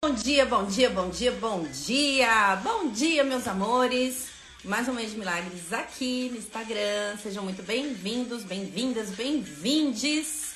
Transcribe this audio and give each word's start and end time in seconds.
Bom 0.00 0.14
dia, 0.14 0.46
bom 0.46 0.64
dia, 0.64 0.88
bom 0.88 1.10
dia, 1.10 1.32
bom 1.32 1.64
dia! 1.64 2.54
Bom 2.62 2.88
dia, 2.88 3.24
meus 3.24 3.48
amores! 3.48 4.28
Mais 4.64 4.86
um 4.86 4.92
mês 4.92 5.10
de 5.10 5.18
milagres 5.18 5.72
aqui 5.72 6.28
no 6.30 6.38
Instagram. 6.38 7.16
Sejam 7.20 7.42
muito 7.42 7.64
bem-vindos, 7.64 8.44
bem-vindas, 8.44 9.10
bem-vindes. 9.10 10.54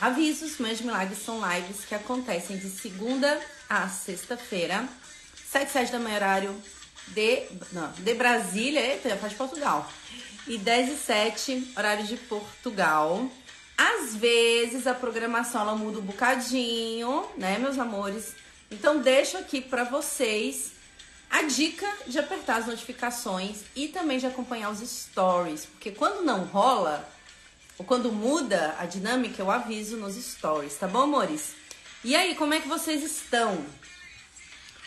Avisos, 0.00 0.58
Mês 0.58 0.78
de 0.78 0.84
Milagres 0.84 1.18
são 1.18 1.38
lives 1.52 1.84
que 1.84 1.94
acontecem 1.94 2.56
de 2.56 2.70
segunda 2.70 3.38
a 3.68 3.90
sexta-feira, 3.90 4.88
7 5.50 5.70
7 5.70 5.92
da 5.92 5.98
manhã, 5.98 6.16
horário 6.16 6.62
de, 7.08 7.42
não, 7.72 7.92
de 7.92 8.14
Brasília, 8.14 8.80
eita, 8.80 9.14
faz 9.18 9.34
Portugal. 9.34 9.86
E 10.48 10.56
10 10.56 10.92
e 10.92 10.96
7, 10.96 11.72
horário 11.76 12.06
de 12.06 12.16
Portugal. 12.16 13.28
Às 13.76 14.16
vezes 14.16 14.86
a 14.86 14.94
programação 14.94 15.60
ela 15.60 15.76
muda 15.76 15.98
um 15.98 16.02
bocadinho, 16.02 17.26
né, 17.36 17.58
meus 17.58 17.78
amores? 17.78 18.34
Então 18.72 19.00
deixo 19.00 19.36
aqui 19.36 19.60
para 19.60 19.84
vocês 19.84 20.72
a 21.28 21.42
dica 21.42 21.86
de 22.06 22.18
apertar 22.18 22.56
as 22.56 22.66
notificações 22.66 23.58
e 23.76 23.88
também 23.88 24.18
de 24.18 24.26
acompanhar 24.26 24.70
os 24.70 24.78
stories, 24.80 25.66
porque 25.66 25.90
quando 25.90 26.24
não 26.24 26.44
rola 26.44 27.06
ou 27.76 27.84
quando 27.84 28.10
muda 28.10 28.74
a 28.78 28.86
dinâmica, 28.86 29.42
eu 29.42 29.50
aviso 29.50 29.98
nos 29.98 30.14
stories, 30.14 30.76
tá 30.76 30.88
bom, 30.88 31.02
amores? 31.02 31.54
E 32.02 32.16
aí, 32.16 32.34
como 32.34 32.54
é 32.54 32.60
que 32.60 32.68
vocês 32.68 33.02
estão? 33.02 33.62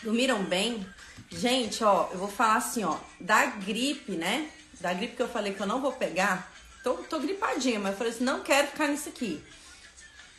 Dormiram 0.02 0.42
bem? 0.42 0.84
Gente, 1.30 1.82
ó, 1.84 2.08
eu 2.10 2.18
vou 2.18 2.28
falar 2.28 2.56
assim, 2.56 2.82
ó, 2.82 2.98
da 3.20 3.46
gripe, 3.46 4.12
né? 4.12 4.50
Da 4.80 4.92
gripe 4.92 5.16
que 5.16 5.22
eu 5.22 5.28
falei 5.28 5.54
que 5.54 5.60
eu 5.60 5.66
não 5.66 5.80
vou 5.80 5.92
pegar. 5.92 6.52
Tô, 6.82 6.94
tô 6.94 7.20
gripadinha, 7.20 7.78
mas 7.78 7.92
eu 7.92 7.98
falei 7.98 8.12
assim, 8.12 8.24
não 8.24 8.40
quero 8.40 8.66
ficar 8.68 8.88
nisso 8.88 9.08
aqui. 9.08 9.42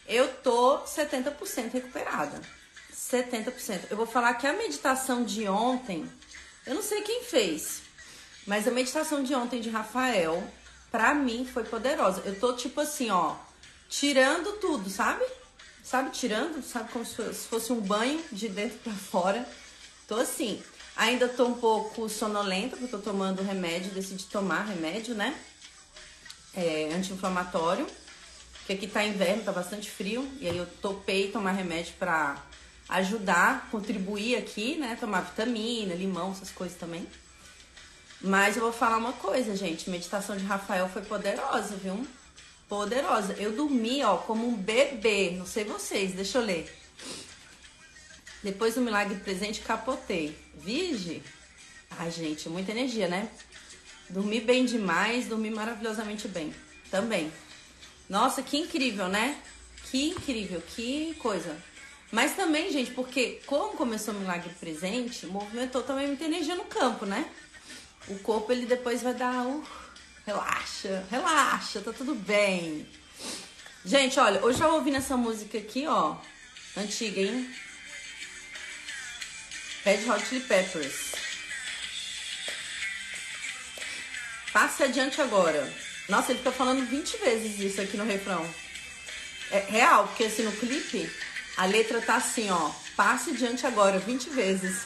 Eu 0.06 0.34
tô 0.36 0.80
70% 0.80 1.72
recuperada. 1.72 2.42
70%. 3.12 3.88
Eu 3.90 3.98
vou 3.98 4.06
falar 4.06 4.34
que 4.34 4.46
a 4.46 4.54
meditação 4.54 5.24
de 5.24 5.48
ontem, 5.48 6.10
eu 6.66 6.76
não 6.76 6.84
sei 6.84 7.02
quem 7.02 7.24
fez, 7.24 7.82
mas 8.46 8.68
a 8.68 8.72
meditação 8.72 9.24
de 9.24 9.34
ontem 9.34 9.62
de 9.62 9.70
Rafael, 9.70 10.44
pra 10.92 11.14
mim 11.14 11.46
foi 11.46 11.64
poderosa. 11.64 12.22
Eu 12.26 12.40
tô 12.40 12.54
tipo 12.54 12.82
assim, 12.82 13.10
ó, 13.10 13.36
tirando 13.90 14.60
tudo, 14.60 14.90
sabe? 14.90 15.26
Sabe, 15.84 16.10
tirando, 16.10 16.62
sabe 16.62 16.92
como 16.92 17.06
se 17.06 17.34
fosse 17.34 17.72
um 17.72 17.80
banho 17.80 18.22
de 18.30 18.50
dentro 18.50 18.78
para 18.80 18.94
fora. 18.94 19.48
Tô 20.06 20.16
assim. 20.16 20.62
Ainda 20.98 21.30
tô 21.30 21.46
um 21.46 21.54
pouco 21.54 22.10
sonolenta, 22.10 22.76
porque 22.76 22.94
eu 22.94 23.00
tô 23.00 23.12
tomando 23.12 23.44
remédio, 23.44 23.92
decidi 23.92 24.26
tomar 24.26 24.64
remédio, 24.64 25.16
né? 25.16 25.34
É, 26.54 26.90
anti-inflamatório. 26.94 27.88
Porque 28.58 28.74
aqui 28.74 28.88
tá 28.88 29.06
inverno, 29.06 29.44
tá 29.44 29.52
bastante 29.52 29.90
frio. 29.90 30.30
E 30.42 30.50
aí 30.50 30.58
eu 30.58 30.66
topei 30.82 31.32
tomar 31.32 31.52
remédio 31.52 31.94
pra 32.00 32.36
ajudar, 32.90 33.70
contribuir 33.70 34.38
aqui, 34.38 34.76
né? 34.76 34.98
Tomar 35.00 35.22
vitamina, 35.22 35.94
limão, 35.94 36.32
essas 36.32 36.52
coisas 36.52 36.78
também. 36.78 37.08
Mas 38.22 38.56
eu 38.56 38.64
vou 38.64 38.74
falar 38.74 38.98
uma 38.98 39.14
coisa, 39.14 39.56
gente. 39.56 39.90
Meditação 39.90 40.36
de 40.36 40.44
Rafael 40.46 40.90
foi 40.90 41.02
poderosa, 41.04 41.76
viu? 41.76 42.06
Poderosa. 42.68 43.34
Eu 43.34 43.54
dormi, 43.54 44.04
ó, 44.04 44.18
como 44.18 44.48
um 44.48 44.56
bebê. 44.56 45.32
Não 45.32 45.46
sei 45.46 45.64
vocês, 45.64 46.14
deixa 46.14 46.40
eu 46.40 46.44
ler. 46.44 46.74
Depois 48.42 48.76
do 48.76 48.82
milagre 48.82 49.16
presente, 49.20 49.62
capotei. 49.62 50.38
Vige? 50.56 51.22
Ai, 51.92 52.12
gente, 52.12 52.50
muita 52.50 52.72
energia, 52.72 53.08
né? 53.08 53.30
Dormi 54.10 54.40
bem 54.40 54.66
demais, 54.66 55.28
dormi 55.28 55.50
maravilhosamente 55.50 56.28
bem. 56.28 56.54
Também. 56.90 57.32
Nossa, 58.10 58.42
que 58.42 58.58
incrível, 58.58 59.08
né? 59.10 59.38
Que 59.90 60.10
incrível, 60.10 60.62
que 60.62 61.14
coisa. 61.16 61.58
Mas 62.12 62.36
também, 62.36 62.72
gente, 62.72 62.92
porque 62.92 63.42
como 63.46 63.76
começou 63.76 64.14
o 64.14 64.20
milagre 64.20 64.50
presente, 64.60 65.26
movimentou 65.26 65.84
também 65.84 66.08
muita 66.08 66.24
energia 66.24 66.56
no 66.56 66.66
campo, 66.66 67.06
né? 67.06 67.30
O 68.08 68.18
corpo 68.20 68.52
ele 68.52 68.66
depois 68.66 69.02
vai 69.02 69.14
dar, 69.14 69.46
uh, 69.46 69.68
relaxa, 70.26 71.06
relaxa, 71.12 71.82
tá 71.82 71.92
tudo 71.92 72.16
bem. 72.16 72.88
Gente, 73.84 74.20
olha, 74.20 74.44
hoje 74.44 74.62
eu 74.62 74.74
ouvindo 74.74 74.98
essa 74.98 75.18
música 75.18 75.58
aqui, 75.58 75.86
ó, 75.86 76.16
antiga, 76.78 77.22
hein? 77.22 77.54
Red 79.84 80.10
Hot 80.10 80.26
Chili 80.26 80.42
Peppers. 80.42 81.12
Passe 84.54 84.84
adiante 84.84 85.22
agora. 85.22 85.72
Nossa, 86.10 86.32
ele 86.32 86.40
fica 86.40 86.52
falando 86.52 86.86
20 86.86 87.18
vezes 87.18 87.60
isso 87.60 87.82
aqui 87.82 87.98
no 87.98 88.06
refrão. 88.06 88.50
É 89.52 89.60
real, 89.60 90.08
porque 90.08 90.26
assim 90.26 90.44
no 90.44 90.52
clipe 90.54 91.10
a 91.58 91.66
letra 91.66 92.00
tá 92.00 92.18
assim, 92.18 92.52
ó. 92.52 92.72
Passe 92.96 93.32
adiante 93.32 93.66
agora, 93.66 93.98
20 93.98 94.30
vezes. 94.30 94.86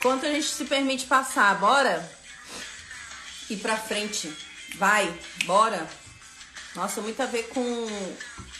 Quanto 0.00 0.24
a 0.24 0.30
gente 0.30 0.46
se 0.46 0.64
permite 0.64 1.06
passar, 1.06 1.54
bora? 1.60 2.10
Ir 3.50 3.58
pra 3.58 3.76
frente. 3.76 4.34
Vai, 4.76 5.12
bora. 5.44 5.86
Nossa, 6.74 7.02
muito 7.02 7.22
a 7.22 7.26
ver 7.26 7.48
com, 7.48 7.86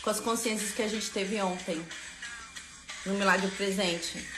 com 0.03 0.11
as 0.11 0.21
consciências 0.21 0.73
que 0.73 0.83
a 0.83 0.89
gente 0.89 1.11
teve 1.11 1.41
ontem. 1.41 1.83
No 3.07 3.15
Milagre 3.15 3.51
Presente. 3.53 4.29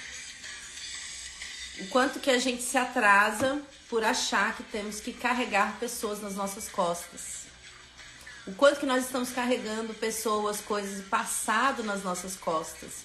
O 1.81 1.89
quanto 1.89 2.21
que 2.21 2.31
a 2.31 2.39
gente 2.39 2.63
se 2.63 2.79
atrasa 2.79 3.61
por 3.89 4.05
achar 4.05 4.55
que 4.55 4.63
temos 4.63 5.01
que 5.01 5.13
carregar 5.13 5.77
pessoas 5.81 6.21
nas 6.21 6.37
nossas 6.37 6.69
costas 6.69 7.41
o 8.47 8.53
quanto 8.53 8.80
que 8.80 8.86
nós 8.86 9.04
estamos 9.04 9.30
carregando 9.30 9.94
pessoas, 9.94 10.60
coisas 10.60 11.00
e 11.00 11.03
passado 11.04 11.84
nas 11.84 12.03
nossas 12.03 12.36
costas. 12.36 13.04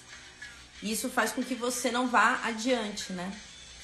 Isso 0.82 1.08
faz 1.08 1.32
com 1.32 1.42
que 1.42 1.54
você 1.54 1.90
não 1.90 2.08
vá 2.08 2.40
adiante, 2.44 3.12
né? 3.12 3.32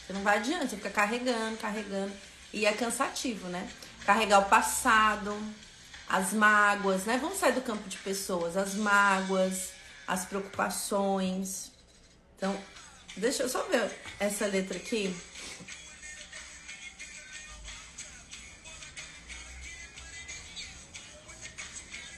Você 0.07 0.13
não 0.13 0.23
vai 0.23 0.39
adiante, 0.39 0.71
você 0.71 0.77
fica 0.77 0.91
carregando, 0.91 1.57
carregando. 1.57 2.13
E 2.53 2.67
é 2.67 2.73
cansativo, 2.73 3.49
né? 3.49 3.69
Carregar 4.05 4.41
o 4.41 4.45
passado, 4.45 5.37
as 6.09 6.33
mágoas, 6.33 7.05
né? 7.05 7.19
Vamos 7.19 7.39
sair 7.39 7.53
do 7.53 7.63
campo 7.63 7.89
de 7.89 7.97
pessoas, 7.99 8.57
as 8.57 8.75
mágoas, 8.75 9.71
as 10.07 10.25
preocupações. 10.25 11.73
Então, 12.37 12.57
deixa 13.17 13.45
eu 13.45 13.49
só 13.49 13.63
ver 13.65 13.91
essa 14.21 14.47
letra 14.47 14.77
aqui. 14.77 15.15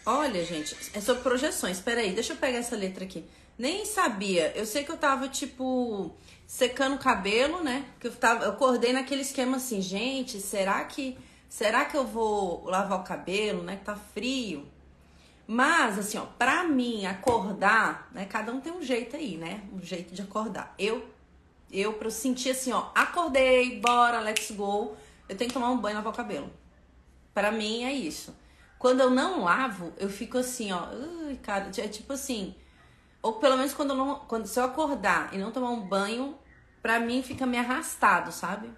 Olha, 0.09 0.45
gente, 0.45 0.77
é 0.95 1.01
sobre 1.01 1.25
projeções. 1.25 1.81
Peraí, 1.81 2.13
deixa 2.13 2.33
eu 2.33 2.37
pegar 2.37 2.59
essa 2.59 2.77
letra 2.77 3.05
aqui. 3.05 3.25
Nem 3.59 3.85
sabia. 3.85 4.53
Eu 4.55 4.65
sei 4.65 4.85
que 4.85 4.93
eu 4.93 4.97
tava, 4.97 5.29
tipo, 5.29 6.15
secando 6.47 6.95
o 6.95 6.99
cabelo, 6.99 7.61
né? 7.65 7.85
Que 7.99 8.07
eu 8.07 8.15
tava. 8.15 8.45
Eu 8.45 8.53
acordei 8.53 8.93
naquele 8.93 9.23
esquema 9.23 9.57
assim, 9.57 9.81
gente, 9.81 10.41
será 10.41 10.85
que. 10.85 11.19
Será 11.49 11.85
que 11.87 11.97
eu 11.97 12.07
vou 12.07 12.65
lavar 12.67 13.01
o 13.01 13.03
cabelo, 13.03 13.65
né? 13.65 13.77
Que 13.77 13.85
tá 13.85 13.97
frio. 13.97 14.69
Mas, 15.45 15.99
assim, 15.99 16.19
ó, 16.19 16.27
pra 16.39 16.63
mim 16.65 17.05
acordar, 17.07 18.09
né? 18.13 18.27
Cada 18.27 18.53
um 18.53 18.61
tem 18.61 18.73
um 18.73 18.83
jeito 18.83 19.17
aí, 19.17 19.37
né? 19.37 19.63
Um 19.73 19.83
jeito 19.83 20.15
de 20.15 20.23
acordar. 20.23 20.73
Eu, 20.79 21.05
eu, 21.73 21.95
pra 21.95 22.07
eu 22.07 22.13
sentir 22.13 22.51
assim, 22.51 22.73
ó, 22.73 22.91
acordei, 22.95 23.81
bora, 23.81 24.21
let's 24.21 24.53
go. 24.53 24.97
Eu 25.29 25.37
tenho 25.37 25.49
que 25.49 25.55
tomar 25.55 25.71
um 25.71 25.79
banho 25.79 25.95
e 25.95 25.97
lavar 25.97 26.13
o 26.13 26.17
cabelo. 26.17 26.51
Pra 27.35 27.51
mim 27.51 27.85
é 27.85 27.93
isso. 27.93 28.35
Quando 28.87 29.01
eu 29.01 29.11
não 29.11 29.43
lavo, 29.43 29.93
eu 29.99 30.09
fico 30.09 30.39
assim, 30.39 30.71
ó. 30.71 30.87
Ui, 30.93 31.37
cara, 31.39 31.73
é 31.77 31.89
tipo 31.89 32.13
assim. 32.13 32.55
Ou 33.21 33.33
pelo 33.33 33.57
menos 33.57 33.75
quando 33.75 33.91
eu 33.91 33.97
não. 33.97 34.21
Quando, 34.21 34.47
se 34.47 34.61
eu 34.61 34.63
acordar 34.63 35.35
e 35.35 35.39
não 35.39 35.51
tomar 35.51 35.71
um 35.71 35.81
banho, 35.81 36.39
pra 36.81 37.01
mim 37.01 37.21
fica 37.21 37.45
meio 37.45 37.65
arrastado, 37.65 38.31
sabe? 38.31 38.71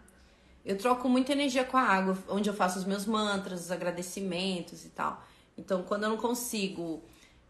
Eu 0.64 0.78
troco 0.78 1.10
muita 1.10 1.32
energia 1.32 1.62
com 1.62 1.76
a 1.76 1.82
água, 1.82 2.16
onde 2.26 2.48
eu 2.48 2.54
faço 2.54 2.78
os 2.78 2.86
meus 2.86 3.04
mantras, 3.04 3.66
os 3.66 3.70
agradecimentos 3.70 4.86
e 4.86 4.88
tal. 4.88 5.22
Então, 5.58 5.82
quando 5.82 6.04
eu 6.04 6.08
não 6.08 6.16
consigo 6.16 7.02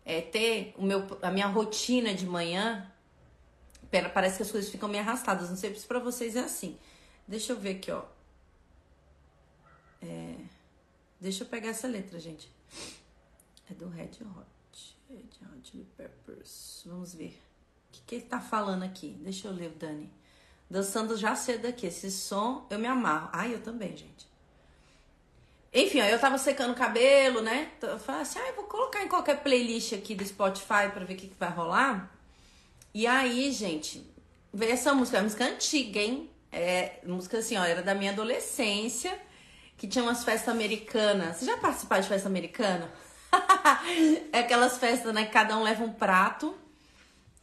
é, 0.05 0.21
ter 0.21 0.75
o 0.77 0.85
meu, 0.85 1.07
a 1.23 1.31
minha 1.31 1.47
rotina 1.47 2.13
de 2.13 2.27
manhã, 2.27 2.91
parece 4.13 4.39
que 4.39 4.43
as 4.43 4.51
coisas 4.51 4.69
ficam 4.69 4.89
meio 4.89 5.05
arrastadas. 5.05 5.49
Não 5.49 5.57
sei 5.57 5.73
se 5.77 5.87
pra 5.87 6.01
vocês 6.01 6.35
é 6.35 6.41
assim. 6.41 6.77
Deixa 7.25 7.53
eu 7.53 7.57
ver 7.57 7.77
aqui, 7.77 7.93
ó. 7.93 8.03
É. 10.03 10.48
Deixa 11.21 11.43
eu 11.43 11.49
pegar 11.49 11.71
essa 11.71 11.89
letra, 11.89 12.19
gente. 12.21 12.51
É 13.71 13.75
do 13.75 13.89
Red 13.89 14.11
Hot. 14.23 14.97
Red 15.11 15.29
Hot 15.43 15.71
Chili 15.71 15.87
Peppers. 15.97 16.83
Vamos 16.87 17.15
ver. 17.15 17.41
O 17.89 17.93
que, 17.93 18.01
que 18.03 18.15
ele 18.17 18.25
tá 18.25 18.41
falando 18.41 18.85
aqui? 18.85 19.17
Deixa 19.21 19.49
eu 19.49 19.53
ler, 19.53 19.71
Dani. 19.71 20.11
Dançando 20.71 21.17
já 21.17 21.35
cedo 21.35 21.67
aqui. 21.67 21.87
Esse 21.87 22.11
som 22.11 22.67
eu 22.71 22.79
me 22.79 22.87
amarro. 22.87 23.31
Ai, 23.33 23.55
eu 23.55 23.61
também, 23.61 23.97
gente. 23.97 24.29
Enfim, 25.73 26.01
ó, 26.01 26.05
eu 26.05 26.19
tava 26.19 26.39
secando 26.39 26.73
o 26.73 26.77
cabelo, 26.77 27.43
né? 27.43 27.71
Eu 27.83 27.99
falei 27.99 28.23
assim, 28.23 28.39
ah, 28.39 28.53
vou 28.53 28.65
colocar 28.65 29.03
em 29.03 29.09
qualquer 29.09 29.43
playlist 29.43 29.93
aqui 29.93 30.15
do 30.15 30.25
Spotify 30.25 30.91
pra 30.93 31.05
ver 31.05 31.15
o 31.15 31.17
que, 31.17 31.29
que 31.29 31.39
vai 31.39 31.51
rolar. 31.51 32.11
E 32.95 33.07
aí, 33.07 33.53
gente, 33.53 34.05
veio 34.53 34.73
essa 34.73 34.95
música, 34.95 35.19
é 35.19 35.21
uma 35.21 35.25
música 35.25 35.45
antiga, 35.45 36.01
hein? 36.01 36.31
É 36.51 37.01
música 37.05 37.39
assim, 37.39 37.57
ó, 37.57 37.65
era 37.65 37.83
da 37.83 37.95
minha 37.95 38.13
adolescência 38.13 39.19
que 39.79 39.87
tinha 39.87 40.05
umas 40.05 40.25
festas 40.25 40.49
americanas. 40.49 41.37
Você 41.37 41.47
já 41.47 41.57
participou 41.57 41.99
de 41.99 42.09
festa 42.09 42.29
americana? 42.29 42.91
é 44.33 44.41
aquelas 44.41 44.77
festas, 44.77 45.15
né? 45.15 45.25
Que 45.25 45.33
cada 45.33 45.57
um 45.57 45.63
leva 45.63 45.85
um 45.85 45.93
prato 45.93 46.55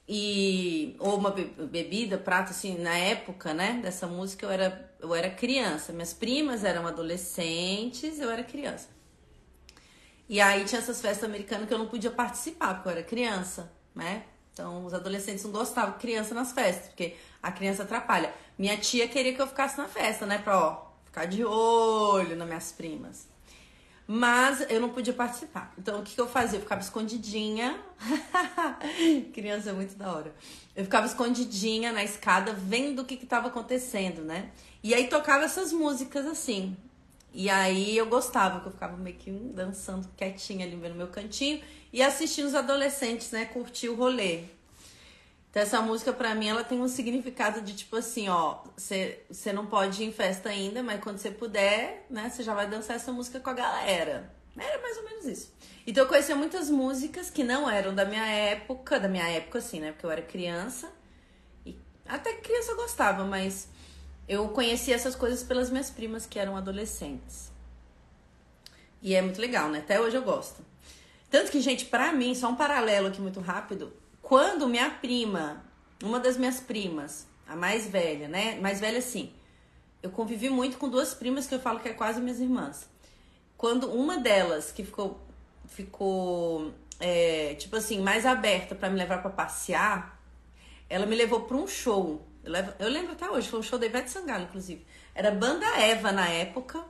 e 0.08 0.96
ou 1.00 1.18
uma 1.18 1.32
bebida, 1.32 2.18
prato 2.18 2.52
assim, 2.52 2.78
na 2.78 2.96
época, 2.96 3.54
né, 3.56 3.80
dessa 3.82 4.06
música 4.06 4.46
eu 4.46 4.52
era 4.52 4.96
eu 5.00 5.16
era 5.16 5.30
criança, 5.30 5.92
minhas 5.92 6.14
primas 6.14 6.64
eram 6.64 6.86
adolescentes, 6.86 8.20
eu 8.20 8.30
era 8.30 8.44
criança. 8.44 8.90
E 10.28 10.42
aí 10.42 10.64
tinha 10.66 10.80
essas 10.80 11.02
festas 11.02 11.24
americanas 11.24 11.68
que 11.68 11.74
eu 11.74 11.78
não 11.78 11.88
podia 11.88 12.12
participar, 12.12 12.76
porque 12.76 12.90
eu 12.90 12.92
era 12.92 13.04
criança, 13.04 13.72
né? 13.96 14.26
Então 14.54 14.86
os 14.86 14.94
adolescentes 14.94 15.44
não 15.44 15.52
gostavam 15.52 15.98
criança 15.98 16.34
nas 16.34 16.52
festas, 16.52 16.88
porque 16.88 17.16
a 17.42 17.52
criança 17.52 17.84
atrapalha. 17.84 18.34
Minha 18.58 18.78
tia 18.78 19.08
queria 19.08 19.34
que 19.34 19.42
eu 19.42 19.48
ficasse 19.48 19.78
na 19.78 19.88
festa, 19.88 20.26
né, 20.26 20.38
pra 20.38 20.60
ó, 20.60 20.85
ficar 21.16 21.26
de 21.26 21.46
olho 21.46 22.36
nas 22.36 22.46
minhas 22.46 22.72
primas. 22.74 23.28
Mas 24.06 24.70
eu 24.70 24.82
não 24.82 24.90
podia 24.90 25.14
participar. 25.14 25.74
Então 25.78 26.02
o 26.02 26.04
que, 26.04 26.14
que 26.14 26.22
eu 26.22 26.28
fazia? 26.28 26.60
Eu 26.60 26.62
ficava 26.62 26.82
escondidinha. 26.82 27.80
Criança 29.34 29.70
é 29.70 29.74
muito 29.74 29.96
da 29.96 30.14
hora. 30.14 30.36
Eu 30.76 30.84
ficava 30.84 31.08
escondidinha 31.08 31.94
na 31.94 32.04
escada 32.04 32.54
vendo 32.54 33.02
o 33.02 33.06
que 33.06 33.16
estava 33.16 33.48
acontecendo, 33.48 34.22
né? 34.22 34.52
E 34.84 34.94
aí 34.94 35.08
tocava 35.08 35.46
essas 35.46 35.72
músicas 35.72 36.26
assim. 36.28 36.76
E 37.34 37.50
aí 37.50 37.98
eu 37.98 38.06
gostava, 38.06 38.60
que 38.60 38.68
eu 38.68 38.72
ficava 38.72 38.96
meio 38.96 39.16
que 39.16 39.32
dançando 39.32 40.08
quietinha 40.16 40.66
ali 40.66 40.76
no 40.76 40.96
meu 40.96 41.08
cantinho 41.08 41.62
e 41.92 42.02
assistindo 42.02 42.46
os 42.46 42.56
adolescentes, 42.56 43.32
né, 43.32 43.46
curtir 43.46 43.90
o 43.90 43.96
rolê. 43.96 44.44
Então 45.56 45.64
essa 45.64 45.82
música 45.82 46.12
para 46.12 46.36
mim 46.36 46.50
ela 46.50 46.66
tem 46.66 46.82
um 46.82 46.88
significado 46.90 47.62
de 47.62 47.74
tipo 47.74 47.96
assim, 47.96 48.28
ó, 48.28 48.58
você 48.76 49.54
não 49.54 49.66
pode 49.66 50.04
ir 50.04 50.08
em 50.08 50.12
festa 50.12 50.50
ainda, 50.50 50.84
mas 50.84 51.02
quando 51.02 51.18
você 51.18 51.32
puder, 51.32 52.06
né, 52.10 52.30
você 52.30 52.44
já 52.44 52.54
vai 52.54 52.68
dançar 52.68 52.98
essa 52.98 53.10
música 53.10 53.40
com 53.40 53.50
a 53.52 53.54
galera. 53.54 54.36
Era 54.58 54.82
mais 54.82 54.98
ou 54.98 55.06
menos 55.06 55.26
isso. 55.26 55.54
Então 55.88 56.04
eu 56.04 56.10
conhecia 56.10 56.36
muitas 56.36 56.70
músicas 56.70 57.30
que 57.30 57.42
não 57.42 57.70
eram 57.70 57.96
da 57.96 58.04
minha 58.04 58.26
época, 58.26 59.00
da 59.00 59.08
minha 59.08 59.26
época 59.30 59.60
assim, 59.60 59.80
né, 59.80 59.94
porque 59.94 60.06
eu 60.06 60.12
era 60.12 60.22
criança. 60.22 60.92
E 61.66 61.80
até 62.06 62.34
criança 62.34 62.74
eu 62.74 62.76
gostava, 62.76 63.24
mas 63.24 63.70
eu 64.28 64.50
conheci 64.50 64.92
essas 64.92 65.16
coisas 65.16 65.42
pelas 65.42 65.70
minhas 65.70 65.90
primas 65.90 66.26
que 66.26 66.38
eram 66.38 66.58
adolescentes. 66.58 67.50
E 69.02 69.16
é 69.16 69.22
muito 69.22 69.40
legal, 69.40 69.70
né? 69.70 69.80
Até 69.80 70.02
hoje 70.02 70.18
eu 70.18 70.22
gosto. 70.22 70.66
Tanto 71.30 71.50
que, 71.50 71.62
gente, 71.62 71.86
pra 71.86 72.12
mim, 72.12 72.36
só 72.36 72.50
um 72.50 72.56
paralelo 72.56 73.08
aqui 73.08 73.22
muito 73.22 73.40
rápido, 73.40 73.94
quando 74.26 74.68
minha 74.68 74.90
prima, 74.90 75.64
uma 76.02 76.20
das 76.20 76.36
minhas 76.36 76.60
primas, 76.60 77.28
a 77.48 77.56
mais 77.56 77.88
velha, 77.88 78.28
né? 78.28 78.58
Mais 78.60 78.80
velha 78.80 78.98
assim. 78.98 79.32
Eu 80.02 80.10
convivi 80.10 80.50
muito 80.50 80.80
com 80.80 80.90
duas 80.90 81.14
primas 81.14 81.46
que 81.46 81.54
eu 81.54 81.60
falo 81.60 81.80
que 81.80 81.90
é 81.90 81.94
quase 81.94 82.20
minhas 82.20 82.40
irmãs. 82.40 82.90
Quando 83.56 83.88
uma 83.88 84.18
delas, 84.18 84.72
que 84.72 84.84
ficou, 84.84 85.20
ficou 85.68 86.74
é, 87.00 87.54
tipo 87.54 87.76
assim, 87.76 88.02
mais 88.02 88.26
aberta 88.26 88.74
para 88.74 88.90
me 88.90 88.98
levar 88.98 89.22
para 89.22 89.30
passear, 89.30 90.20
ela 90.90 91.06
me 91.06 91.16
levou 91.16 91.42
para 91.42 91.58
um 91.58 91.68
show. 91.68 92.28
Eu, 92.44 92.52
levo, 92.52 92.74
eu, 92.80 92.90
lembro 92.90 93.12
até 93.12 93.30
hoje, 93.30 93.48
foi 93.48 93.60
um 93.60 93.64
show 93.64 93.78
da 93.78 93.86
Ivete 93.86 94.10
Sangalo, 94.10 94.46
inclusive. 94.46 94.84
Era 95.14 95.30
Banda 95.30 95.68
Eva 95.78 96.12
na 96.12 96.28
época. 96.28 96.84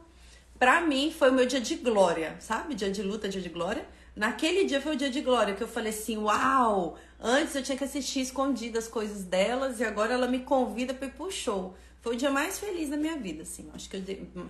Pra 0.57 0.79
mim 0.79 1.11
foi 1.11 1.31
o 1.31 1.33
meu 1.33 1.45
dia 1.45 1.59
de 1.59 1.75
glória, 1.75 2.37
sabe? 2.39 2.75
Dia 2.75 2.89
de 2.89 3.03
luta, 3.03 3.27
dia 3.27 3.41
de 3.41 3.49
glória. 3.49 3.85
Naquele 4.15 4.63
dia 4.63 4.79
foi 4.79 4.93
o 4.93 4.97
dia 4.97 5.09
de 5.09 5.19
glória 5.19 5.53
que 5.53 5.61
eu 5.61 5.67
falei 5.67 5.89
assim: 5.89 6.17
uau, 6.17 6.97
Antes 7.19 7.55
eu 7.55 7.63
tinha 7.63 7.77
que 7.77 7.83
assistir 7.83 8.21
escondidas 8.21 8.87
coisas 8.87 9.23
delas 9.23 9.79
e 9.79 9.83
agora 9.83 10.13
ela 10.13 10.27
me 10.27 10.39
convida 10.39 10.93
para 10.93 11.07
ir 11.07 11.11
pro 11.11 11.31
show. 11.31 11.75
Foi 12.01 12.15
o 12.15 12.17
dia 12.17 12.29
mais 12.29 12.59
feliz 12.59 12.89
da 12.89 12.97
minha 12.97 13.17
vida, 13.17 13.43
assim. 13.43 13.69
Acho 13.73 13.89
que 13.89 13.97
eu 13.97 14.01
dei 14.01 14.29
hum, 14.35 14.47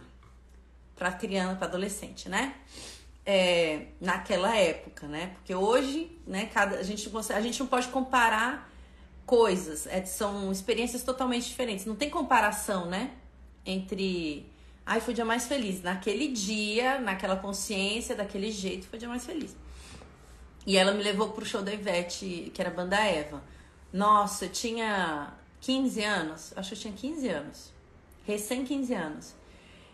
para 0.95 1.11
criança, 1.11 1.55
para 1.55 1.67
adolescente, 1.67 2.27
né? 2.27 2.55
É, 3.25 3.87
naquela 3.99 4.55
época, 4.55 5.07
né? 5.07 5.31
Porque 5.35 5.53
hoje, 5.55 6.11
né, 6.27 6.47
cada 6.47 6.77
a 6.77 6.83
gente 6.83 7.09
a 7.33 7.41
gente 7.41 7.59
não 7.59 7.67
pode 7.67 7.87
comparar 7.87 8.69
coisas, 9.25 9.87
é, 9.87 10.03
são 10.05 10.51
experiências 10.51 11.03
totalmente 11.03 11.47
diferentes. 11.47 11.85
Não 11.85 11.95
tem 11.95 12.09
comparação, 12.09 12.87
né? 12.87 13.11
Entre 13.65 14.45
Ai, 14.85 15.01
foi 15.01 15.13
o 15.13 15.15
dia 15.15 15.25
mais 15.25 15.47
feliz. 15.47 15.81
Naquele 15.81 16.27
dia, 16.27 16.99
naquela 16.99 17.35
consciência, 17.35 18.15
daquele 18.15 18.51
jeito, 18.51 18.85
foi 18.87 18.97
o 18.97 18.99
dia 18.99 19.09
mais 19.09 19.25
feliz. 19.25 19.55
E 20.65 20.77
ela 20.77 20.93
me 20.93 21.03
levou 21.03 21.29
pro 21.29 21.45
show 21.45 21.61
da 21.61 21.73
Ivete, 21.73 22.51
que 22.53 22.61
era 22.61 22.71
a 22.71 22.73
banda 22.73 22.97
Eva. 22.97 23.43
Nossa, 23.93 24.45
eu 24.45 24.49
tinha 24.49 25.33
15 25.61 26.03
anos, 26.03 26.53
acho 26.55 26.69
que 26.69 26.75
eu 26.75 26.79
tinha 26.79 26.93
15 26.93 27.29
anos. 27.29 27.73
Recém 28.25 28.65
15 28.65 28.93
anos. 28.93 29.35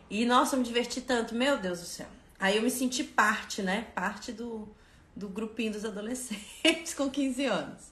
E 0.09 0.25
nossa, 0.25 0.55
eu 0.55 0.59
me 0.59 0.65
diverti 0.65 1.01
tanto, 1.01 1.35
meu 1.35 1.57
Deus 1.57 1.79
do 1.79 1.85
céu. 1.85 2.07
Aí 2.39 2.57
eu 2.57 2.63
me 2.63 2.71
senti 2.71 3.03
parte, 3.03 3.61
né? 3.61 3.87
Parte 3.93 4.31
do, 4.31 4.67
do 5.15 5.29
grupinho 5.29 5.73
dos 5.73 5.85
adolescentes 5.85 6.93
com 6.95 7.09
15 7.09 7.45
anos. 7.45 7.91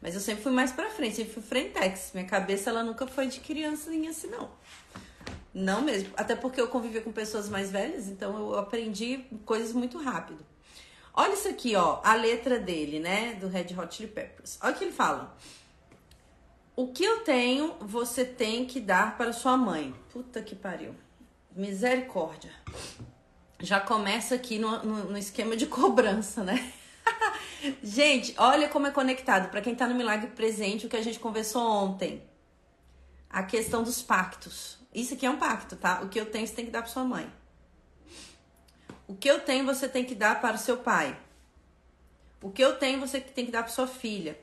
Mas 0.00 0.14
eu 0.14 0.20
sempre 0.20 0.42
fui 0.42 0.52
mais 0.52 0.72
pra 0.72 0.90
frente, 0.90 1.16
sempre 1.16 1.32
fui 1.32 1.42
frentex. 1.42 2.10
Minha 2.12 2.26
cabeça, 2.26 2.70
ela 2.70 2.82
nunca 2.82 3.06
foi 3.06 3.26
de 3.26 3.40
criancinha 3.40 4.10
assim, 4.10 4.28
não. 4.28 4.50
Não 5.54 5.82
mesmo. 5.82 6.10
Até 6.16 6.34
porque 6.34 6.60
eu 6.60 6.68
convivia 6.68 7.00
com 7.00 7.12
pessoas 7.12 7.48
mais 7.48 7.70
velhas, 7.70 8.08
então 8.08 8.36
eu 8.36 8.58
aprendi 8.58 9.24
coisas 9.44 9.72
muito 9.72 9.98
rápido. 9.98 10.44
Olha 11.14 11.34
isso 11.34 11.48
aqui, 11.48 11.76
ó, 11.76 12.00
a 12.02 12.14
letra 12.14 12.58
dele, 12.58 12.98
né, 12.98 13.34
do 13.34 13.46
Red 13.46 13.74
Hot 13.78 13.94
Chili 13.94 14.08
Peppers. 14.08 14.58
Olha 14.62 14.72
o 14.74 14.78
que 14.78 14.84
ele 14.84 14.92
fala. 14.92 15.36
O 16.74 16.88
que 16.88 17.04
eu 17.04 17.20
tenho, 17.20 17.74
você 17.80 18.24
tem 18.24 18.64
que 18.64 18.80
dar 18.80 19.18
para 19.18 19.32
sua 19.32 19.56
mãe. 19.56 19.94
Puta 20.10 20.40
que 20.40 20.56
pariu. 20.56 20.94
Misericórdia. 21.54 22.50
Já 23.60 23.78
começa 23.78 24.34
aqui 24.34 24.58
no, 24.58 24.82
no, 24.82 25.04
no 25.10 25.18
esquema 25.18 25.54
de 25.54 25.66
cobrança, 25.68 26.42
né? 26.42 26.72
gente, 27.82 28.34
olha 28.38 28.70
como 28.70 28.86
é 28.86 28.90
conectado. 28.90 29.50
Para 29.50 29.60
quem 29.60 29.74
tá 29.74 29.86
no 29.86 29.94
Milagre 29.94 30.30
Presente, 30.30 30.86
o 30.86 30.88
que 30.88 30.96
a 30.96 31.02
gente 31.02 31.18
conversou 31.18 31.62
ontem. 31.62 32.22
A 33.28 33.42
questão 33.42 33.82
dos 33.82 34.00
pactos. 34.00 34.78
Isso 34.94 35.12
aqui 35.12 35.26
é 35.26 35.30
um 35.30 35.38
pacto, 35.38 35.76
tá? 35.76 36.00
O 36.02 36.08
que 36.08 36.18
eu 36.18 36.26
tenho, 36.26 36.46
você 36.46 36.54
tem 36.54 36.64
que 36.64 36.70
dar 36.70 36.80
para 36.80 36.90
sua 36.90 37.04
mãe. 37.04 37.30
O 39.12 39.14
que 39.14 39.28
eu 39.28 39.40
tenho 39.40 39.66
você 39.66 39.86
tem 39.86 40.06
que 40.06 40.14
dar 40.14 40.40
para 40.40 40.56
o 40.56 40.58
seu 40.58 40.78
pai. 40.78 41.14
O 42.40 42.50
que 42.50 42.64
eu 42.64 42.78
tenho 42.78 42.98
você 42.98 43.20
tem 43.20 43.44
que 43.44 43.52
dar 43.52 43.62
para 43.62 43.70
sua 43.70 43.86
filha. 43.86 44.38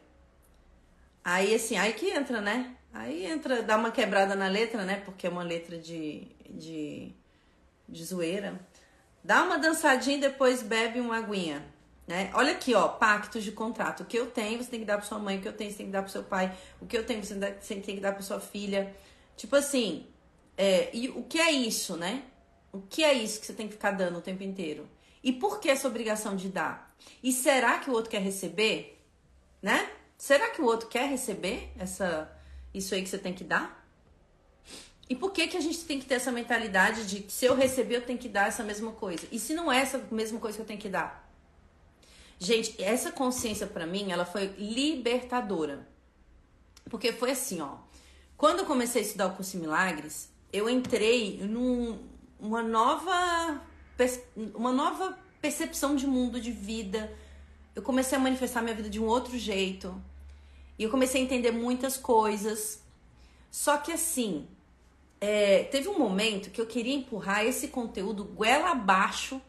Aí 1.23 1.55
assim, 1.55 1.75
aí 1.75 1.93
que 1.93 2.11
entra, 2.11 2.39
né? 2.39 2.75
Aí 2.93 3.25
entra, 3.25 3.63
dá 3.63 3.75
uma 3.75 3.89
quebrada 3.89 4.35
na 4.35 4.47
letra, 4.47 4.85
né? 4.85 5.01
Porque 5.03 5.25
é 5.25 5.29
uma 5.29 5.41
letra 5.41 5.75
de, 5.75 6.27
de, 6.47 7.11
de 7.87 8.05
zoeira. 8.05 8.59
Dá 9.23 9.41
uma 9.43 9.57
dançadinha 9.57 10.17
e 10.17 10.21
depois 10.21 10.61
bebe 10.61 10.99
uma 10.99 11.17
aguinha. 11.17 11.65
Né? 12.07 12.29
Olha 12.35 12.51
aqui, 12.51 12.75
ó, 12.75 12.89
pactos 12.89 13.43
de 13.43 13.51
contrato. 13.51 14.03
O 14.03 14.05
que 14.05 14.19
eu 14.19 14.29
tenho, 14.29 14.63
você 14.63 14.69
tem 14.69 14.81
que 14.81 14.85
dar 14.85 14.97
para 14.97 15.07
sua 15.07 15.17
mãe. 15.17 15.39
O 15.39 15.41
que 15.41 15.47
eu 15.47 15.53
tenho, 15.53 15.71
você 15.71 15.77
tem 15.77 15.87
que 15.87 15.91
dar 15.91 16.03
para 16.03 16.11
seu 16.11 16.23
pai. 16.23 16.55
O 16.79 16.85
que 16.85 16.95
eu 16.95 17.03
tenho, 17.03 17.23
você 17.23 17.35
tem 17.59 17.95
que 17.95 18.01
dar 18.01 18.11
para 18.11 18.21
sua 18.21 18.39
filha. 18.39 18.95
Tipo 19.35 19.55
assim, 19.55 20.05
é, 20.55 20.95
e 20.95 21.09
o 21.09 21.23
que 21.23 21.39
é 21.39 21.51
isso, 21.51 21.97
né? 21.97 22.23
O 22.71 22.81
que 22.81 23.03
é 23.03 23.13
isso 23.13 23.39
que 23.39 23.45
você 23.45 23.53
tem 23.53 23.67
que 23.67 23.73
ficar 23.73 23.91
dando 23.91 24.19
o 24.19 24.21
tempo 24.21 24.43
inteiro? 24.43 24.87
E 25.23 25.33
por 25.33 25.59
que 25.59 25.69
essa 25.69 25.87
obrigação 25.87 26.35
de 26.35 26.49
dar? 26.49 26.95
E 27.21 27.31
será 27.31 27.79
que 27.79 27.89
o 27.89 27.93
outro 27.93 28.09
quer 28.09 28.21
receber? 28.21 29.01
Né? 29.61 29.89
Será 30.17 30.49
que 30.49 30.61
o 30.61 30.65
outro 30.65 30.87
quer 30.87 31.09
receber 31.09 31.71
essa 31.77 32.31
isso 32.73 32.93
aí 32.93 33.01
que 33.01 33.09
você 33.09 33.17
tem 33.17 33.33
que 33.33 33.43
dar? 33.43 33.79
E 35.09 35.15
por 35.15 35.31
que 35.31 35.47
que 35.47 35.57
a 35.57 35.61
gente 35.61 35.83
tem 35.85 35.99
que 35.99 36.05
ter 36.05 36.15
essa 36.15 36.31
mentalidade 36.31 37.07
de 37.07 37.21
que 37.21 37.33
se 37.33 37.45
eu 37.45 37.55
receber 37.55 37.95
eu 37.95 38.05
tenho 38.05 38.19
que 38.19 38.29
dar 38.29 38.47
essa 38.47 38.63
mesma 38.63 38.91
coisa? 38.91 39.27
E 39.31 39.39
se 39.39 39.53
não 39.55 39.71
é 39.71 39.79
essa 39.79 39.97
mesma 40.11 40.39
coisa 40.39 40.57
que 40.57 40.61
eu 40.61 40.67
tenho 40.67 40.79
que 40.79 40.89
dar? 40.89 41.27
Gente, 42.37 42.81
essa 42.81 43.11
consciência 43.11 43.65
para 43.65 43.87
mim, 43.87 44.11
ela 44.11 44.23
foi 44.23 44.53
libertadora. 44.57 45.87
Porque 46.89 47.11
foi 47.11 47.31
assim, 47.31 47.59
ó. 47.59 47.77
Quando 48.37 48.59
eu 48.59 48.65
comecei 48.65 49.01
a 49.01 49.05
estudar 49.05 49.27
o 49.27 49.35
curso 49.35 49.57
Milagres, 49.57 50.29
eu 50.53 50.69
entrei 50.69 51.39
num, 51.41 51.99
uma 52.39 52.61
nova 52.61 53.61
uma 54.55 54.71
nova 54.71 55.17
percepção 55.41 55.95
de 55.95 56.07
mundo, 56.07 56.39
de 56.39 56.51
vida. 56.51 57.11
Eu 57.75 57.81
comecei 57.81 58.17
a 58.17 58.21
manifestar 58.21 58.61
minha 58.61 58.75
vida 58.75 58.89
de 58.89 58.99
um 58.99 59.05
outro 59.05 59.37
jeito. 59.37 60.01
E 60.77 60.83
eu 60.83 60.89
comecei 60.89 61.21
a 61.21 61.23
entender 61.23 61.51
muitas 61.51 61.97
coisas. 61.97 62.81
Só 63.51 63.77
que 63.77 63.91
assim, 63.91 64.47
é, 65.19 65.63
teve 65.65 65.89
um 65.89 65.97
momento 65.97 66.49
que 66.49 66.61
eu 66.61 66.65
queria 66.65 66.95
empurrar 66.95 67.45
esse 67.45 67.67
conteúdo 67.67 68.23
goela 68.23 68.71
abaixo, 68.71 69.41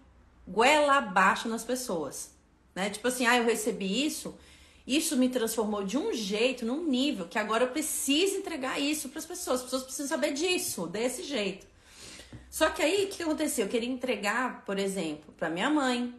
goela 0.46 0.96
abaixo 0.96 1.48
nas 1.48 1.62
pessoas. 1.62 2.34
Né? 2.74 2.90
Tipo 2.90 3.08
assim, 3.08 3.26
ah, 3.26 3.36
eu 3.36 3.44
recebi 3.44 4.04
isso, 4.04 4.36
isso 4.86 5.16
me 5.16 5.28
transformou 5.28 5.84
de 5.84 5.96
um 5.96 6.12
jeito, 6.12 6.66
num 6.66 6.84
nível, 6.84 7.28
que 7.28 7.38
agora 7.38 7.64
eu 7.64 7.68
preciso 7.68 8.36
entregar 8.36 8.80
isso 8.80 9.08
para 9.08 9.20
as 9.20 9.26
pessoas. 9.26 9.60
As 9.60 9.64
pessoas 9.64 9.82
precisam 9.84 10.08
saber 10.08 10.32
disso, 10.32 10.86
desse 10.86 11.22
jeito. 11.22 11.69
Só 12.48 12.70
que 12.70 12.82
aí, 12.82 13.04
o 13.04 13.08
que 13.08 13.22
aconteceu? 13.22 13.66
Eu 13.66 13.70
queria 13.70 13.88
entregar, 13.88 14.64
por 14.64 14.78
exemplo, 14.78 15.32
para 15.36 15.48
minha 15.48 15.70
mãe, 15.70 16.14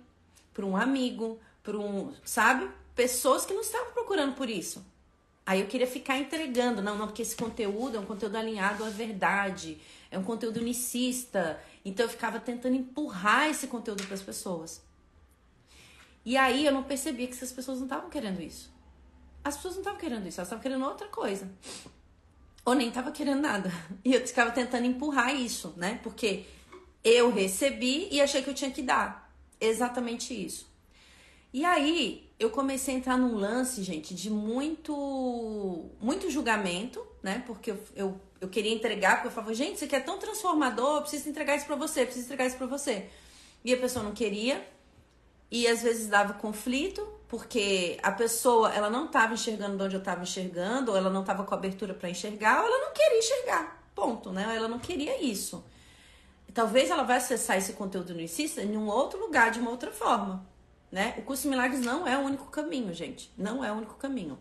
para 0.54 0.66
um 0.66 0.78
amigo, 0.78 1.40
para 1.64 1.78
um, 1.78 2.14
sabe? 2.24 2.70
Pessoas 2.96 3.46
que 3.46 3.54
não 3.54 3.62
estavam 3.62 3.92
procurando 3.94 4.36
por 4.36 4.50
isso. 4.50 4.86
Aí 5.46 5.60
eu 5.60 5.68
queria 5.68 5.88
ficar 5.88 6.18
entregando, 6.18 6.82
não, 6.82 6.98
não, 6.98 7.08
porque 7.08 7.22
esse 7.22 7.36
conteúdo 7.36 7.98
é 7.98 8.00
um 8.00 8.06
conteúdo 8.06 8.36
alinhado 8.38 8.86
à 8.86 8.90
verdade, 8.90 9.80
é 10.10 10.18
um 10.18 10.24
conteúdo 10.24 10.58
unicista. 10.58 11.60
Então 11.84 12.06
eu 12.06 12.10
ficava 12.10 12.40
tentando 12.40 12.76
empurrar 12.76 13.50
esse 13.50 13.68
conteúdo 13.68 14.04
para 14.06 14.14
as 14.14 14.22
pessoas. 14.22 14.82
E 16.24 16.38
aí 16.38 16.66
eu 16.66 16.72
não 16.72 16.84
percebia 16.84 17.28
que 17.28 17.34
essas 17.34 17.52
pessoas 17.52 17.80
não 17.80 17.86
estavam 17.86 18.10
querendo 18.10 18.42
isso. 18.42 18.72
As 19.44 19.56
pessoas 19.56 19.74
não 19.76 19.82
estavam 19.82 20.00
querendo 20.00 20.28
isso, 20.28 20.40
elas 20.40 20.48
estavam 20.48 20.62
querendo 20.62 20.86
outra 20.86 21.08
coisa. 21.08 21.50
Ou 22.66 22.76
nem 22.76 22.90
estavam 22.90 23.12
querendo 23.12 23.42
nada. 23.42 23.72
E 24.04 24.14
eu 24.14 24.26
ficava 24.26 24.52
tentando 24.52 24.86
empurrar 24.86 25.36
isso, 25.36 25.74
né? 25.78 26.00
Porque 26.02 26.46
eu 27.04 27.32
recebi 27.32 28.08
e 28.12 28.22
achei 28.22 28.42
que 28.42 28.50
eu 28.50 28.54
tinha 28.54 28.72
que 28.72 28.82
dar. 28.82 29.32
Exatamente 29.60 30.34
isso. 30.34 30.72
E 31.54 31.66
aí 31.66 32.30
eu 32.40 32.50
comecei 32.50 32.96
a 32.96 32.98
entrar 32.98 33.18
num 33.18 33.36
lance, 33.36 33.84
gente, 33.84 34.16
de 34.16 34.30
muito 34.30 35.90
muito 36.00 36.30
julgamento, 36.32 37.06
né? 37.22 37.44
Porque 37.46 37.72
eu, 37.72 37.80
eu, 37.96 38.22
eu 38.40 38.50
queria 38.50 38.74
entregar, 38.74 39.16
porque 39.16 39.28
eu 39.28 39.32
falava, 39.32 39.54
gente, 39.54 39.76
isso 39.76 39.86
aqui 39.86 39.96
é 39.96 40.00
tão 40.00 40.18
transformador, 40.18 40.98
eu 40.98 41.02
preciso 41.02 41.30
entregar 41.30 41.56
isso 41.56 41.66
pra 41.66 41.76
você, 41.76 42.06
preciso 42.06 42.26
entregar 42.26 42.48
isso 42.48 42.58
pra 42.58 42.68
você. 42.68 43.10
E 43.64 43.74
a 43.74 43.78
pessoa 43.78 44.04
não 44.04 44.14
queria. 44.14 44.66
E 45.52 45.68
às 45.68 45.84
vezes 45.84 46.08
dava 46.08 46.34
conflito, 46.34 47.06
porque 47.32 47.98
a 48.04 48.12
pessoa 48.12 48.74
ela 48.74 48.90
não 48.90 49.06
estava 49.06 49.34
enxergando 49.34 49.78
de 49.78 49.84
onde 49.84 49.96
eu 49.96 50.00
estava 50.00 50.22
enxergando, 50.22 50.92
ou 50.92 50.98
ela 50.98 51.10
não 51.10 51.22
estava 51.22 51.46
com 51.46 51.56
abertura 51.56 51.94
para 51.94 52.10
enxergar, 52.10 52.60
ou 52.60 52.68
ela 52.68 52.78
não 52.80 52.94
queria 52.94 53.20
enxergar. 53.20 53.82
Ponto, 53.96 54.34
né? 54.34 54.54
Ela 54.54 54.68
não 54.68 54.80
queria 54.80 55.24
isso. 55.24 55.64
Talvez 56.54 56.90
ela 56.90 57.04
vai 57.04 57.16
acessar 57.16 57.58
esse 57.58 57.72
conteúdo 57.72 58.14
no 58.14 58.20
Insista 58.20 58.62
em 58.62 58.76
um 58.76 58.86
outro 58.90 59.18
lugar, 59.18 59.50
de 59.50 59.62
uma 59.62 59.72
outra 59.72 59.92
forma. 59.94 60.46
Né? 60.92 61.16
O 61.20 61.22
curso 61.22 61.48
milagres 61.48 61.80
não 61.80 62.06
é 62.06 62.18
o 62.18 62.22
único 62.22 62.52
caminho, 62.52 62.94
gente. 62.94 63.32
Não 63.38 63.64
é 63.64 63.72
o 63.72 63.76
único 63.76 63.94
caminho. 63.94 64.38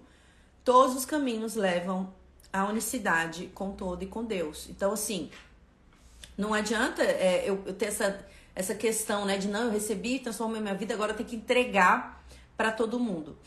Todos 0.65 0.97
os 0.97 1.05
caminhos 1.05 1.55
levam 1.55 2.13
à 2.53 2.65
unicidade 2.65 3.53
com 3.55 3.71
todo 3.71 4.03
e 4.03 4.09
com 4.09 4.25
Deus. 4.25 4.67
Então, 4.69 4.93
assim, 4.93 5.31
não 6.37 6.53
adianta 6.53 7.05
é, 7.05 7.49
eu, 7.49 7.63
eu, 7.67 7.73
ter 7.73 7.87
essa, 7.87 8.27
essa 8.53 8.75
questão, 8.75 9.25
né, 9.25 9.39
de 9.39 9.47
não, 9.47 9.67
eu 9.67 9.71
recebi, 9.71 10.19
transformei 10.19 10.61
minha 10.61 10.75
vida, 10.75 10.93
agora 10.93 11.13
eu 11.13 11.17
tenho 11.17 11.29
que 11.29 11.37
entregar 11.37 12.20
para 12.61 12.71
todo 12.71 13.01
mundo. 13.01 13.39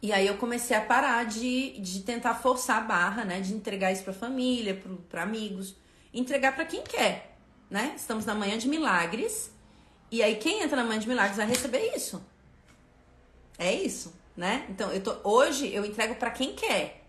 E 0.00 0.10
aí 0.10 0.26
eu 0.26 0.38
comecei 0.38 0.74
a 0.74 0.80
parar 0.80 1.26
de, 1.26 1.78
de 1.78 2.00
tentar 2.00 2.34
forçar 2.34 2.78
a 2.78 2.80
barra, 2.80 3.26
né, 3.26 3.42
de 3.42 3.52
entregar 3.52 3.92
isso 3.92 4.02
para 4.02 4.14
família, 4.14 4.82
para 5.10 5.22
amigos, 5.22 5.76
entregar 6.14 6.54
para 6.54 6.64
quem 6.64 6.82
quer, 6.82 7.36
né? 7.68 7.92
Estamos 7.94 8.24
na 8.24 8.34
manhã 8.34 8.56
de 8.56 8.68
milagres 8.68 9.50
e 10.10 10.22
aí 10.22 10.36
quem 10.36 10.62
entra 10.62 10.78
na 10.78 10.84
Mãe 10.84 10.98
de 10.98 11.06
Milagres 11.06 11.36
vai 11.36 11.46
receber 11.46 11.94
isso. 11.94 12.24
É 13.58 13.70
isso, 13.70 14.14
né? 14.34 14.64
Então, 14.70 14.90
eu 14.90 15.02
tô, 15.02 15.16
hoje 15.22 15.70
eu 15.70 15.84
entrego 15.84 16.14
para 16.14 16.30
quem 16.30 16.54
quer. 16.54 17.04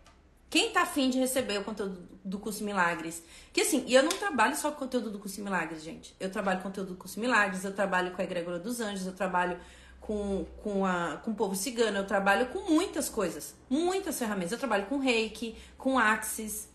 Quem 0.50 0.72
tá 0.72 0.82
afim 0.82 1.10
de 1.10 1.20
receber 1.20 1.58
o 1.58 1.63
conteúdo 1.63 2.05
do 2.22 2.38
curso 2.38 2.65
Milagres? 2.65 3.24
Que 3.53 3.62
assim, 3.62 3.86
e 3.88 3.96
eu 3.96 4.03
não 4.03 4.12
trabalho 4.12 4.58
só 4.58 4.72
com 4.72 4.79
conteúdo 4.79 5.10
do 5.10 5.20
curso 5.20 5.41
Milagres, 5.41 5.82
gente. 5.82 6.13
Eu 6.20 6.29
trabalho 6.29 6.58
com 6.58 6.65
conteúdo 6.65 6.89
do 6.89 6.98
curso 6.98 7.17
Milagres, 7.17 7.63
eu 7.63 7.74
trabalho 7.74 8.12
com 8.12 8.22
a 8.22 8.25
Egregora 8.25 8.60
dos 8.60 8.82
Anjos, 8.82 9.08
eu 9.08 9.13
trabalho 9.13 9.58
com, 10.05 10.45
com, 10.62 10.85
a, 10.85 11.17
com 11.17 11.31
o 11.31 11.35
povo 11.35 11.55
cigano, 11.55 11.97
eu 11.97 12.05
trabalho 12.05 12.47
com 12.47 12.59
muitas 12.71 13.09
coisas, 13.09 13.55
muitas 13.67 14.19
ferramentas. 14.19 14.51
Eu 14.51 14.59
trabalho 14.59 14.85
com 14.85 15.00
reiki, 15.00 15.55
com 15.79 15.97
axis. 15.97 16.69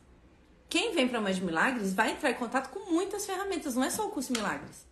Quem 0.69 0.93
vem 0.93 1.07
para 1.07 1.21
Mãe 1.21 1.33
de 1.33 1.41
Milagres 1.41 1.95
vai 1.95 2.11
entrar 2.11 2.31
em 2.31 2.35
contato 2.35 2.71
com 2.71 2.91
muitas 2.91 3.25
ferramentas, 3.25 3.77
não 3.77 3.85
é 3.85 3.91
só 3.91 4.07
o 4.07 4.11
curso 4.11 4.33
Milagres. 4.33 4.85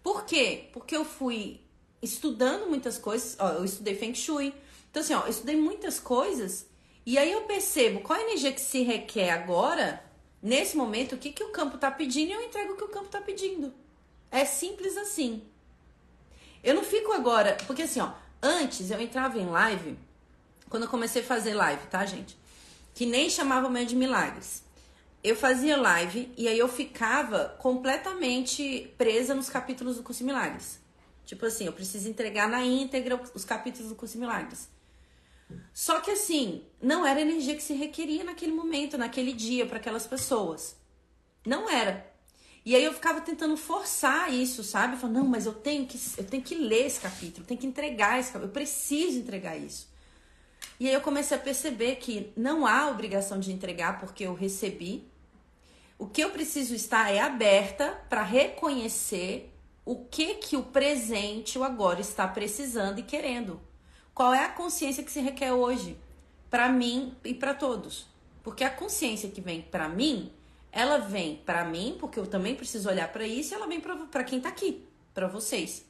Por 0.00 0.24
quê? 0.24 0.68
Porque 0.72 0.96
eu 0.96 1.04
fui 1.04 1.60
estudando 2.00 2.68
muitas 2.68 2.98
coisas. 2.98 3.36
Ó, 3.38 3.48
eu 3.48 3.64
estudei 3.64 3.96
Feng 3.96 4.14
Shui. 4.14 4.54
Então, 4.90 5.02
assim, 5.02 5.14
ó, 5.14 5.22
eu 5.22 5.30
estudei 5.30 5.56
muitas 5.56 5.98
coisas. 5.98 6.66
E 7.04 7.18
aí 7.18 7.32
eu 7.32 7.42
percebo 7.42 8.00
qual 8.00 8.16
a 8.16 8.22
energia 8.22 8.52
que 8.52 8.60
se 8.60 8.82
requer 8.82 9.30
agora, 9.30 10.04
nesse 10.40 10.76
momento, 10.76 11.16
o 11.16 11.18
que, 11.18 11.32
que 11.32 11.42
o 11.42 11.50
campo 11.50 11.78
tá 11.78 11.90
pedindo 11.90 12.30
e 12.30 12.32
eu 12.32 12.42
entrego 12.42 12.74
o 12.74 12.76
que 12.76 12.84
o 12.84 12.88
campo 12.88 13.08
tá 13.08 13.20
pedindo. 13.20 13.72
É 14.30 14.44
simples 14.44 14.96
assim. 14.96 15.42
Eu 16.62 16.74
não 16.74 16.84
fico 16.84 17.12
agora. 17.12 17.56
Porque 17.66 17.82
assim, 17.82 18.00
ó, 18.00 18.12
antes 18.42 18.90
eu 18.90 19.00
entrava 19.00 19.38
em 19.38 19.46
live, 19.46 19.98
quando 20.68 20.84
eu 20.84 20.88
comecei 20.88 21.22
a 21.22 21.24
fazer 21.24 21.54
live, 21.54 21.86
tá, 21.86 22.04
gente? 22.04 22.38
Que 22.94 23.06
nem 23.06 23.30
chamava 23.30 23.68
Meio 23.68 23.86
de 23.86 23.96
Milagres 23.96 24.62
eu 25.22 25.36
fazia 25.36 25.76
live 25.76 26.32
e 26.36 26.48
aí 26.48 26.58
eu 26.58 26.68
ficava 26.68 27.56
completamente 27.60 28.92
presa 28.98 29.34
nos 29.34 29.48
capítulos 29.48 29.96
do 29.96 30.02
Curso 30.02 30.24
Milagres. 30.24 30.80
Tipo 31.24 31.46
assim, 31.46 31.66
eu 31.66 31.72
preciso 31.72 32.08
entregar 32.08 32.48
na 32.48 32.64
íntegra 32.64 33.20
os 33.32 33.44
capítulos 33.44 33.88
do 33.88 33.94
Curso 33.94 34.18
Milagres. 34.18 34.68
Só 35.72 36.00
que 36.00 36.10
assim, 36.10 36.64
não 36.80 37.06
era 37.06 37.20
a 37.20 37.22
energia 37.22 37.54
que 37.54 37.62
se 37.62 37.74
requeria 37.74 38.24
naquele 38.24 38.52
momento, 38.52 38.98
naquele 38.98 39.32
dia, 39.32 39.64
para 39.64 39.76
aquelas 39.76 40.06
pessoas. 40.06 40.76
Não 41.46 41.70
era. 41.70 42.11
E 42.64 42.76
aí 42.76 42.84
eu 42.84 42.92
ficava 42.92 43.20
tentando 43.20 43.56
forçar 43.56 44.32
isso, 44.32 44.62
sabe? 44.62 44.96
Falando, 44.96 45.16
não, 45.16 45.26
mas 45.26 45.46
eu 45.46 45.52
tenho 45.52 45.86
que, 45.86 45.98
eu 46.16 46.24
tenho 46.24 46.42
que 46.42 46.54
ler 46.54 46.86
esse 46.86 47.00
capítulo, 47.00 47.42
eu 47.42 47.46
tenho 47.46 47.60
que 47.60 47.66
entregar 47.66 48.20
esse 48.20 48.28
capítulo, 48.28 48.50
eu 48.50 48.54
preciso 48.54 49.18
entregar 49.18 49.56
isso. 49.56 49.90
E 50.78 50.88
aí 50.88 50.94
eu 50.94 51.00
comecei 51.00 51.36
a 51.36 51.40
perceber 51.40 51.96
que 51.96 52.32
não 52.36 52.66
há 52.66 52.88
obrigação 52.88 53.40
de 53.40 53.52
entregar 53.52 53.98
porque 53.98 54.24
eu 54.24 54.34
recebi, 54.34 55.08
o 55.98 56.06
que 56.06 56.20
eu 56.20 56.30
preciso 56.30 56.74
estar 56.74 57.12
é 57.12 57.20
aberta 57.20 58.00
para 58.08 58.22
reconhecer 58.22 59.52
o 59.84 60.04
que 60.04 60.34
que 60.34 60.56
o 60.56 60.62
presente, 60.62 61.58
o 61.58 61.64
agora 61.64 62.00
está 62.00 62.26
precisando 62.26 62.98
e 62.98 63.02
querendo. 63.02 63.60
Qual 64.14 64.32
é 64.32 64.44
a 64.44 64.48
consciência 64.48 65.02
que 65.02 65.10
se 65.10 65.20
requer 65.20 65.52
hoje 65.52 65.96
para 66.50 66.68
mim 66.68 67.16
e 67.24 67.34
para 67.34 67.54
todos? 67.54 68.06
Porque 68.42 68.64
a 68.64 68.70
consciência 68.70 69.28
que 69.28 69.40
vem 69.40 69.62
para 69.62 69.88
mim, 69.88 70.32
ela 70.72 70.96
vem 70.96 71.36
para 71.36 71.64
mim, 71.64 71.96
porque 72.00 72.18
eu 72.18 72.26
também 72.26 72.56
preciso 72.56 72.88
olhar 72.88 73.12
para 73.12 73.26
isso, 73.26 73.52
e 73.52 73.54
ela 73.54 73.66
vem 73.66 73.78
para 73.78 74.24
quem 74.24 74.38
está 74.38 74.48
aqui, 74.48 74.82
para 75.12 75.28
vocês. 75.28 75.84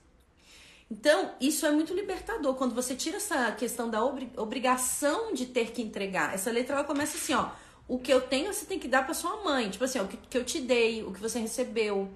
Então, 0.90 1.34
isso 1.40 1.64
é 1.64 1.70
muito 1.70 1.94
libertador 1.94 2.54
quando 2.56 2.74
você 2.74 2.94
tira 2.94 3.16
essa 3.16 3.52
questão 3.52 3.88
da 3.88 4.04
obrigação 4.04 5.32
de 5.32 5.46
ter 5.46 5.70
que 5.70 5.80
entregar. 5.80 6.34
Essa 6.34 6.50
letra 6.50 6.74
ela 6.74 6.84
começa 6.84 7.16
assim, 7.16 7.32
ó: 7.32 7.50
o 7.88 7.98
que 7.98 8.12
eu 8.12 8.20
tenho 8.20 8.52
você 8.52 8.66
tem 8.66 8.78
que 8.78 8.88
dar 8.88 9.04
para 9.04 9.14
sua 9.14 9.42
mãe. 9.42 9.70
Tipo 9.70 9.84
assim, 9.84 10.00
ó, 10.00 10.02
o 10.02 10.08
que, 10.08 10.16
que 10.16 10.36
eu 10.36 10.44
te 10.44 10.60
dei, 10.60 11.02
o 11.02 11.12
que 11.12 11.20
você 11.20 11.38
recebeu. 11.38 12.10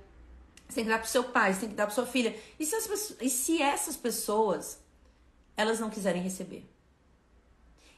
Você 0.69 0.75
tem 0.75 0.85
que 0.85 0.91
dar 0.91 0.99
pro 0.99 1.09
seu 1.09 1.25
pai, 1.25 1.55
você 1.55 1.61
tem 1.61 1.69
que 1.71 1.75
dar 1.75 1.87
pra 1.87 1.95
sua 1.95 2.05
filha. 2.05 2.37
E 2.59 2.67
se, 2.67 2.75
as, 2.75 3.15
e 3.21 3.31
se 3.31 3.63
essas 3.63 3.97
pessoas, 3.97 4.79
elas 5.57 5.79
não 5.79 5.89
quiserem 5.89 6.21
receber? 6.21 6.69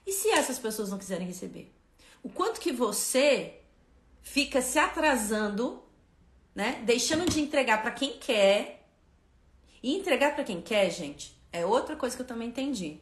E 0.07 0.13
se 0.13 0.29
essas 0.31 0.59
pessoas 0.59 0.91
não 0.91 0.99
quiserem 0.99 1.27
receber? 1.27 1.73
O 2.23 2.29
quanto 2.29 2.61
que 2.61 2.71
você 2.71 3.61
fica 4.31 4.61
se 4.61 4.79
atrasando, 4.79 5.83
né? 6.55 6.83
Deixando 6.85 7.29
de 7.29 7.41
entregar 7.41 7.81
para 7.81 7.91
quem 7.91 8.19
quer. 8.19 8.87
E 9.83 9.97
entregar 9.97 10.35
para 10.35 10.45
quem 10.45 10.61
quer, 10.61 10.91
gente, 10.91 11.41
é 11.53 11.65
outra 11.65 11.97
coisa 11.97 12.15
que 12.15 12.23
eu 12.23 12.27
também 12.27 12.49
entendi. 12.49 13.01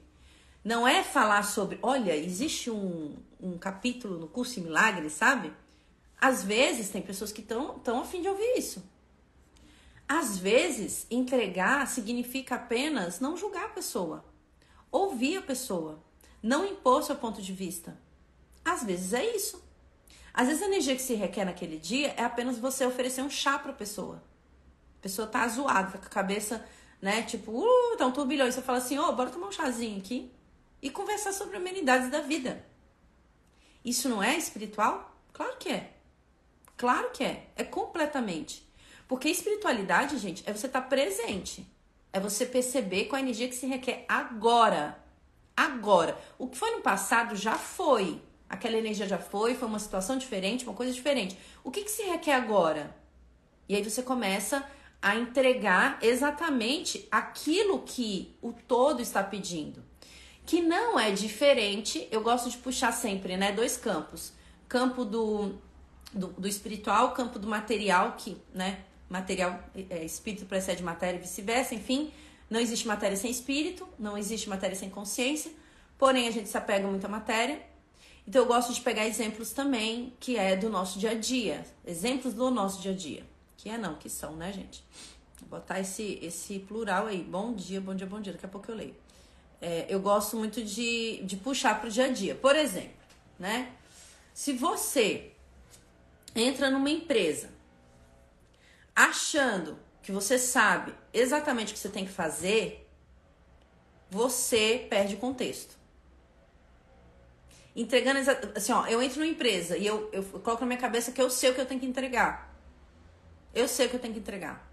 Não 0.62 0.86
é 0.86 1.02
falar 1.02 1.42
sobre, 1.42 1.78
olha, 1.82 2.14
existe 2.14 2.70
um, 2.70 3.16
um 3.40 3.56
capítulo 3.56 4.18
no 4.18 4.28
curso 4.28 4.60
em 4.60 4.62
milagres, 4.62 5.14
sabe? 5.14 5.52
Às 6.20 6.44
vezes 6.44 6.90
tem 6.90 7.02
pessoas 7.02 7.32
que 7.32 7.40
estão 7.40 7.78
tão 7.78 8.00
a 8.00 8.04
fim 8.04 8.20
de 8.20 8.28
ouvir 8.28 8.58
isso. 8.58 8.84
Às 10.08 10.38
vezes, 10.38 11.06
entregar 11.10 11.86
significa 11.88 12.54
apenas 12.56 13.20
não 13.20 13.36
julgar 13.36 13.66
a 13.66 13.70
pessoa, 13.70 14.24
ouvir 14.92 15.38
a 15.38 15.42
pessoa, 15.42 16.02
não 16.42 16.64
impor 16.64 17.02
seu 17.02 17.16
ponto 17.16 17.42
de 17.42 17.52
vista. 17.52 17.98
Às 18.64 18.84
vezes 18.84 19.12
é 19.12 19.34
isso. 19.34 19.65
Às 20.36 20.48
vezes 20.48 20.62
a 20.62 20.66
energia 20.66 20.94
que 20.94 21.00
se 21.00 21.14
requer 21.14 21.46
naquele 21.46 21.78
dia 21.78 22.12
é 22.14 22.22
apenas 22.22 22.58
você 22.58 22.84
oferecer 22.84 23.22
um 23.22 23.30
chá 23.30 23.58
para 23.58 23.72
a 23.72 23.74
pessoa. 23.74 24.22
A 24.98 25.02
pessoa 25.02 25.26
tá 25.26 25.48
zoada, 25.48 25.92
tá 25.92 25.98
com 25.98 26.04
a 26.04 26.10
cabeça, 26.10 26.62
né, 27.00 27.22
tipo, 27.22 27.52
uh, 27.52 27.96
tá 27.96 28.04
um 28.04 28.12
turbilhão. 28.12 28.46
E 28.46 28.52
você 28.52 28.60
fala 28.60 28.76
assim, 28.76 28.98
ô, 28.98 29.08
oh, 29.08 29.12
bora 29.14 29.30
tomar 29.30 29.46
um 29.48 29.52
chazinho 29.52 29.98
aqui 29.98 30.30
e 30.82 30.90
conversar 30.90 31.32
sobre 31.32 31.56
amenidades 31.56 32.10
da 32.10 32.20
vida. 32.20 32.62
Isso 33.82 34.10
não 34.10 34.22
é 34.22 34.36
espiritual? 34.36 35.16
Claro 35.32 35.56
que 35.58 35.70
é. 35.70 35.94
Claro 36.76 37.10
que 37.12 37.24
é. 37.24 37.48
É 37.56 37.64
completamente. 37.64 38.62
Porque 39.08 39.30
espiritualidade, 39.30 40.18
gente, 40.18 40.42
é 40.44 40.52
você 40.52 40.66
estar 40.66 40.82
tá 40.82 40.86
presente. 40.86 41.66
É 42.12 42.20
você 42.20 42.44
perceber 42.44 43.06
qual 43.06 43.16
a 43.16 43.22
energia 43.22 43.48
que 43.48 43.54
se 43.54 43.66
requer 43.66 44.04
agora. 44.06 45.02
Agora. 45.56 46.18
O 46.38 46.46
que 46.46 46.58
foi 46.58 46.72
no 46.72 46.82
passado 46.82 47.34
já 47.34 47.56
foi. 47.56 48.20
Aquela 48.48 48.76
energia 48.76 49.06
já 49.06 49.18
foi, 49.18 49.54
foi 49.54 49.68
uma 49.68 49.78
situação 49.78 50.16
diferente, 50.16 50.64
uma 50.64 50.74
coisa 50.74 50.92
diferente. 50.92 51.36
O 51.64 51.70
que, 51.70 51.82
que 51.82 51.90
se 51.90 52.02
requer 52.04 52.34
agora? 52.34 52.96
E 53.68 53.74
aí 53.74 53.82
você 53.82 54.02
começa 54.02 54.64
a 55.02 55.16
entregar 55.16 55.98
exatamente 56.00 57.06
aquilo 57.10 57.82
que 57.82 58.36
o 58.40 58.52
todo 58.52 59.02
está 59.02 59.22
pedindo 59.22 59.84
que 60.46 60.62
não 60.62 60.98
é 60.98 61.10
diferente. 61.10 62.06
Eu 62.10 62.22
gosto 62.22 62.48
de 62.48 62.56
puxar 62.56 62.92
sempre, 62.92 63.36
né? 63.36 63.52
Dois 63.52 63.76
campos: 63.76 64.32
campo 64.68 65.04
do, 65.04 65.56
do, 66.14 66.28
do 66.28 66.48
espiritual, 66.48 67.12
campo 67.12 67.38
do 67.38 67.48
material, 67.48 68.14
que, 68.16 68.38
né? 68.54 68.84
Material, 69.10 69.60
é, 69.90 70.04
espírito 70.04 70.46
precede 70.46 70.82
matéria 70.82 71.18
e 71.18 71.20
vice-versa, 71.20 71.74
enfim. 71.74 72.12
Não 72.48 72.60
existe 72.60 72.86
matéria 72.86 73.16
sem 73.16 73.30
espírito, 73.30 73.86
não 73.98 74.16
existe 74.16 74.48
matéria 74.48 74.76
sem 74.76 74.88
consciência, 74.88 75.50
porém 75.98 76.28
a 76.28 76.30
gente 76.30 76.48
se 76.48 76.56
apega 76.56 76.86
muito 76.86 77.04
à 77.04 77.08
matéria. 77.08 77.60
Então 78.26 78.42
eu 78.42 78.46
gosto 78.46 78.72
de 78.72 78.80
pegar 78.80 79.06
exemplos 79.06 79.52
também 79.52 80.12
que 80.18 80.36
é 80.36 80.56
do 80.56 80.68
nosso 80.68 80.98
dia 80.98 81.10
a 81.10 81.14
dia, 81.14 81.64
exemplos 81.86 82.34
do 82.34 82.50
nosso 82.50 82.82
dia 82.82 82.90
a 82.90 82.94
dia, 82.94 83.24
que 83.56 83.68
é 83.68 83.78
não, 83.78 83.94
que 83.94 84.10
são, 84.10 84.34
né, 84.34 84.52
gente? 84.52 84.84
Vou 85.40 85.60
botar 85.60 85.78
esse, 85.78 86.18
esse 86.22 86.58
plural 86.58 87.06
aí. 87.06 87.22
Bom 87.22 87.54
dia, 87.54 87.80
bom 87.80 87.94
dia, 87.94 88.06
bom 88.06 88.20
dia. 88.20 88.32
Daqui 88.32 88.46
a 88.46 88.48
pouco 88.48 88.70
eu 88.70 88.74
leio. 88.74 88.96
É, 89.60 89.86
eu 89.88 90.00
gosto 90.00 90.36
muito 90.36 90.62
de, 90.62 91.22
de 91.22 91.36
puxar 91.36 91.78
para 91.80 91.88
o 91.88 91.90
dia 91.90 92.06
a 92.06 92.12
dia. 92.12 92.34
Por 92.34 92.56
exemplo, 92.56 92.96
né? 93.38 93.72
Se 94.34 94.52
você 94.52 95.32
entra 96.34 96.70
numa 96.70 96.90
empresa 96.90 97.50
achando 98.94 99.78
que 100.02 100.10
você 100.12 100.38
sabe 100.38 100.94
exatamente 101.12 101.70
o 101.70 101.74
que 101.74 101.80
você 101.80 101.88
tem 101.88 102.04
que 102.04 102.12
fazer, 102.12 102.88
você 104.10 104.86
perde 104.88 105.14
o 105.14 105.18
contexto. 105.18 105.76
Entregando 107.76 108.18
assim, 108.54 108.72
ó, 108.72 108.86
eu 108.86 109.02
entro 109.02 109.20
numa 109.20 109.30
empresa 109.30 109.76
e 109.76 109.86
eu, 109.86 110.08
eu 110.10 110.22
coloco 110.22 110.62
na 110.62 110.68
minha 110.68 110.80
cabeça 110.80 111.12
que 111.12 111.20
eu 111.20 111.28
sei 111.28 111.50
o 111.50 111.54
que 111.54 111.60
eu 111.60 111.66
tenho 111.66 111.78
que 111.78 111.84
entregar. 111.84 112.50
Eu 113.54 113.68
sei 113.68 113.84
o 113.84 113.90
que 113.90 113.96
eu 113.96 114.00
tenho 114.00 114.14
que 114.14 114.20
entregar. 114.20 114.66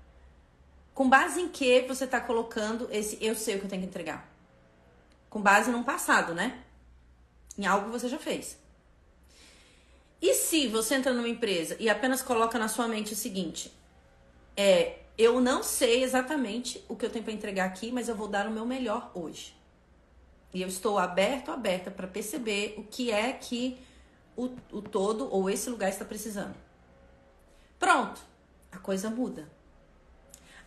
Com 0.93 1.09
base 1.09 1.41
em 1.41 1.49
que 1.49 1.81
você 1.81 2.05
está 2.05 2.21
colocando 2.21 2.87
esse 2.89 3.17
eu 3.19 3.35
sei 3.35 3.55
o 3.55 3.59
que 3.59 3.65
eu 3.65 3.69
tenho 3.69 3.81
que 3.81 3.89
entregar? 3.89 4.31
Com 5.29 5.41
base 5.41 5.69
num 5.69 5.83
passado, 5.83 6.33
né? 6.33 6.63
Em 7.57 7.65
algo 7.65 7.87
que 7.87 7.91
você 7.91 8.07
já 8.07 8.17
fez. 8.17 8.57
E 10.21 10.33
se 10.35 10.67
você 10.67 10.95
entra 10.95 11.11
numa 11.11 11.27
empresa 11.27 11.75
e 11.81 11.89
apenas 11.89 12.21
coloca 12.21 12.57
na 12.57 12.69
sua 12.69 12.87
mente 12.87 13.11
o 13.11 13.17
seguinte: 13.17 13.69
é, 14.55 14.99
eu 15.17 15.41
não 15.41 15.61
sei 15.61 16.03
exatamente 16.03 16.81
o 16.87 16.95
que 16.95 17.05
eu 17.05 17.09
tenho 17.09 17.25
para 17.25 17.33
entregar 17.33 17.65
aqui, 17.65 17.91
mas 17.91 18.07
eu 18.07 18.15
vou 18.15 18.29
dar 18.29 18.47
o 18.47 18.51
meu 18.51 18.65
melhor 18.65 19.11
hoje. 19.13 19.53
E 20.53 20.61
eu 20.61 20.67
estou 20.67 20.99
aberto, 20.99 21.51
aberta 21.51 21.89
para 21.89 22.07
perceber 22.07 22.75
o 22.77 22.83
que 22.83 23.11
é 23.11 23.33
que 23.33 23.79
o, 24.37 24.51
o 24.71 24.81
todo 24.81 25.27
ou 25.33 25.49
esse 25.49 25.69
lugar 25.69 25.89
está 25.89 26.05
precisando. 26.05 26.55
Pronto, 27.79 28.21
a 28.71 28.77
coisa 28.77 29.09
muda. 29.09 29.49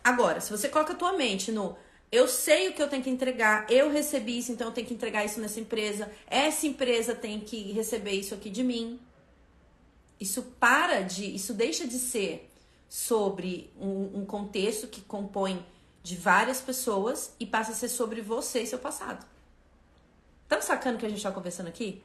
Agora, 0.03 0.41
se 0.41 0.51
você 0.51 0.69
coloca 0.69 0.93
a 0.93 0.95
tua 0.95 1.13
mente 1.13 1.51
no 1.51 1.75
eu 2.09 2.27
sei 2.27 2.69
o 2.69 2.73
que 2.73 2.81
eu 2.81 2.87
tenho 2.87 3.03
que 3.03 3.09
entregar, 3.09 3.69
eu 3.69 3.91
recebi 3.91 4.37
isso, 4.37 4.51
então 4.51 4.67
eu 4.67 4.73
tenho 4.73 4.87
que 4.87 4.93
entregar 4.93 5.25
isso 5.25 5.41
nessa 5.41 5.59
empresa, 5.59 6.09
essa 6.25 6.65
empresa 6.65 7.13
tem 7.13 7.39
que 7.39 7.73
receber 7.73 8.11
isso 8.11 8.33
aqui 8.33 8.49
de 8.49 8.63
mim. 8.63 8.97
Isso 10.19 10.41
para 10.57 11.01
de, 11.01 11.35
isso 11.35 11.53
deixa 11.53 11.85
de 11.85 11.99
ser 11.99 12.49
sobre 12.87 13.73
um, 13.77 14.21
um 14.21 14.25
contexto 14.25 14.87
que 14.87 15.01
compõe 15.01 15.63
de 16.01 16.15
várias 16.15 16.61
pessoas 16.61 17.33
e 17.37 17.45
passa 17.45 17.73
a 17.73 17.75
ser 17.75 17.89
sobre 17.89 18.21
você 18.21 18.61
e 18.61 18.67
seu 18.67 18.79
passado. 18.79 19.25
Tá 20.47 20.61
sacando 20.61 20.97
que 20.97 21.05
a 21.05 21.09
gente 21.09 21.21
tá 21.21 21.31
conversando 21.31 21.67
aqui? 21.67 22.01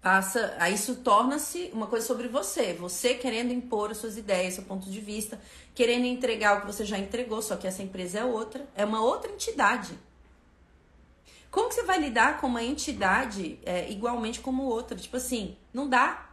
Passa, 0.00 0.54
aí 0.58 0.74
isso 0.74 0.96
torna-se 0.96 1.70
uma 1.72 1.86
coisa 1.86 2.06
sobre 2.06 2.28
você, 2.28 2.72
você 2.72 3.14
querendo 3.14 3.52
impor 3.52 3.90
as 3.90 3.98
suas 3.98 4.16
ideias, 4.16 4.54
seu 4.54 4.62
ponto 4.64 4.88
de 4.88 5.00
vista, 5.00 5.40
querendo 5.74 6.06
entregar 6.06 6.56
o 6.56 6.60
que 6.60 6.66
você 6.66 6.84
já 6.84 6.98
entregou, 6.98 7.42
só 7.42 7.56
que 7.56 7.66
essa 7.66 7.82
empresa 7.82 8.20
é 8.20 8.24
outra, 8.24 8.66
é 8.76 8.84
uma 8.84 9.00
outra 9.02 9.30
entidade. 9.30 9.98
Como 11.50 11.68
que 11.68 11.74
você 11.74 11.82
vai 11.82 11.98
lidar 11.98 12.40
com 12.40 12.46
uma 12.46 12.62
entidade 12.62 13.58
é, 13.64 13.90
igualmente 13.90 14.40
como 14.40 14.64
outra? 14.64 14.96
Tipo 14.96 15.16
assim, 15.16 15.56
não 15.72 15.88
dá. 15.88 16.28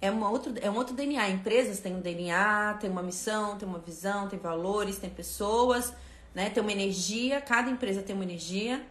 É, 0.00 0.10
uma 0.10 0.30
outro, 0.30 0.54
é 0.60 0.70
um 0.70 0.76
outro 0.76 0.94
DNA. 0.94 1.28
Empresas 1.30 1.80
têm 1.80 1.94
um 1.94 2.00
DNA, 2.00 2.78
tem 2.80 2.88
uma 2.88 3.02
missão, 3.02 3.58
tem 3.58 3.68
uma 3.68 3.78
visão, 3.78 4.28
tem 4.28 4.38
valores, 4.38 4.98
tem 4.98 5.10
pessoas, 5.10 5.92
né? 6.34 6.48
Tem 6.50 6.62
uma 6.62 6.72
energia. 6.72 7.40
Cada 7.40 7.70
empresa 7.70 8.02
tem 8.02 8.14
uma 8.14 8.24
energia. 8.24 8.84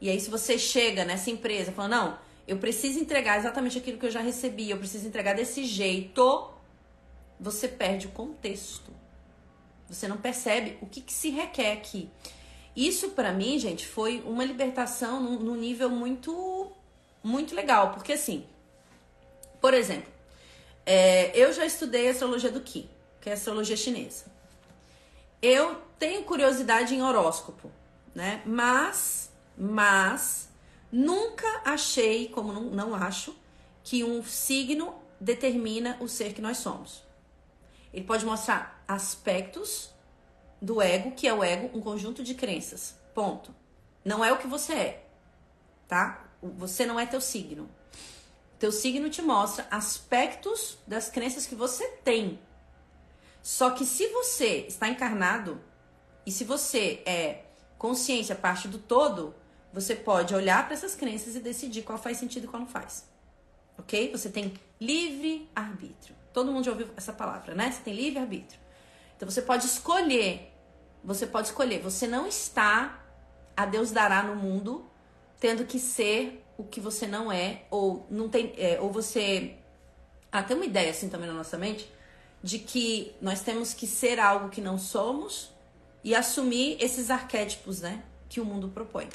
E 0.00 0.10
aí, 0.10 0.20
se 0.20 0.30
você 0.30 0.58
chega 0.58 1.04
nessa 1.04 1.30
empresa 1.30 1.72
falando, 1.72 1.92
não, 1.92 2.18
eu 2.46 2.58
preciso 2.58 2.98
entregar 2.98 3.38
exatamente 3.38 3.78
aquilo 3.78 3.98
que 3.98 4.06
eu 4.06 4.10
já 4.10 4.20
recebi, 4.20 4.70
eu 4.70 4.78
preciso 4.78 5.06
entregar 5.06 5.34
desse 5.34 5.64
jeito, 5.64 6.50
você 7.40 7.68
perde 7.68 8.06
o 8.06 8.10
contexto. 8.10 8.92
Você 9.88 10.08
não 10.08 10.16
percebe 10.16 10.78
o 10.80 10.86
que, 10.86 11.00
que 11.00 11.12
se 11.12 11.30
requer 11.30 11.72
aqui. 11.72 12.10
Isso 12.76 13.10
para 13.10 13.32
mim, 13.32 13.58
gente, 13.58 13.86
foi 13.86 14.22
uma 14.26 14.44
libertação 14.44 15.22
num, 15.22 15.38
num 15.38 15.54
nível 15.54 15.88
muito, 15.88 16.72
muito 17.22 17.54
legal, 17.54 17.92
porque 17.92 18.14
assim, 18.14 18.44
por 19.60 19.72
exemplo, 19.72 20.12
é, 20.84 21.30
eu 21.38 21.52
já 21.52 21.64
estudei 21.64 22.08
astrologia 22.08 22.50
do 22.50 22.60
Qi, 22.60 22.88
que 23.20 23.30
é 23.30 23.32
astrologia 23.32 23.76
chinesa. 23.76 24.26
Eu 25.40 25.76
tenho 25.98 26.24
curiosidade 26.24 26.94
em 26.94 27.02
horóscopo, 27.02 27.70
né? 28.14 28.42
Mas, 28.44 29.23
mas 29.56 30.48
Nunca 30.96 31.60
achei, 31.64 32.28
como 32.28 32.52
não, 32.52 32.62
não 32.70 32.94
acho, 32.94 33.34
que 33.82 34.04
um 34.04 34.22
signo 34.22 34.94
determina 35.20 35.96
o 36.00 36.06
ser 36.06 36.32
que 36.32 36.40
nós 36.40 36.58
somos. 36.58 37.02
Ele 37.92 38.04
pode 38.04 38.24
mostrar 38.24 38.80
aspectos 38.86 39.92
do 40.62 40.80
ego, 40.80 41.10
que 41.10 41.26
é 41.26 41.34
o 41.34 41.42
ego, 41.42 41.76
um 41.76 41.80
conjunto 41.80 42.22
de 42.22 42.32
crenças. 42.32 42.96
Ponto. 43.12 43.52
Não 44.04 44.24
é 44.24 44.32
o 44.32 44.38
que 44.38 44.46
você 44.46 44.72
é, 44.72 45.06
tá? 45.88 46.24
Você 46.40 46.86
não 46.86 47.00
é 47.00 47.06
teu 47.06 47.20
signo. 47.20 47.68
Teu 48.56 48.70
signo 48.70 49.10
te 49.10 49.20
mostra 49.20 49.66
aspectos 49.72 50.78
das 50.86 51.10
crenças 51.10 51.44
que 51.44 51.56
você 51.56 51.88
tem. 52.04 52.38
Só 53.42 53.70
que 53.70 53.84
se 53.84 54.06
você 54.10 54.58
está 54.68 54.88
encarnado 54.88 55.60
e 56.24 56.30
se 56.30 56.44
você 56.44 57.02
é 57.04 57.46
consciência, 57.76 58.36
parte 58.36 58.68
do 58.68 58.78
todo, 58.78 59.34
você 59.74 59.96
pode 59.96 60.32
olhar 60.34 60.64
para 60.64 60.74
essas 60.74 60.94
crenças 60.94 61.34
e 61.34 61.40
decidir 61.40 61.82
qual 61.82 61.98
faz 61.98 62.16
sentido 62.16 62.44
e 62.44 62.46
qual 62.46 62.60
não 62.60 62.68
faz. 62.68 63.10
Ok? 63.76 64.12
Você 64.12 64.30
tem 64.30 64.54
livre 64.80 65.50
arbítrio. 65.54 66.14
Todo 66.32 66.52
mundo 66.52 66.64
já 66.64 66.70
ouviu 66.70 66.88
essa 66.96 67.12
palavra, 67.12 67.56
né? 67.56 67.72
Você 67.72 67.80
tem 67.82 67.92
livre 67.92 68.20
arbítrio. 68.20 68.60
Então 69.16 69.28
você 69.28 69.42
pode 69.42 69.66
escolher. 69.66 70.52
Você 71.02 71.26
pode 71.26 71.48
escolher. 71.48 71.80
Você 71.80 72.06
não 72.06 72.26
está 72.26 73.04
a 73.56 73.66
Deus 73.66 73.90
dará 73.90 74.22
no 74.22 74.36
mundo 74.36 74.88
tendo 75.40 75.64
que 75.64 75.80
ser 75.80 76.44
o 76.56 76.62
que 76.62 76.80
você 76.80 77.06
não 77.06 77.30
é 77.30 77.64
ou 77.68 78.06
não 78.08 78.28
tem 78.28 78.54
é, 78.56 78.80
ou 78.80 78.90
você 78.90 79.56
ah, 80.30 80.44
uma 80.50 80.64
ideia 80.64 80.90
assim 80.90 81.08
também 81.08 81.28
na 81.28 81.34
nossa 81.34 81.58
mente 81.58 81.92
de 82.42 82.58
que 82.58 83.14
nós 83.20 83.40
temos 83.40 83.74
que 83.74 83.86
ser 83.86 84.20
algo 84.20 84.50
que 84.50 84.60
não 84.60 84.78
somos 84.78 85.50
e 86.04 86.14
assumir 86.14 86.76
esses 86.80 87.10
arquétipos, 87.10 87.80
né, 87.80 88.02
que 88.28 88.40
o 88.40 88.44
mundo 88.44 88.68
propõe. 88.68 89.08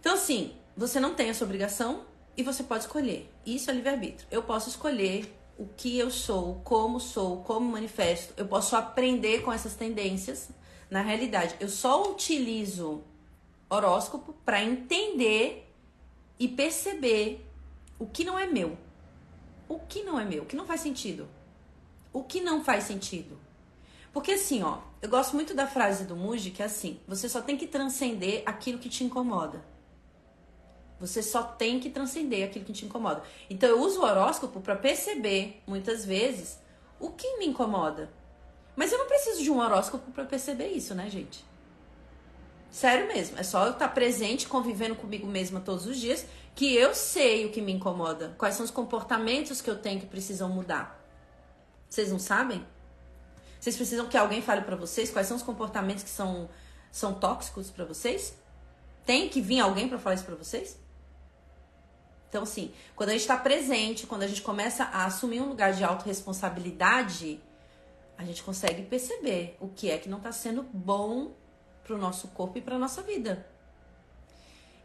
Então, 0.00 0.14
assim, 0.14 0.54
você 0.76 0.98
não 0.98 1.14
tem 1.14 1.28
essa 1.28 1.44
obrigação 1.44 2.04
e 2.36 2.42
você 2.42 2.62
pode 2.62 2.84
escolher. 2.84 3.30
Isso 3.44 3.70
é 3.70 3.74
livre-arbítrio. 3.74 4.26
Eu 4.30 4.42
posso 4.42 4.68
escolher 4.68 5.36
o 5.58 5.66
que 5.66 5.98
eu 5.98 6.10
sou, 6.10 6.60
como 6.64 6.98
sou, 6.98 7.42
como 7.42 7.70
manifesto. 7.70 8.32
Eu 8.36 8.46
posso 8.46 8.74
aprender 8.74 9.42
com 9.42 9.52
essas 9.52 9.74
tendências. 9.74 10.48
Na 10.88 11.02
realidade, 11.02 11.54
eu 11.60 11.68
só 11.68 12.10
utilizo 12.10 13.04
horóscopo 13.68 14.32
para 14.44 14.64
entender 14.64 15.70
e 16.38 16.48
perceber 16.48 17.46
o 17.98 18.06
que 18.06 18.24
não 18.24 18.38
é 18.38 18.46
meu. 18.46 18.78
O 19.68 19.78
que 19.78 20.02
não 20.02 20.18
é 20.18 20.24
meu, 20.24 20.42
o 20.42 20.46
que 20.46 20.56
não 20.56 20.66
faz 20.66 20.80
sentido. 20.80 21.28
O 22.12 22.24
que 22.24 22.40
não 22.40 22.64
faz 22.64 22.84
sentido. 22.84 23.38
Porque 24.12 24.32
assim, 24.32 24.62
ó, 24.62 24.78
eu 25.00 25.08
gosto 25.08 25.36
muito 25.36 25.54
da 25.54 25.66
frase 25.66 26.04
do 26.04 26.16
Muji 26.16 26.50
que 26.50 26.62
é 26.62 26.66
assim: 26.66 26.98
você 27.06 27.28
só 27.28 27.40
tem 27.40 27.56
que 27.56 27.66
transcender 27.66 28.42
aquilo 28.46 28.78
que 28.78 28.88
te 28.88 29.04
incomoda. 29.04 29.62
Você 31.00 31.22
só 31.22 31.42
tem 31.42 31.80
que 31.80 31.88
transcender 31.88 32.46
aquilo 32.46 32.64
que 32.64 32.72
te 32.72 32.84
incomoda. 32.84 33.22
Então 33.48 33.68
eu 33.68 33.80
uso 33.80 34.00
o 34.00 34.04
horóscopo 34.04 34.60
para 34.60 34.76
perceber, 34.76 35.62
muitas 35.66 36.04
vezes, 36.04 36.58
o 36.98 37.10
que 37.10 37.38
me 37.38 37.46
incomoda. 37.46 38.10
Mas 38.76 38.92
eu 38.92 38.98
não 38.98 39.06
preciso 39.06 39.42
de 39.42 39.50
um 39.50 39.58
horóscopo 39.58 40.10
para 40.12 40.24
perceber 40.24 40.68
isso, 40.68 40.94
né, 40.94 41.08
gente? 41.08 41.44
Sério 42.70 43.08
mesmo. 43.08 43.38
É 43.38 43.42
só 43.42 43.64
eu 43.64 43.72
estar 43.72 43.88
tá 43.88 43.94
presente, 43.94 44.46
convivendo 44.46 44.94
comigo 44.94 45.26
mesma 45.26 45.60
todos 45.60 45.86
os 45.86 45.98
dias, 45.98 46.26
que 46.54 46.74
eu 46.74 46.94
sei 46.94 47.46
o 47.46 47.50
que 47.50 47.62
me 47.62 47.72
incomoda. 47.72 48.34
Quais 48.36 48.54
são 48.54 48.64
os 48.64 48.70
comportamentos 48.70 49.62
que 49.62 49.70
eu 49.70 49.78
tenho 49.78 50.00
que 50.00 50.06
precisam 50.06 50.48
mudar. 50.48 51.02
Vocês 51.88 52.12
não 52.12 52.18
sabem? 52.18 52.64
Vocês 53.58 53.76
precisam 53.76 54.06
que 54.06 54.16
alguém 54.16 54.40
fale 54.40 54.62
para 54.62 54.76
vocês 54.76 55.10
quais 55.10 55.26
são 55.26 55.36
os 55.36 55.42
comportamentos 55.42 56.02
que 56.02 56.10
são, 56.10 56.48
são 56.92 57.14
tóxicos 57.14 57.70
para 57.70 57.84
vocês? 57.84 58.34
Tem 59.04 59.28
que 59.28 59.40
vir 59.40 59.60
alguém 59.60 59.88
para 59.88 59.98
falar 59.98 60.14
isso 60.14 60.24
para 60.24 60.36
vocês? 60.36 60.78
Então, 62.30 62.44
assim, 62.44 62.72
quando 62.94 63.08
a 63.08 63.12
gente 63.12 63.22
está 63.22 63.36
presente, 63.36 64.06
quando 64.06 64.22
a 64.22 64.26
gente 64.28 64.40
começa 64.40 64.84
a 64.84 65.04
assumir 65.04 65.40
um 65.40 65.48
lugar 65.48 65.74
de 65.74 65.82
autorresponsabilidade, 65.82 67.40
a 68.16 68.24
gente 68.24 68.40
consegue 68.44 68.82
perceber 68.82 69.56
o 69.60 69.68
que 69.68 69.90
é 69.90 69.98
que 69.98 70.08
não 70.08 70.18
está 70.18 70.30
sendo 70.30 70.62
bom 70.62 71.32
para 71.82 71.96
o 71.96 71.98
nosso 71.98 72.28
corpo 72.28 72.56
e 72.56 72.60
para 72.60 72.78
nossa 72.78 73.02
vida. 73.02 73.44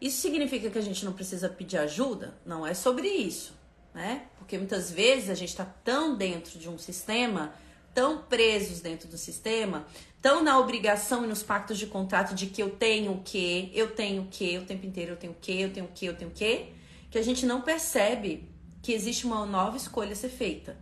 Isso 0.00 0.20
significa 0.20 0.68
que 0.68 0.76
a 0.76 0.82
gente 0.82 1.04
não 1.04 1.12
precisa 1.12 1.48
pedir 1.48 1.78
ajuda? 1.78 2.36
Não 2.44 2.66
é 2.66 2.74
sobre 2.74 3.06
isso, 3.06 3.54
né? 3.94 4.26
Porque 4.38 4.58
muitas 4.58 4.90
vezes 4.90 5.30
a 5.30 5.34
gente 5.34 5.50
está 5.50 5.64
tão 5.64 6.16
dentro 6.16 6.58
de 6.58 6.68
um 6.68 6.76
sistema, 6.76 7.54
tão 7.94 8.22
presos 8.22 8.80
dentro 8.80 9.08
do 9.08 9.16
sistema, 9.16 9.86
tão 10.20 10.42
na 10.42 10.58
obrigação 10.58 11.24
e 11.24 11.28
nos 11.28 11.44
pactos 11.44 11.78
de 11.78 11.86
contrato 11.86 12.34
de 12.34 12.48
que 12.48 12.60
eu 12.60 12.70
tenho 12.70 13.12
o 13.12 13.22
que, 13.22 13.70
eu 13.72 13.94
tenho 13.94 14.22
o 14.22 14.26
que, 14.26 14.58
o 14.58 14.66
tempo 14.66 14.84
inteiro 14.84 15.12
eu 15.12 15.16
tenho 15.16 15.32
o 15.32 15.36
que, 15.36 15.60
eu 15.60 15.72
tenho 15.72 15.86
o 15.86 15.88
que, 15.90 16.06
eu 16.06 16.16
tenho 16.16 16.30
o 16.30 16.34
que, 16.34 16.46
que 16.46 16.85
a 17.18 17.22
gente 17.22 17.46
não 17.46 17.62
percebe 17.62 18.48
que 18.82 18.92
existe 18.92 19.26
uma 19.26 19.44
nova 19.44 19.76
escolha 19.76 20.12
a 20.12 20.16
ser 20.16 20.28
feita. 20.28 20.76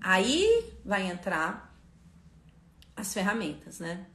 Aí 0.00 0.72
vai 0.84 1.06
entrar 1.10 1.74
as 2.94 3.12
ferramentas, 3.12 3.80
né? 3.80 4.06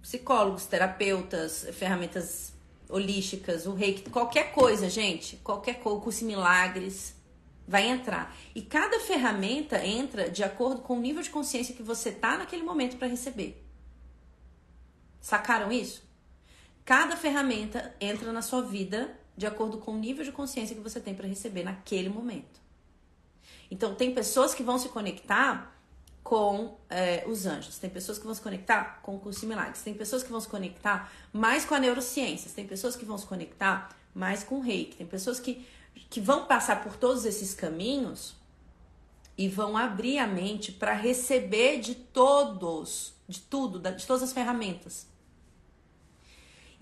Psicólogos, 0.00 0.66
terapeutas, 0.66 1.66
ferramentas 1.72 2.52
holísticas, 2.88 3.66
o 3.66 3.74
reiki, 3.74 4.10
qualquer 4.10 4.52
coisa, 4.52 4.90
gente, 4.90 5.36
qualquer 5.36 5.80
coisa, 5.80 6.00
curso 6.00 6.24
milagres, 6.24 7.14
vai 7.66 7.88
entrar. 7.88 8.36
E 8.54 8.60
cada 8.60 9.00
ferramenta 9.00 9.84
entra 9.84 10.28
de 10.28 10.42
acordo 10.42 10.82
com 10.82 10.98
o 10.98 11.00
nível 11.00 11.22
de 11.22 11.30
consciência 11.30 11.74
que 11.74 11.82
você 11.82 12.10
tá 12.10 12.36
naquele 12.36 12.62
momento 12.62 12.96
para 12.96 13.08
receber. 13.08 13.64
Sacaram 15.20 15.70
isso? 15.70 16.02
Cada 16.84 17.16
ferramenta 17.16 17.94
entra 18.00 18.32
na 18.32 18.42
sua 18.42 18.62
vida 18.62 19.16
de 19.42 19.46
acordo 19.46 19.78
com 19.78 19.92
o 19.92 19.98
nível 19.98 20.24
de 20.24 20.30
consciência 20.30 20.76
que 20.76 20.80
você 20.80 21.00
tem 21.00 21.14
para 21.14 21.26
receber 21.26 21.64
naquele 21.64 22.08
momento. 22.08 22.60
Então, 23.68 23.94
tem 23.94 24.14
pessoas 24.14 24.54
que 24.54 24.62
vão 24.62 24.78
se 24.78 24.88
conectar 24.88 25.76
com 26.22 26.78
é, 26.88 27.24
os 27.26 27.44
anjos, 27.44 27.76
tem 27.78 27.90
pessoas 27.90 28.18
que 28.18 28.24
vão 28.24 28.34
se 28.34 28.40
conectar 28.40 29.00
com 29.02 29.16
o 29.16 29.18
curso 29.18 29.44
milagres, 29.44 29.82
tem 29.82 29.92
pessoas 29.92 30.22
que 30.22 30.30
vão 30.30 30.40
se 30.40 30.46
conectar 30.46 31.12
mais 31.32 31.64
com 31.64 31.74
a 31.74 31.80
neurociência, 31.80 32.50
tem 32.54 32.64
pessoas 32.64 32.94
que 32.94 33.04
vão 33.04 33.18
se 33.18 33.26
conectar 33.26 33.94
mais 34.14 34.44
com 34.44 34.58
o 34.58 34.60
reiki, 34.60 34.96
tem 34.96 35.06
pessoas 35.06 35.40
que 35.40 35.66
que 36.08 36.20
vão 36.20 36.46
passar 36.46 36.82
por 36.82 36.96
todos 36.96 37.24
esses 37.24 37.54
caminhos 37.54 38.34
e 39.36 39.48
vão 39.48 39.76
abrir 39.76 40.18
a 40.18 40.26
mente 40.26 40.72
para 40.72 40.94
receber 40.94 41.80
de 41.80 41.94
todos, 41.94 43.14
de 43.28 43.40
tudo, 43.40 43.78
de 43.78 44.06
todas 44.06 44.22
as 44.22 44.32
ferramentas. 44.32 45.06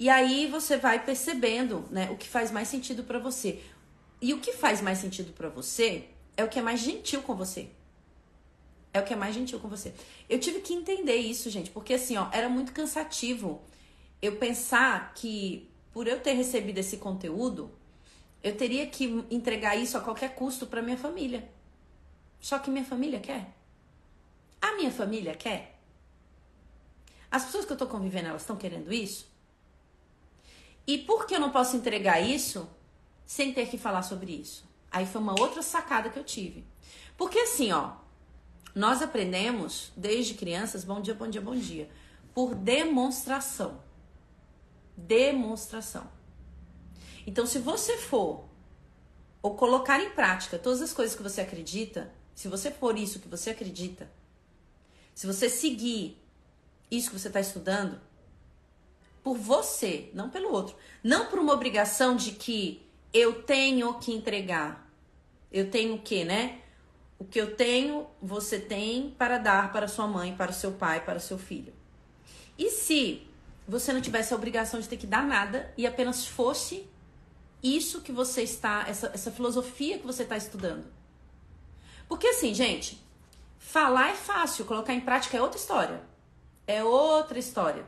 E 0.01 0.09
aí 0.09 0.47
você 0.47 0.79
vai 0.79 1.05
percebendo, 1.05 1.85
né, 1.91 2.11
o 2.11 2.17
que 2.17 2.27
faz 2.27 2.51
mais 2.51 2.69
sentido 2.69 3.05
para 3.05 3.19
você. 3.19 3.63
E 4.19 4.33
o 4.33 4.41
que 4.41 4.51
faz 4.51 4.81
mais 4.81 4.97
sentido 4.97 5.35
para 5.35 5.51
você 5.51 6.09
é 6.39 6.43
o 6.43 6.49
que 6.49 6.59
é 6.59 6.63
mais 6.63 6.81
gentil 6.81 7.23
com 7.23 7.35
você. 7.35 7.69
É 8.95 9.01
o 9.01 9.05
que 9.05 9.13
é 9.13 9.17
mais 9.17 9.35
gentil 9.35 9.61
com 9.61 9.69
você. 9.69 9.93
Eu 10.27 10.41
tive 10.41 10.61
que 10.61 10.73
entender 10.73 11.17
isso, 11.17 11.51
gente, 11.51 11.71
porque 11.71 11.93
assim, 11.93 12.17
ó, 12.17 12.31
era 12.33 12.49
muito 12.49 12.73
cansativo 12.73 13.61
eu 14.23 14.37
pensar 14.37 15.13
que 15.13 15.71
por 15.93 16.07
eu 16.07 16.19
ter 16.19 16.33
recebido 16.33 16.79
esse 16.79 16.97
conteúdo, 16.97 17.71
eu 18.43 18.57
teria 18.57 18.87
que 18.87 19.05
entregar 19.31 19.77
isso 19.77 19.99
a 19.99 20.01
qualquer 20.01 20.35
custo 20.35 20.67
para 20.67 20.81
minha 20.81 20.97
família. 20.97 21.47
Só 22.41 22.59
que 22.59 22.71
minha 22.71 22.87
família 22.87 23.21
quer. 23.21 23.55
A 24.63 24.77
minha 24.77 24.91
família 24.91 25.35
quer. 25.35 25.79
As 27.31 27.45
pessoas 27.45 27.67
que 27.67 27.73
eu 27.75 27.77
tô 27.77 27.87
convivendo, 27.87 28.29
elas 28.29 28.41
estão 28.41 28.57
querendo 28.57 28.91
isso? 28.91 29.29
E 30.91 30.99
por 30.99 31.25
que 31.25 31.37
eu 31.37 31.39
não 31.39 31.53
posso 31.53 31.77
entregar 31.77 32.19
isso 32.21 32.69
sem 33.25 33.55
ter 33.55 33.69
que 33.69 33.79
falar 33.79 34.03
sobre 34.03 34.33
isso? 34.33 34.69
Aí 34.91 35.07
foi 35.07 35.21
uma 35.21 35.41
outra 35.41 35.63
sacada 35.63 36.11
que 36.11 36.19
eu 36.19 36.25
tive. 36.25 36.67
Porque 37.17 37.39
assim, 37.39 37.71
ó, 37.71 37.93
nós 38.75 39.01
aprendemos 39.01 39.93
desde 39.97 40.35
crianças, 40.35 40.83
bom 40.83 41.01
dia, 41.01 41.15
bom 41.15 41.31
dia, 41.31 41.41
bom 41.41 41.55
dia, 41.55 41.89
por 42.35 42.57
demonstração. 42.57 43.81
Demonstração. 44.97 46.11
Então, 47.25 47.47
se 47.47 47.61
você 47.61 47.97
for 47.97 48.49
ou 49.41 49.55
colocar 49.55 50.03
em 50.03 50.11
prática 50.11 50.59
todas 50.59 50.83
as 50.83 50.93
coisas 50.93 51.15
que 51.15 51.23
você 51.23 51.41
acredita, 51.41 52.13
se 52.35 52.49
você 52.49 52.69
for 52.69 52.99
isso 52.99 53.21
que 53.21 53.29
você 53.29 53.51
acredita, 53.51 54.11
se 55.15 55.25
você 55.25 55.49
seguir 55.49 56.21
isso 56.91 57.11
que 57.11 57.19
você 57.21 57.29
está 57.29 57.39
estudando, 57.39 58.01
por 59.23 59.37
você, 59.37 60.11
não 60.15 60.31
pelo 60.31 60.53
outro, 60.53 60.77
não 61.03 61.27
por 61.27 61.39
uma 61.39 61.53
obrigação 61.53 62.17
de 62.17 62.33
que 62.33 62.87
eu 63.13 63.43
tenho 63.43 63.95
que 63.95 64.13
entregar, 64.13 64.91
eu 65.53 65.71
tenho 65.71 65.95
o 65.95 65.99
que, 65.99 66.25
né? 66.25 66.61
O 67.19 67.25
que 67.25 67.41
eu 67.41 67.55
tenho, 67.55 68.07
você 68.21 68.59
tem 68.59 69.15
para 69.19 69.37
dar 69.37 69.73
para 69.73 69.89
sua 69.89 70.07
mãe, 70.07 70.35
para 70.35 70.51
o 70.51 70.55
seu 70.55 70.73
pai, 70.73 71.05
para 71.05 71.19
o 71.19 71.21
seu 71.21 71.39
filho. 71.39 71.73
E 72.57 72.71
se 72.71 73.27
você 73.69 73.93
não 73.93 74.01
tivesse 74.01 74.33
a 74.33 74.37
obrigação 74.37 74.81
de 74.81 74.89
ter 74.89 74.97
que 74.97 75.07
dar 75.07 75.25
nada 75.25 75.73
e 75.77 75.87
apenas 75.87 76.27
fosse 76.27 76.89
isso 77.63 78.01
que 78.01 78.11
você 78.11 78.43
está, 78.43 78.85
essa, 78.89 79.11
essa 79.13 79.31
filosofia 79.31 79.99
que 79.99 80.07
você 80.07 80.23
está 80.23 80.37
estudando. 80.37 80.87
Porque 82.09 82.27
assim, 82.27 82.55
gente, 82.55 83.01
falar 83.59 84.11
é 84.11 84.15
fácil, 84.15 84.65
colocar 84.65 84.95
em 84.95 85.01
prática 85.01 85.37
é 85.37 85.43
outra 85.43 85.59
história. 85.59 86.03
É 86.67 86.83
outra 86.83 87.39
história. 87.39 87.87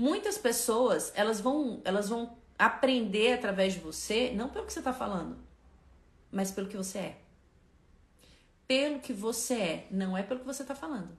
Muitas 0.00 0.38
pessoas, 0.38 1.12
elas 1.14 1.42
vão, 1.42 1.82
elas 1.84 2.08
vão 2.08 2.34
aprender 2.58 3.34
através 3.34 3.74
de 3.74 3.80
você, 3.80 4.32
não 4.34 4.48
pelo 4.48 4.64
que 4.64 4.72
você 4.72 4.78
está 4.78 4.94
falando, 4.94 5.36
mas 6.32 6.50
pelo 6.50 6.68
que 6.68 6.76
você 6.78 6.98
é. 6.98 7.18
Pelo 8.66 9.00
que 9.00 9.12
você 9.12 9.54
é, 9.54 9.88
não 9.90 10.16
é 10.16 10.22
pelo 10.22 10.40
que 10.40 10.46
você 10.46 10.62
está 10.62 10.74
falando. 10.74 11.10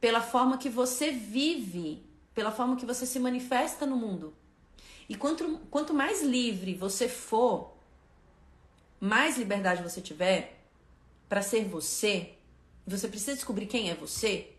Pela 0.00 0.20
forma 0.20 0.58
que 0.58 0.68
você 0.68 1.12
vive, 1.12 2.04
pela 2.34 2.50
forma 2.50 2.74
que 2.74 2.84
você 2.84 3.06
se 3.06 3.20
manifesta 3.20 3.86
no 3.86 3.94
mundo. 3.94 4.34
E 5.08 5.14
quanto, 5.14 5.60
quanto 5.70 5.94
mais 5.94 6.24
livre 6.24 6.74
você 6.74 7.08
for, 7.08 7.72
mais 8.98 9.38
liberdade 9.38 9.84
você 9.84 10.00
tiver 10.00 10.60
para 11.28 11.40
ser 11.40 11.64
você, 11.64 12.34
você 12.84 13.06
precisa 13.06 13.34
descobrir 13.34 13.66
quem 13.66 13.90
é 13.90 13.94
você. 13.94 14.56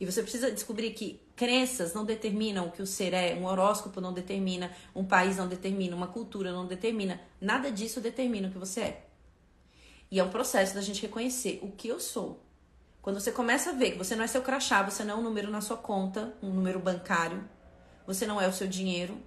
E 0.00 0.06
você 0.06 0.22
precisa 0.22 0.50
descobrir 0.50 0.94
que 0.94 1.23
crenças 1.36 1.94
não 1.94 2.04
determinam 2.04 2.66
o 2.66 2.70
que 2.70 2.82
o 2.82 2.86
ser 2.86 3.12
é, 3.12 3.34
um 3.34 3.46
horóscopo 3.46 4.00
não 4.00 4.12
determina, 4.12 4.70
um 4.94 5.04
país 5.04 5.36
não 5.36 5.48
determina, 5.48 5.96
uma 5.96 6.06
cultura 6.06 6.52
não 6.52 6.66
determina. 6.66 7.20
Nada 7.40 7.70
disso 7.70 8.00
determina 8.00 8.48
o 8.48 8.50
que 8.50 8.58
você 8.58 8.80
é. 8.80 9.06
E 10.10 10.20
é 10.20 10.24
um 10.24 10.30
processo 10.30 10.74
da 10.74 10.80
gente 10.80 11.02
reconhecer 11.02 11.58
o 11.62 11.72
que 11.72 11.88
eu 11.88 11.98
sou. 11.98 12.40
Quando 13.02 13.20
você 13.20 13.32
começa 13.32 13.70
a 13.70 13.72
ver 13.72 13.92
que 13.92 13.98
você 13.98 14.14
não 14.16 14.24
é 14.24 14.26
seu 14.26 14.42
crachá, 14.42 14.82
você 14.82 15.04
não 15.04 15.16
é 15.16 15.18
um 15.18 15.22
número 15.22 15.50
na 15.50 15.60
sua 15.60 15.76
conta, 15.76 16.34
um 16.42 16.50
número 16.50 16.78
bancário, 16.78 17.46
você 18.06 18.26
não 18.26 18.40
é 18.40 18.46
o 18.46 18.52
seu 18.52 18.66
dinheiro, 18.66 19.20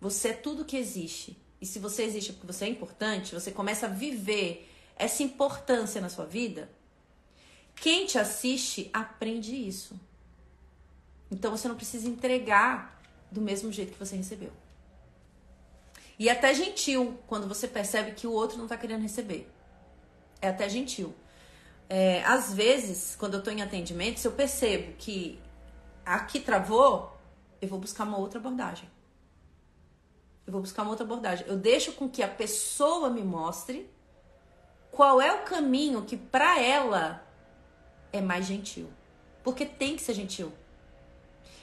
você 0.00 0.28
é 0.28 0.32
tudo 0.32 0.64
que 0.64 0.76
existe. 0.76 1.40
E 1.60 1.66
se 1.66 1.78
você 1.78 2.02
existe 2.02 2.32
porque 2.32 2.46
você 2.46 2.64
é 2.64 2.68
importante, 2.68 3.34
você 3.34 3.50
começa 3.50 3.86
a 3.86 3.88
viver 3.88 4.68
essa 4.96 5.22
importância 5.22 6.00
na 6.00 6.08
sua 6.08 6.26
vida. 6.26 6.70
Quem 7.74 8.04
te 8.04 8.18
assiste 8.18 8.90
aprende 8.92 9.54
isso. 9.54 9.98
Então 11.30 11.50
você 11.50 11.68
não 11.68 11.76
precisa 11.76 12.08
entregar 12.08 13.00
do 13.30 13.40
mesmo 13.40 13.70
jeito 13.70 13.92
que 13.92 13.98
você 13.98 14.16
recebeu. 14.16 14.52
E 16.18 16.28
é 16.28 16.32
até 16.32 16.52
gentil 16.52 17.18
quando 17.26 17.48
você 17.48 17.66
percebe 17.66 18.12
que 18.12 18.26
o 18.26 18.32
outro 18.32 18.58
não 18.58 18.64
está 18.64 18.76
querendo 18.76 19.02
receber. 19.02 19.50
É 20.42 20.48
até 20.48 20.68
gentil. 20.68 21.14
É, 21.88 22.22
às 22.24 22.52
vezes, 22.52 23.16
quando 23.16 23.34
eu 23.34 23.38
estou 23.38 23.52
em 23.52 23.62
atendimento, 23.62 24.20
se 24.20 24.28
eu 24.28 24.32
percebo 24.32 24.92
que 24.98 25.40
aqui 26.04 26.38
travou, 26.38 27.16
eu 27.60 27.68
vou 27.68 27.78
buscar 27.78 28.04
uma 28.04 28.18
outra 28.18 28.38
abordagem. 28.38 28.88
Eu 30.46 30.52
vou 30.52 30.60
buscar 30.60 30.82
uma 30.82 30.90
outra 30.90 31.04
abordagem. 31.04 31.46
Eu 31.46 31.56
deixo 31.56 31.92
com 31.92 32.08
que 32.08 32.22
a 32.22 32.28
pessoa 32.28 33.08
me 33.08 33.22
mostre 33.22 33.88
qual 34.90 35.20
é 35.20 35.32
o 35.32 35.44
caminho 35.44 36.02
que 36.02 36.16
para 36.16 36.60
ela 36.60 37.24
é 38.12 38.20
mais 38.20 38.46
gentil. 38.46 38.90
Porque 39.42 39.64
tem 39.64 39.96
que 39.96 40.02
ser 40.02 40.14
gentil. 40.14 40.52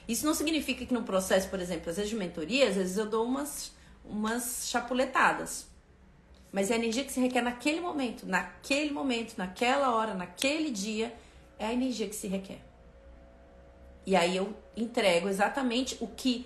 Isso 0.07 0.25
não 0.25 0.33
significa 0.33 0.85
que 0.85 0.93
no 0.93 1.03
processo, 1.03 1.49
por 1.49 1.59
exemplo, 1.59 1.89
às 1.89 1.97
vezes 1.97 2.09
de 2.09 2.15
mentoria, 2.15 2.69
às 2.69 2.75
vezes 2.75 2.97
eu 2.97 3.05
dou 3.05 3.25
umas, 3.25 3.73
umas 4.05 4.67
chapuletadas. 4.69 5.67
Mas 6.51 6.71
é 6.71 6.75
a 6.75 6.77
energia 6.77 7.03
que 7.03 7.11
se 7.11 7.19
requer 7.19 7.41
naquele 7.41 7.81
momento, 7.81 8.25
naquele 8.25 8.91
momento, 8.91 9.35
naquela 9.37 9.93
hora, 9.93 10.13
naquele 10.13 10.71
dia, 10.71 11.13
é 11.59 11.67
a 11.67 11.73
energia 11.73 12.07
que 12.07 12.15
se 12.15 12.27
requer. 12.27 12.61
E 14.05 14.15
aí 14.15 14.37
eu 14.37 14.55
entrego 14.75 15.27
exatamente 15.27 15.97
o 15.99 16.07
que 16.07 16.45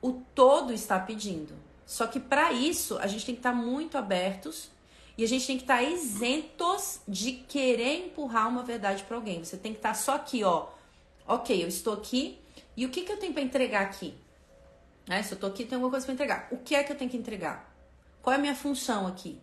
o 0.00 0.22
todo 0.34 0.72
está 0.72 0.98
pedindo. 0.98 1.54
Só 1.84 2.06
que 2.06 2.18
para 2.18 2.52
isso, 2.52 2.96
a 2.98 3.06
gente 3.06 3.26
tem 3.26 3.34
que 3.34 3.40
estar 3.40 3.52
tá 3.52 3.56
muito 3.56 3.98
abertos 3.98 4.70
e 5.16 5.22
a 5.22 5.28
gente 5.28 5.46
tem 5.46 5.56
que 5.56 5.64
estar 5.64 5.76
tá 5.76 5.82
isentos 5.82 7.00
de 7.06 7.32
querer 7.32 8.06
empurrar 8.06 8.48
uma 8.48 8.62
verdade 8.62 9.02
para 9.04 9.16
alguém. 9.16 9.44
Você 9.44 9.58
tem 9.58 9.72
que 9.72 9.78
estar 9.78 9.90
tá 9.90 9.94
só 9.94 10.14
aqui, 10.14 10.42
ó. 10.42 10.68
Ok, 11.28 11.62
eu 11.62 11.68
estou 11.68 11.92
aqui. 11.92 12.38
E 12.76 12.84
o 12.84 12.90
que, 12.90 13.02
que 13.02 13.12
eu 13.12 13.16
tenho 13.16 13.32
para 13.32 13.42
entregar 13.42 13.82
aqui? 13.82 14.14
Né? 15.06 15.22
Se 15.22 15.32
eu 15.32 15.36
estou 15.36 15.50
aqui, 15.50 15.64
tem 15.64 15.76
alguma 15.76 15.90
coisa 15.90 16.04
para 16.04 16.14
entregar. 16.14 16.48
O 16.50 16.58
que 16.58 16.74
é 16.74 16.82
que 16.82 16.92
eu 16.92 16.96
tenho 16.96 17.10
que 17.10 17.16
entregar? 17.16 17.72
Qual 18.22 18.32
é 18.32 18.36
a 18.36 18.40
minha 18.40 18.54
função 18.54 19.06
aqui? 19.06 19.40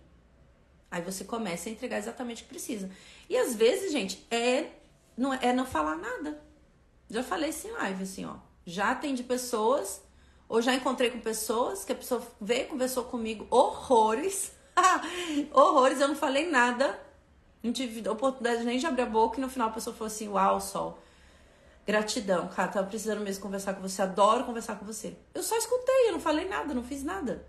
Aí 0.90 1.02
você 1.02 1.24
começa 1.24 1.70
a 1.70 1.72
entregar 1.72 1.98
exatamente 1.98 2.42
o 2.42 2.46
que 2.46 2.50
precisa. 2.50 2.90
E 3.30 3.38
às 3.38 3.56
vezes, 3.56 3.92
gente, 3.92 4.26
é 4.30 4.72
não, 5.16 5.34
é 5.34 5.54
não 5.54 5.66
falar 5.66 5.96
nada. 5.96 6.42
Já 7.10 7.24
falei 7.24 7.50
isso 7.50 7.68
em 7.68 7.72
live, 7.72 8.04
assim, 8.04 8.26
ó. 8.26 8.36
Já 8.66 8.92
atendi 8.92 9.24
pessoas 9.24 10.02
ou 10.50 10.62
já 10.62 10.74
encontrei 10.74 11.10
com 11.10 11.20
pessoas 11.20 11.86
que 11.86 11.92
a 11.94 11.96
pessoa 11.96 12.22
veio 12.40 12.68
conversou 12.68 13.06
comigo 13.06 13.48
horrores. 13.50 14.52
horrores, 15.54 16.02
eu 16.02 16.10
não 16.10 16.16
falei 16.16 16.50
nada. 16.50 17.00
Não 17.64 17.72
tive 17.72 18.08
oportunidade 18.10 18.64
nem 18.64 18.80
de 18.80 18.86
abrir 18.86 19.04
a 19.04 19.06
boca 19.06 19.38
e 19.38 19.42
no 19.42 19.50
final 19.50 19.70
a 19.70 19.72
pessoa 19.72 19.96
falou 19.96 20.08
assim: 20.08 20.28
Uau, 20.28 20.60
Sol, 20.60 21.00
gratidão, 21.86 22.48
cara, 22.48 22.72
tava 22.72 22.88
precisando 22.88 23.22
mesmo 23.22 23.42
conversar 23.42 23.74
com 23.74 23.82
você, 23.82 24.02
adoro 24.02 24.46
conversar 24.46 24.78
com 24.78 24.86
você. 24.86 25.16
Eu 25.34 25.44
só 25.44 25.58
escutei, 25.58 26.10
eu 26.10 26.14
não 26.14 26.20
falei 26.20 26.48
nada, 26.48 26.74
não 26.74 26.84
fiz 26.84 27.04
nada. 27.04 27.46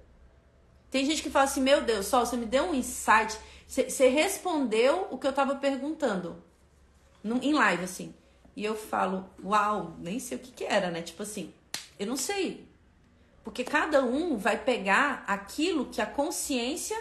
Tem 0.91 1.05
gente 1.05 1.23
que 1.23 1.31
fala 1.31 1.45
assim: 1.45 1.61
Meu 1.61 1.83
Deus, 1.83 2.07
Sol, 2.07 2.27
você 2.27 2.37
me 2.37 2.47
deu 2.47 2.65
um 2.65 2.75
insight, 2.75 3.39
você 3.67 4.09
respondeu 4.09 5.09
o 5.11 5.19
que 5.19 5.27
eu 5.27 5.33
tava 5.33 5.57
perguntando 5.57 6.43
em 7.25 7.53
live, 7.53 7.85
assim. 7.85 8.15
e 8.55 8.65
eu 8.65 8.77
falo, 8.77 9.25
uau, 9.43 9.97
nem 9.99 10.19
sei 10.19 10.37
o 10.37 10.41
que, 10.41 10.53
que 10.53 10.65
era, 10.65 10.91
né? 10.91 11.01
Tipo 11.03 11.23
assim, 11.23 11.55
eu 11.99 12.07
não 12.07 12.17
sei. 12.17 12.69
Porque 13.43 13.65
cada 13.65 14.05
um 14.05 14.37
vai 14.37 14.63
pegar 14.63 15.25
aquilo 15.27 15.87
que 15.87 16.01
a 16.01 16.07
consciência 16.07 16.97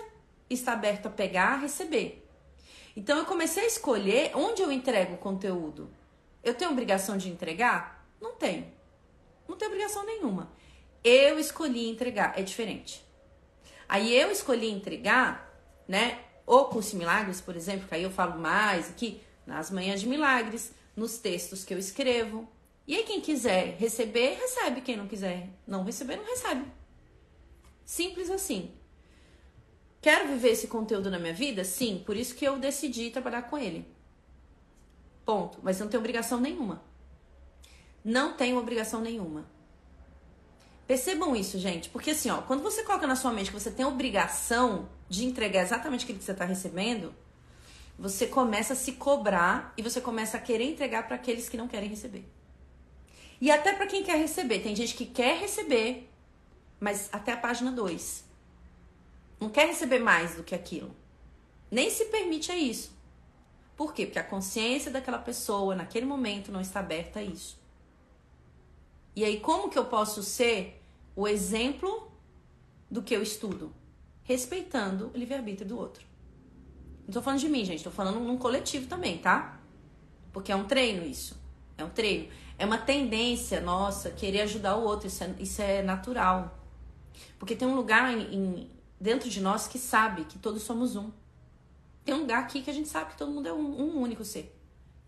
está 0.50 0.74
aberta 0.74 1.10
a 1.10 1.12
pegar, 1.12 1.54
a 1.54 1.58
receber. 1.58 2.26
Então 2.96 3.18
eu 3.18 3.26
comecei 3.26 3.64
a 3.64 3.68
escolher 3.68 4.32
onde 4.36 4.62
eu 4.62 4.72
entrego 4.72 5.16
o 5.16 5.18
conteúdo. 5.18 5.90
Eu 6.44 6.54
tenho 6.54 6.72
obrigação 6.72 7.18
de 7.18 7.30
entregar? 7.30 8.08
Não 8.20 8.34
tenho. 8.34 8.72
Não 9.48 9.56
tenho 9.56 9.72
obrigação 9.72 10.06
nenhuma. 10.06 10.52
Eu 11.04 11.40
escolhi 11.40 11.90
entregar, 11.90 12.38
é 12.38 12.44
diferente. 12.44 13.06
Aí 13.88 14.16
eu 14.16 14.32
escolhi 14.32 14.70
entregar, 14.70 15.52
né? 15.88 16.20
O 16.46 16.66
curso 16.66 16.96
Milagres, 16.96 17.42
por 17.42 17.56
exemplo, 17.56 17.88
que 17.88 17.96
aí 17.96 18.04
eu 18.04 18.12
falo 18.12 18.40
mais 18.40 18.90
aqui, 18.90 19.22
nas 19.46 19.70
manhãs 19.70 20.02
de 20.02 20.08
milagres, 20.08 20.74
nos 20.96 21.18
textos 21.18 21.64
que 21.64 21.74
eu 21.74 21.78
escrevo. 21.78 22.48
E 22.88 22.96
aí 22.96 23.04
quem 23.04 23.22
quiser 23.22 23.76
receber, 23.78 24.36
recebe. 24.36 24.82
Quem 24.82 24.98
não 24.98 25.08
quiser 25.08 25.50
não 25.68 25.84
receber, 25.84 26.18
não 26.18 26.26
recebe. 26.26 26.66
Simples 27.86 28.30
assim. 28.30 28.72
Quero 30.02 30.30
viver 30.30 30.50
esse 30.50 30.68
conteúdo 30.68 31.12
na 31.12 31.20
minha 31.20 31.34
vida? 31.34 31.64
Sim, 31.64 32.02
por 32.06 32.16
isso 32.18 32.36
que 32.36 32.46
eu 32.46 32.58
decidi 32.58 33.12
trabalhar 33.12 33.44
com 33.44 33.58
ele. 33.58 33.86
Ponto. 35.26 35.60
Mas 35.62 35.80
não 35.80 35.88
tenho 35.88 36.02
obrigação 36.02 36.40
nenhuma. 36.40 36.82
Não 38.04 38.34
tenho 38.34 38.58
obrigação 38.58 39.02
nenhuma. 39.02 39.46
Percebam 40.88 41.36
isso, 41.36 41.58
gente, 41.58 41.90
porque 41.90 42.12
assim, 42.12 42.30
ó, 42.30 42.42
quando 42.42 42.62
você 42.64 42.84
coloca 42.84 43.08
na 43.08 43.16
sua 43.16 43.32
mente 43.32 43.50
que 43.50 43.58
você 43.58 43.72
tem 43.72 43.86
obrigação 43.86 44.90
de 45.08 45.26
entregar 45.26 45.62
exatamente 45.62 46.04
aquilo 46.04 46.20
que 46.20 46.26
você 46.26 46.34
está 46.34 46.44
recebendo, 46.44 47.16
você 47.98 48.28
começa 48.28 48.74
a 48.74 48.76
se 48.76 48.94
cobrar 48.94 49.74
e 49.78 49.82
você 49.82 50.02
começa 50.02 50.36
a 50.36 50.42
querer 50.42 50.66
entregar 50.66 51.08
para 51.08 51.16
aqueles 51.16 51.48
que 51.48 51.56
não 51.56 51.68
querem 51.68 51.88
receber. 51.88 52.26
E 53.40 53.50
até 53.50 53.74
para 53.74 53.88
quem 53.88 54.04
quer 54.04 54.18
receber. 54.18 54.60
Tem 54.60 54.76
gente 54.76 54.94
que 54.94 55.06
quer 55.06 55.38
receber, 55.38 56.10
mas 56.80 57.10
até 57.12 57.32
a 57.32 57.38
página 57.38 57.72
2. 57.72 58.24
Não 59.40 59.50
quer 59.50 59.68
receber 59.68 60.00
mais 60.00 60.36
do 60.36 60.44
que 60.44 60.54
aquilo. 60.54 60.96
Nem 61.70 61.90
se 61.90 62.06
permite 62.06 62.52
a 62.52 62.58
isso. 62.58 62.92
Por 63.76 63.94
quê? 63.94 64.06
Porque 64.06 64.20
a 64.20 64.24
consciência 64.24 64.92
daquela 64.92 65.18
pessoa 65.18 65.76
naquele 65.76 66.06
momento 66.06 66.52
não 66.52 66.62
está 66.62 66.80
aberta 66.80 67.20
a 67.20 67.24
isso. 67.24 67.60
E 69.16 69.26
aí, 69.26 69.40
como 69.40 69.70
que 69.70 69.78
eu 69.78 69.86
posso 69.86 70.24
ser 70.24 70.82
o 71.16 71.28
exemplo 71.28 72.12
do 72.90 73.02
que 73.02 73.16
eu 73.16 73.22
estudo? 73.22 73.74
Respeitando 74.24 75.12
o 75.14 75.18
livre-arbítrio 75.18 75.68
do 75.68 75.78
outro. 75.78 76.06
Não 77.06 77.14
tô 77.14 77.22
falando 77.22 77.40
de 77.40 77.50
mim, 77.50 77.66
gente, 77.66 77.84
tô 77.84 77.92
falando 77.92 78.20
num 78.20 78.38
coletivo 78.38 78.88
também, 78.88 79.18
tá? 79.18 79.60
Porque 80.32 80.52
é 80.52 80.56
um 80.56 80.64
treino 80.64 81.06
isso. 81.06 81.38
É 81.78 81.84
um 81.84 81.90
treino. 81.90 82.30
É 82.58 82.66
uma 82.66 82.78
tendência 82.78 83.60
nossa 83.60 84.12
querer 84.12 84.42
ajudar 84.42 84.78
o 84.78 84.84
outro. 84.84 85.08
Isso 85.08 85.24
é, 85.24 85.36
isso 85.40 85.62
é 85.62 85.82
natural. 85.82 86.58
Porque 87.38 87.56
tem 87.56 87.68
um 87.68 87.76
lugar 87.76 88.14
em, 88.14 88.34
em, 88.34 88.72
dentro 89.00 89.30
de 89.30 89.42
nós 89.42 89.68
que 89.68 89.80
sabe 89.80 90.26
que 90.26 90.38
todos 90.38 90.62
somos 90.62 90.96
um. 90.96 91.12
Tem 92.04 92.16
um 92.16 92.22
lugar 92.22 92.40
aqui 92.40 92.62
que 92.62 92.70
a 92.70 92.74
gente 92.74 92.90
sabe 92.90 93.12
que 93.12 93.18
todo 93.18 93.32
mundo 93.32 93.48
é 93.48 93.54
um, 93.54 93.82
um 93.82 94.02
único 94.02 94.24
ser. 94.24 94.56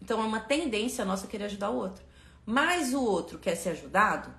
Então 0.01 0.21
é 0.21 0.25
uma 0.25 0.39
tendência 0.39 1.05
nossa 1.05 1.27
querer 1.27 1.45
ajudar 1.45 1.69
o 1.69 1.77
outro. 1.77 2.03
Mas 2.45 2.93
o 2.93 3.01
outro 3.03 3.39
quer 3.39 3.55
ser 3.55 3.69
ajudado? 3.69 4.33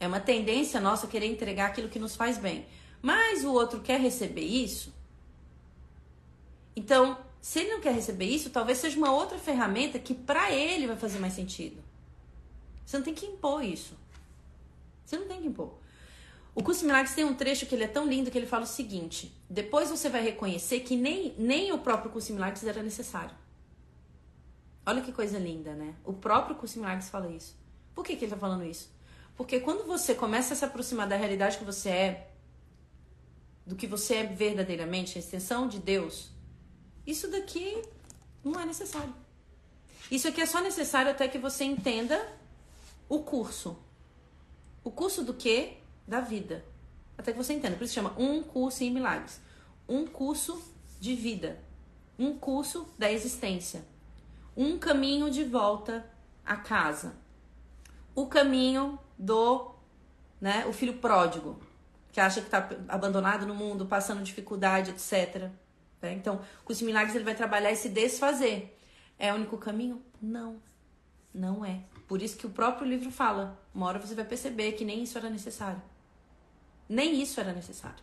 É 0.00 0.06
uma 0.06 0.20
tendência 0.20 0.80
nossa 0.80 1.06
querer 1.06 1.26
entregar 1.26 1.66
aquilo 1.66 1.88
que 1.88 1.98
nos 1.98 2.14
faz 2.14 2.38
bem. 2.38 2.66
Mas 3.02 3.44
o 3.44 3.52
outro 3.52 3.80
quer 3.80 4.00
receber 4.00 4.44
isso? 4.44 4.94
Então, 6.74 7.18
se 7.40 7.60
ele 7.60 7.70
não 7.70 7.80
quer 7.80 7.92
receber 7.92 8.26
isso, 8.26 8.50
talvez 8.50 8.78
seja 8.78 8.96
uma 8.96 9.12
outra 9.12 9.38
ferramenta 9.38 9.98
que 9.98 10.14
para 10.14 10.52
ele 10.52 10.86
vai 10.86 10.96
fazer 10.96 11.18
mais 11.18 11.32
sentido. 11.32 11.82
Você 12.86 12.96
não 12.96 13.04
tem 13.04 13.14
que 13.14 13.26
impor 13.26 13.64
isso. 13.64 13.94
Você 15.04 15.18
não 15.18 15.26
tem 15.26 15.40
que 15.40 15.48
impor. 15.48 15.74
O 16.54 16.62
curso 16.62 16.84
Milagres 16.84 17.14
tem 17.14 17.24
um 17.24 17.34
trecho 17.34 17.66
que 17.66 17.74
ele 17.74 17.84
é 17.84 17.88
tão 17.88 18.06
lindo 18.06 18.30
que 18.30 18.38
ele 18.38 18.46
fala 18.46 18.64
o 18.64 18.66
seguinte: 18.66 19.32
depois 19.48 19.90
você 19.90 20.08
vai 20.08 20.22
reconhecer 20.22 20.80
que 20.80 20.96
nem, 20.96 21.34
nem 21.38 21.72
o 21.72 21.78
próprio 21.78 22.10
curso 22.10 22.32
Milagres 22.32 22.64
era 22.64 22.82
necessário. 22.82 23.34
Olha 24.84 25.02
que 25.02 25.12
coisa 25.12 25.38
linda, 25.38 25.74
né? 25.74 25.94
O 26.04 26.12
próprio 26.12 26.56
curso 26.56 26.78
Milagres 26.78 27.10
fala 27.10 27.28
isso. 27.28 27.56
Por 27.94 28.04
que, 28.04 28.16
que 28.16 28.24
ele 28.24 28.32
está 28.32 28.36
falando 28.36 28.64
isso? 28.64 28.90
Porque 29.36 29.60
quando 29.60 29.86
você 29.86 30.14
começa 30.14 30.54
a 30.54 30.56
se 30.56 30.64
aproximar 30.64 31.06
da 31.06 31.14
realidade 31.14 31.58
que 31.58 31.64
você 31.64 31.90
é, 31.90 32.30
do 33.66 33.76
que 33.76 33.86
você 33.86 34.14
é 34.14 34.24
verdadeiramente, 34.24 35.16
a 35.16 35.20
extensão 35.20 35.68
de 35.68 35.78
Deus, 35.78 36.30
isso 37.06 37.30
daqui 37.30 37.82
não 38.42 38.58
é 38.58 38.64
necessário. 38.64 39.14
Isso 40.10 40.26
aqui 40.26 40.40
é 40.40 40.46
só 40.46 40.60
necessário 40.60 41.10
até 41.10 41.28
que 41.28 41.38
você 41.38 41.64
entenda 41.64 42.26
o 43.08 43.20
curso. 43.20 43.78
O 44.82 44.90
curso 44.90 45.22
do 45.22 45.34
quê? 45.34 45.76
Da 46.08 46.20
vida. 46.20 46.64
Até 47.16 47.32
que 47.32 47.38
você 47.38 47.52
entenda. 47.52 47.76
Por 47.76 47.84
isso 47.84 47.94
chama 47.94 48.14
um 48.16 48.42
curso 48.42 48.82
em 48.82 48.90
milagres. 48.90 49.40
Um 49.88 50.06
curso 50.06 50.60
de 50.98 51.14
vida. 51.14 51.60
Um 52.18 52.36
curso 52.36 52.88
da 52.98 53.12
existência. 53.12 53.84
Um 54.56 54.78
caminho 54.78 55.30
de 55.30 55.44
volta 55.44 56.08
à 56.44 56.56
casa. 56.56 57.14
O 58.14 58.26
caminho 58.26 58.98
do, 59.16 59.74
né, 60.40 60.64
o 60.66 60.72
filho 60.72 60.94
pródigo, 60.94 61.60
que 62.10 62.20
acha 62.20 62.40
que 62.40 62.46
está 62.46 62.68
abandonado 62.88 63.46
no 63.46 63.54
mundo, 63.54 63.86
passando 63.86 64.22
dificuldade, 64.22 64.90
etc. 64.90 65.50
Né? 66.00 66.14
Então, 66.14 66.40
o 66.62 66.64
curso 66.64 66.80
de 66.80 66.86
milagres 66.86 67.14
ele 67.14 67.24
vai 67.24 67.34
trabalhar 67.34 67.70
esse 67.70 67.88
desfazer. 67.88 68.76
É 69.18 69.32
o 69.32 69.36
único 69.36 69.58
caminho? 69.58 70.02
Não. 70.20 70.60
Não 71.32 71.64
é. 71.64 71.82
Por 72.08 72.22
isso 72.22 72.36
que 72.36 72.46
o 72.46 72.50
próprio 72.50 72.88
livro 72.88 73.10
fala. 73.10 73.60
Uma 73.74 73.86
hora 73.86 73.98
você 73.98 74.14
vai 74.14 74.24
perceber 74.24 74.72
que 74.72 74.84
nem 74.84 75.02
isso 75.02 75.18
era 75.18 75.28
necessário. 75.28 75.80
Nem 76.88 77.20
isso 77.20 77.38
era 77.40 77.52
necessário. 77.52 78.02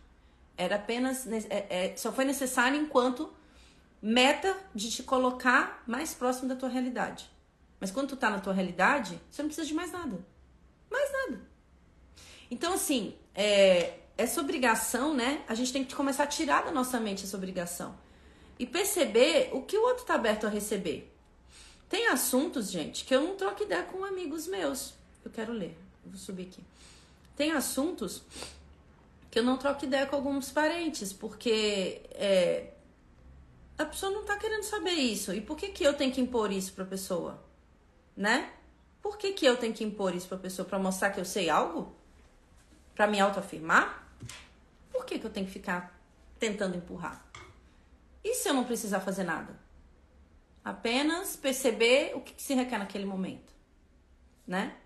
Era 0.58 0.76
apenas. 0.76 1.26
É, 1.28 1.66
é, 1.70 1.98
só 1.98 2.12
foi 2.12 2.26
necessário 2.26 2.80
enquanto 2.80 3.34
meta 4.02 4.56
de 4.74 4.92
te 4.92 5.04
colocar 5.04 5.84
mais 5.88 6.14
próximo 6.14 6.48
da 6.48 6.56
tua 6.56 6.70
realidade. 6.70 7.30
Mas 7.80 7.92
quando 7.92 8.10
tu 8.10 8.16
tá 8.16 8.30
na 8.30 8.40
tua 8.40 8.54
realidade, 8.54 9.20
você 9.30 9.42
não 9.42 9.50
precisa 9.50 9.68
de 9.68 9.74
mais 9.74 9.92
nada. 9.92 10.24
Mais 10.90 11.12
nada. 11.12 11.42
Então, 12.50 12.74
assim, 12.74 13.16
é, 13.34 13.98
essa 14.18 14.40
obrigação, 14.40 15.14
né? 15.14 15.44
A 15.48 15.56
gente 15.56 15.74
tem 15.74 15.84
que 15.84 15.96
começar 15.96 16.24
a 16.24 16.28
tirar 16.28 16.64
da 16.64 16.72
nossa 16.72 17.00
mente 17.00 17.24
essa 17.24 17.36
obrigação. 17.36 17.98
E 18.58 18.66
perceber 18.66 19.50
o 19.52 19.62
que 19.62 19.78
o 19.78 19.84
outro 19.84 20.06
tá 20.06 20.16
aberto 20.16 20.46
a 20.46 20.50
receber. 20.50 21.12
Tem 21.90 22.08
assuntos, 22.08 22.72
gente, 22.72 23.04
que 23.06 23.14
eu 23.14 23.22
não 23.22 23.36
troco 23.36 23.64
ideia 23.64 23.84
com 23.84 24.04
amigos 24.06 24.48
meus. 24.48 24.94
Eu 25.24 25.32
quero 25.32 25.52
ler. 25.52 25.78
vou 26.06 26.18
subir 26.18 26.44
aqui. 26.44 26.64
Tem 27.36 27.52
assuntos 27.52 28.24
que 29.36 29.40
eu 29.40 29.44
não 29.44 29.58
troco 29.58 29.84
ideia 29.84 30.06
com 30.06 30.16
alguns 30.16 30.50
parentes, 30.50 31.12
porque 31.12 32.02
é, 32.12 32.72
a 33.78 33.84
pessoa 33.84 34.10
não 34.10 34.24
tá 34.24 34.38
querendo 34.38 34.64
saber 34.64 34.92
isso. 34.92 35.34
E 35.34 35.42
por 35.42 35.58
que, 35.58 35.68
que 35.68 35.84
eu 35.84 35.94
tenho 35.94 36.10
que 36.14 36.22
impor 36.22 36.54
isso 36.54 36.72
pra 36.72 36.86
pessoa? 36.86 37.44
Né? 38.16 38.50
Por 39.02 39.18
que, 39.18 39.34
que 39.34 39.46
eu 39.46 39.58
tenho 39.58 39.74
que 39.74 39.84
impor 39.84 40.16
isso 40.16 40.30
pra 40.30 40.38
pessoa? 40.38 40.66
Pra 40.66 40.80
mostrar 40.80 41.10
que 41.10 41.20
eu 41.20 41.26
sei 41.26 41.50
algo? 41.50 41.94
Pra 42.96 43.08
me 43.08 43.20
autoafirmar? 43.20 44.08
Por 44.90 45.06
que, 45.06 45.20
que 45.20 45.28
eu 45.28 45.30
tenho 45.30 45.46
que 45.46 45.52
ficar 45.52 46.00
tentando 46.40 46.78
empurrar? 46.78 47.22
E 48.24 48.36
se 48.36 48.48
eu 48.48 48.54
não 48.54 48.64
precisar 48.64 49.02
fazer 49.02 49.26
nada? 49.26 49.60
Apenas 50.64 51.36
perceber 51.36 52.14
o 52.16 52.22
que, 52.22 52.36
que 52.36 52.42
se 52.42 52.54
requer 52.54 52.78
naquele 52.78 53.06
momento, 53.06 53.52
né? 54.48 54.78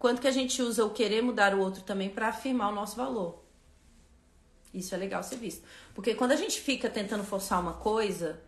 Quanto 0.00 0.22
que 0.22 0.26
a 0.26 0.32
gente 0.32 0.62
usa 0.62 0.82
o 0.82 0.90
querer 0.90 1.22
mudar 1.22 1.54
o 1.54 1.60
outro 1.60 1.82
também 1.82 2.08
para 2.08 2.28
afirmar 2.28 2.72
o 2.72 2.74
nosso 2.74 2.96
valor. 2.96 3.44
Isso 4.72 4.94
é 4.94 4.98
legal 4.98 5.22
ser 5.22 5.36
visto. 5.36 5.62
Porque 5.94 6.14
quando 6.14 6.32
a 6.32 6.36
gente 6.36 6.58
fica 6.58 6.88
tentando 6.88 7.22
forçar 7.22 7.60
uma 7.60 7.74
coisa, 7.74 8.40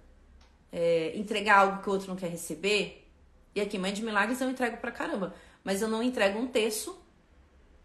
é, 0.73 1.13
entregar 1.15 1.59
algo 1.59 1.83
que 1.83 1.91
o 1.91 1.93
outro 1.93 2.09
não 2.09 2.17
quer 2.17 2.31
receber, 2.31 3.07
e 3.55 3.61
aqui, 3.61 3.79
Mãe 3.79 3.93
de 3.93 4.03
Milagres 4.03 4.41
eu 4.41 4.49
entrego 4.49 4.79
pra 4.79 4.91
caramba, 4.91 5.35
mas 5.63 5.83
eu 5.83 5.89
não 5.89 6.03
entrego 6.03 6.39
um 6.39 6.47
terço, 6.47 6.99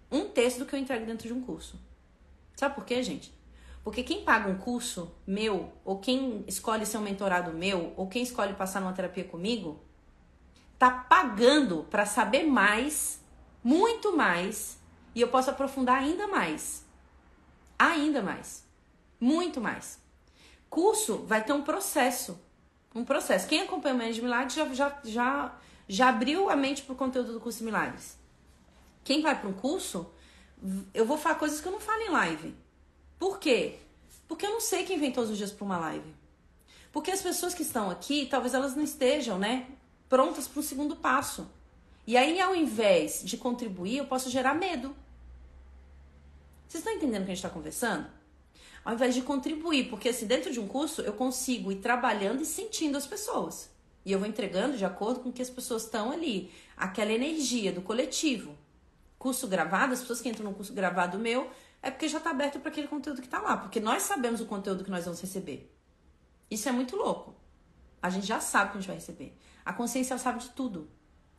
um 0.10 0.30
terço 0.30 0.60
do 0.60 0.66
que 0.66 0.74
eu 0.74 0.80
entrego 0.80 1.06
dentro 1.06 1.28
de 1.28 1.34
um 1.34 1.42
curso. 1.42 1.78
Sabe 2.56 2.74
por 2.74 2.86
quê, 2.86 3.04
gente? 3.04 3.34
Porque 3.84 4.02
quem 4.02 4.24
paga 4.24 4.50
um 4.50 4.58
curso 4.58 5.12
meu, 5.26 5.74
ou 5.84 6.00
quem 6.00 6.46
escolhe 6.48 6.86
ser 6.86 7.00
um 7.00 7.02
mentorado 7.02 7.52
meu, 7.52 7.94
ou 7.98 8.08
quem 8.08 8.24
escolhe 8.24 8.54
passar 8.54 8.80
numa 8.80 8.94
terapia 8.94 9.26
comigo, 9.26 9.84
tá 10.80 10.90
pagando 10.90 11.86
para 11.90 12.06
saber 12.06 12.44
mais 12.44 13.27
muito 13.64 14.16
mais 14.16 14.78
e 15.14 15.22
eu 15.22 15.28
posso 15.28 15.50
aprofundar 15.50 15.98
ainda 16.02 16.28
mais. 16.28 16.86
Ainda 17.78 18.22
mais. 18.22 18.64
Muito 19.20 19.60
mais. 19.60 20.00
Curso 20.70 21.20
vai 21.26 21.44
ter 21.44 21.54
um 21.54 21.62
processo. 21.62 22.40
Um 22.94 23.04
processo. 23.04 23.48
Quem 23.48 23.62
acompanha 23.62 23.96
o 23.96 23.98
Management 23.98 24.24
Milagres 24.24 24.54
já, 24.54 24.74
já, 24.74 25.00
já, 25.04 25.56
já 25.88 26.10
abriu 26.10 26.50
a 26.50 26.56
mente 26.56 26.82
para 26.82 26.94
o 26.94 26.96
conteúdo 26.96 27.34
do 27.34 27.40
curso 27.40 27.64
Milagres. 27.64 28.18
Quem 29.04 29.22
vai 29.22 29.40
para 29.40 29.50
um 29.50 29.54
curso, 29.54 30.10
eu 30.94 31.06
vou 31.06 31.18
falar 31.18 31.36
coisas 31.36 31.62
que 31.62 31.68
eu 31.68 31.72
não 31.72 31.80
falo 31.80 32.02
em 32.02 32.10
live. 32.10 32.56
Por 33.18 33.40
quê? 33.40 33.80
Porque 34.28 34.46
eu 34.46 34.52
não 34.52 34.62
sei 34.62 34.84
quem 34.84 35.00
vem 35.00 35.12
todos 35.12 35.30
os 35.30 35.38
dias 35.38 35.52
para 35.52 35.66
uma 35.66 35.78
live. 35.78 36.14
Porque 36.92 37.12
as 37.12 37.22
pessoas 37.22 37.54
que 37.54 37.62
estão 37.62 37.90
aqui, 37.90 38.26
talvez 38.26 38.54
elas 38.54 38.76
não 38.76 38.84
estejam, 38.84 39.38
né, 39.38 39.68
prontas 40.10 40.48
para 40.48 40.60
o 40.60 40.64
segundo 40.64 40.96
passo. 40.96 41.48
E 42.08 42.16
aí, 42.16 42.40
ao 42.40 42.56
invés 42.56 43.22
de 43.22 43.36
contribuir, 43.36 43.98
eu 43.98 44.06
posso 44.06 44.30
gerar 44.30 44.54
medo. 44.54 44.96
Vocês 46.66 46.82
estão 46.82 46.94
entendendo 46.94 47.24
o 47.24 47.26
que 47.26 47.32
a 47.32 47.36
gente 47.36 47.44
está 47.44 47.50
conversando? 47.50 48.08
Ao 48.86 48.94
invés 48.94 49.14
de 49.14 49.22
contribuir, 49.22 49.90
porque 49.90 50.08
assim, 50.08 50.26
dentro 50.26 50.50
de 50.50 50.58
um 50.58 50.70
curso 50.70 51.02
eu 51.02 51.12
consigo 51.12 51.70
ir 51.70 51.80
trabalhando 51.82 52.42
e 52.42 52.46
sentindo 52.46 52.98
as 52.98 53.06
pessoas. 53.06 53.70
E 54.06 54.12
eu 54.14 54.20
vou 54.20 54.28
entregando 54.28 54.78
de 54.78 54.86
acordo 54.86 55.20
com 55.20 55.34
que 55.34 55.42
as 55.42 55.50
pessoas 55.50 55.84
estão 55.84 56.10
ali. 56.10 56.50
Aquela 56.78 57.12
energia 57.12 57.74
do 57.74 57.82
coletivo. 57.82 58.58
Curso 59.20 59.46
gravado, 59.46 59.92
as 59.92 60.00
pessoas 60.00 60.22
que 60.22 60.30
entram 60.30 60.46
no 60.46 60.54
curso 60.54 60.72
gravado 60.74 61.20
meu, 61.20 61.52
é 61.82 61.92
porque 61.92 62.08
já 62.08 62.20
está 62.20 62.30
aberto 62.30 62.58
para 62.62 62.70
aquele 62.70 62.88
conteúdo 62.88 63.20
que 63.20 63.28
está 63.28 63.42
lá. 63.42 63.58
Porque 63.58 63.82
nós 63.82 64.04
sabemos 64.04 64.40
o 64.40 64.46
conteúdo 64.46 64.86
que 64.86 64.90
nós 64.90 65.04
vamos 65.04 65.20
receber. 65.20 65.70
Isso 66.50 66.70
é 66.70 66.72
muito 66.72 66.96
louco. 66.96 67.36
A 68.02 68.10
gente 68.10 68.26
já 68.26 68.40
sabe 68.40 68.70
o 68.70 68.72
que 68.72 68.78
a 68.78 68.80
gente 68.80 68.88
vai 68.88 68.96
receber. 68.96 69.38
A 69.66 69.74
consciência 69.74 70.18
sabe 70.18 70.40
de 70.40 70.52
tudo. 70.52 70.90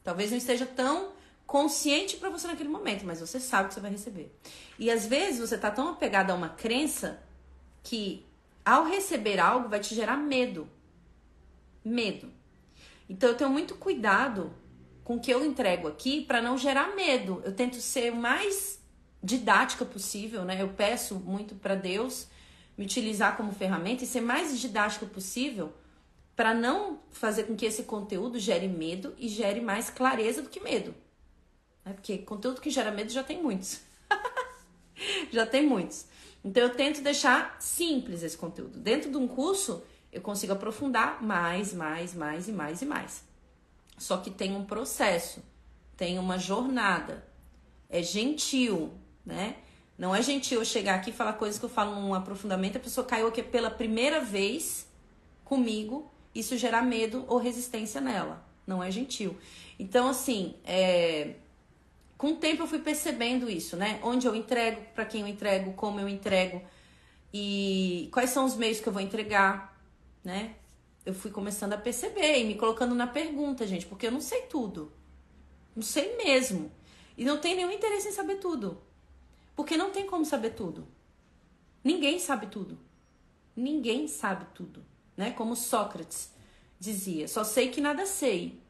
Talvez 0.09 0.31
não 0.31 0.38
esteja 0.38 0.64
tão 0.64 1.12
consciente 1.47 2.16
para 2.16 2.31
você 2.31 2.47
naquele 2.47 2.71
momento, 2.71 3.05
mas 3.05 3.21
você 3.21 3.38
sabe 3.38 3.68
que 3.68 3.75
você 3.75 3.81
vai 3.81 3.90
receber. 3.90 4.35
E 4.79 4.90
às 4.90 5.05
vezes 5.05 5.38
você 5.38 5.57
está 5.57 5.71
tão 5.71 5.90
apegado 5.90 6.31
a 6.31 6.35
uma 6.35 6.49
crença 6.49 7.23
que 7.83 8.25
ao 8.64 8.87
receber 8.87 9.38
algo 9.38 9.68
vai 9.68 9.81
te 9.81 9.94
gerar 9.94 10.16
medo. 10.16 10.66
Medo. 11.85 12.33
Então 13.07 13.29
eu 13.29 13.37
tenho 13.37 13.51
muito 13.51 13.75
cuidado 13.75 14.51
com 15.05 15.16
o 15.16 15.21
que 15.21 15.31
eu 15.31 15.44
entrego 15.44 15.87
aqui 15.88 16.25
para 16.25 16.40
não 16.40 16.57
gerar 16.57 16.97
medo. 16.97 17.42
Eu 17.44 17.55
tento 17.55 17.77
ser 17.77 18.11
o 18.11 18.16
mais 18.16 18.81
didática 19.23 19.85
possível, 19.85 20.42
né? 20.42 20.57
Eu 20.59 20.71
peço 20.71 21.16
muito 21.16 21.55
para 21.55 21.75
Deus 21.75 22.29
me 22.79 22.87
utilizar 22.87 23.37
como 23.37 23.53
ferramenta 23.53 24.05
e 24.05 24.07
ser 24.07 24.23
mais 24.23 24.59
didática 24.59 25.05
possível 25.05 25.71
para 26.38 26.55
não 26.55 27.01
fazer 27.11 27.48
com 27.48 27.57
que 27.57 27.66
esse 27.66 27.83
conteúdo 27.83 28.38
gere 28.38 28.68
medo 28.68 29.12
e 29.18 29.29
gere 29.29 29.61
mais 29.61 29.90
clareza 29.90 30.40
do 30.40 30.48
que 30.48 30.61
medo. 30.61 30.94
Né? 31.85 31.92
Porque 31.92 32.18
conteúdo 32.18 32.61
que 32.61 32.70
gera 32.70 32.92
medo 32.92 33.11
já 33.11 33.24
tem 33.24 33.42
muitos. 33.42 33.81
já 35.33 35.44
tem 35.44 35.66
muitos. 35.66 36.07
Então 36.44 36.62
eu 36.62 36.70
tento 36.70 37.03
deixar 37.03 37.57
simples 37.59 38.22
esse 38.22 38.38
conteúdo. 38.38 38.79
Dentro 38.79 39.11
de 39.11 39.16
um 39.16 39.27
curso, 39.27 39.83
eu 40.12 40.20
consigo 40.22 40.53
aprofundar 40.53 41.20
mais, 41.20 41.74
mais, 41.74 42.14
mais 42.14 42.46
e 42.46 42.53
mais 42.53 42.83
e 42.83 42.87
mais. 42.87 43.24
Só 43.98 44.18
que 44.18 44.31
tem 44.31 44.55
um 44.55 44.64
processo, 44.64 45.42
tem 45.96 46.20
uma 46.20 46.38
jornada. 46.38 47.27
É 47.88 48.01
gentil, 48.01 48.92
né? 49.27 49.57
Não 49.98 50.14
é 50.14 50.22
gentil 50.22 50.61
eu 50.61 50.64
chegar 50.64 50.94
aqui 50.94 51.11
e 51.11 51.12
falar 51.12 51.33
coisas 51.33 51.59
que 51.59 51.64
eu 51.64 51.68
falo 51.68 52.01
num 52.01 52.14
aprofundamento, 52.14 52.77
a 52.77 52.81
pessoa 52.81 53.05
caiu 53.05 53.27
aqui 53.27 53.42
pela 53.42 53.72
primeira 53.72 54.20
vez 54.20 54.87
comigo, 55.44 56.09
isso 56.38 56.57
gerar 56.57 56.83
medo 56.83 57.24
ou 57.29 57.38
resistência 57.38 58.01
nela. 58.01 58.46
Não 58.66 58.83
é 58.83 58.90
gentil. 58.90 59.37
Então, 59.79 60.09
assim, 60.09 60.55
é... 60.64 61.35
com 62.16 62.33
o 62.33 62.37
tempo 62.37 62.62
eu 62.62 62.66
fui 62.66 62.79
percebendo 62.79 63.48
isso, 63.48 63.77
né? 63.77 63.98
Onde 64.03 64.27
eu 64.27 64.35
entrego, 64.35 64.81
para 64.94 65.05
quem 65.05 65.22
eu 65.22 65.27
entrego, 65.27 65.72
como 65.72 66.01
eu 66.01 66.09
entrego 66.09 66.62
e 67.33 68.09
quais 68.12 68.31
são 68.31 68.44
os 68.44 68.57
meios 68.57 68.81
que 68.81 68.88
eu 68.88 68.92
vou 68.92 69.03
entregar 69.03 69.79
né? 70.29 70.57
Eu 71.07 71.14
fui 71.14 71.31
começando 71.31 71.72
a 71.72 71.79
perceber 71.79 72.38
e 72.38 72.44
me 72.44 72.55
colocando 72.55 72.94
na 72.94 73.07
pergunta, 73.07 73.66
gente, 73.66 73.87
porque 73.87 74.07
eu 74.07 74.12
não 74.12 74.20
sei 74.20 74.42
tudo. 74.42 74.92
Não 75.74 75.83
sei 75.83 76.16
mesmo. 76.16 76.70
E 77.16 77.24
não 77.24 77.38
tenho 77.38 77.57
nenhum 77.57 77.70
interesse 77.70 78.09
em 78.09 78.12
saber 78.12 78.37
tudo. 78.37 78.79
Porque 79.57 79.77
não 79.77 79.90
tem 79.90 80.07
como 80.07 80.24
saber 80.24 80.51
tudo. 80.51 80.87
Ninguém 81.83 82.18
sabe 82.18 82.48
tudo. 82.48 82.79
Ninguém 83.57 84.07
sabe 84.07 84.46
tudo, 84.55 84.85
né? 85.18 85.33
Como 85.33 85.54
Sócrates 85.54 86.33
dizia, 86.81 87.28
só 87.28 87.44
sei 87.44 87.68
que 87.68 87.81
nada 87.81 88.07
sei. 88.07 88.62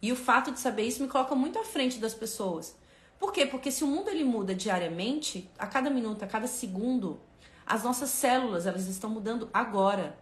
E 0.00 0.12
o 0.12 0.16
fato 0.16 0.52
de 0.52 0.60
saber 0.60 0.84
isso 0.84 1.02
me 1.02 1.08
coloca 1.08 1.34
muito 1.34 1.58
à 1.58 1.64
frente 1.64 1.98
das 1.98 2.14
pessoas. 2.14 2.76
Por 3.18 3.32
quê? 3.32 3.46
Porque 3.46 3.72
se 3.72 3.82
o 3.82 3.86
mundo 3.86 4.08
ele 4.08 4.22
muda 4.22 4.54
diariamente, 4.54 5.50
a 5.58 5.66
cada 5.66 5.90
minuto, 5.90 6.22
a 6.22 6.26
cada 6.26 6.46
segundo, 6.46 7.20
as 7.66 7.82
nossas 7.82 8.10
células, 8.10 8.66
elas 8.66 8.86
estão 8.86 9.10
mudando 9.10 9.48
agora 9.52 10.16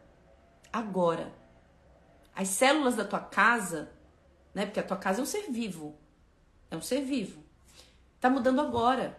agora. 0.72 1.32
As 2.34 2.48
células 2.48 2.94
da 2.94 3.04
tua 3.04 3.20
casa, 3.20 3.90
né? 4.54 4.64
Porque 4.64 4.80
a 4.80 4.84
tua 4.84 4.96
casa 4.96 5.20
é 5.20 5.22
um 5.22 5.26
ser 5.26 5.50
vivo. 5.50 5.98
É 6.70 6.76
um 6.76 6.82
ser 6.82 7.00
vivo. 7.00 7.42
Tá 8.20 8.30
mudando 8.30 8.60
agora. 8.60 9.18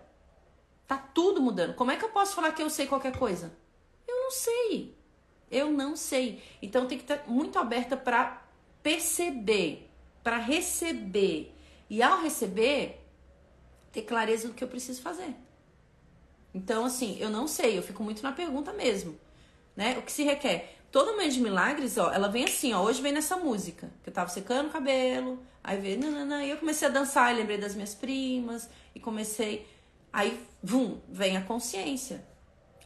Tá 0.88 0.97
tudo 0.97 1.41
mudando. 1.41 1.75
Como 1.75 1.91
é 1.91 1.97
que 1.97 2.06
eu 2.06 2.10
posso 2.10 2.34
falar 2.34 2.54
que 2.54 2.62
eu 2.62 2.69
sei 2.69 2.88
qualquer 2.88 3.17
coisa? 3.17 3.52
Eu 4.08 4.15
não 4.23 4.32
sei. 4.32 4.99
Eu 5.52 5.72
não 5.72 5.96
sei. 5.96 6.42
Então 6.62 6.88
tem 6.88 6.98
que 6.98 7.04
estar 7.04 7.28
muito 7.28 7.58
aberta 7.58 7.98
para 7.98 8.44
perceber, 8.84 9.90
para 10.24 10.38
receber. 10.38 11.54
E 11.90 12.04
ao 12.04 12.22
receber, 12.22 13.02
ter 13.92 14.04
clareza 14.04 14.48
do 14.48 14.54
que 14.54 14.64
eu 14.64 14.68
preciso 14.68 15.02
fazer. 15.02 15.34
Então, 16.54 16.86
assim, 16.86 17.18
eu 17.20 17.30
não 17.30 17.48
sei, 17.48 17.78
eu 17.78 17.84
fico 17.84 18.04
muito 18.04 18.24
na 18.24 18.32
pergunta 18.32 18.74
mesmo. 18.74 19.18
Né? 19.76 19.98
O 19.98 20.02
que 20.02 20.12
se 20.12 20.24
requer? 20.24 20.76
Toda 20.92 21.16
Mãe 21.16 21.30
de 21.30 21.40
Milagres, 21.40 21.98
ó, 21.98 22.12
ela 22.12 22.28
vem 22.28 22.44
assim, 22.44 22.74
ó. 22.74 22.82
Hoje 22.82 23.02
vem 23.02 23.12
nessa 23.12 23.38
música. 23.38 23.92
Que 24.04 24.10
eu 24.10 24.14
tava 24.14 24.30
secando 24.30 24.68
o 24.68 24.72
cabelo, 24.72 25.40
aí 25.64 25.80
veio, 25.80 26.00
nananã, 26.00 26.44
e 26.44 26.50
eu 26.50 26.58
comecei 26.58 26.88
a 26.88 26.92
dançar, 26.92 27.36
lembrei 27.36 27.58
das 27.58 27.76
minhas 27.76 27.94
primas, 27.94 28.70
e 28.96 29.00
comecei. 29.00 29.68
Aí, 30.12 30.44
vum, 30.64 31.00
vem 31.08 31.38
a 31.38 31.42
consciência. 31.42 32.26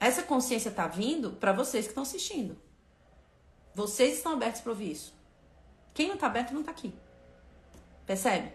Essa 0.03 0.21
consciência 0.21 0.69
tá 0.69 0.85
vindo 0.85 1.31
para 1.31 1.53
vocês 1.53 1.85
que 1.85 1.91
estão 1.91 2.03
assistindo. 2.03 2.57
Vocês 3.73 4.17
estão 4.17 4.33
abertos 4.33 4.59
para 4.59 4.73
ouvir 4.73 4.91
isso. 4.91 5.13
Quem 5.93 6.09
não 6.09 6.17
tá 6.17 6.27
aberto 6.27 6.53
não 6.53 6.61
tá 6.61 6.71
aqui. 6.71 6.93
Percebe? 8.05 8.51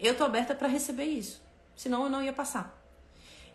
Eu 0.00 0.16
tô 0.16 0.24
aberta 0.24 0.52
para 0.52 0.66
receber 0.66 1.04
isso. 1.04 1.40
Senão 1.76 2.02
eu 2.02 2.10
não 2.10 2.20
ia 2.20 2.32
passar. 2.32 2.76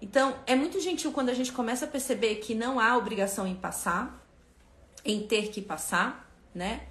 Então, 0.02 0.40
é 0.48 0.56
muito 0.56 0.80
gentil 0.80 1.12
quando 1.12 1.28
a 1.28 1.34
gente 1.34 1.52
começa 1.52 1.84
a 1.84 1.90
perceber 1.90 2.36
que 2.36 2.56
não 2.56 2.80
há 2.80 2.96
obrigação 2.96 3.46
em 3.46 3.56
passar, 3.56 4.26
em 5.04 5.28
ter 5.28 5.50
que 5.50 5.62
passar, 5.62 6.32
né? 6.54 6.88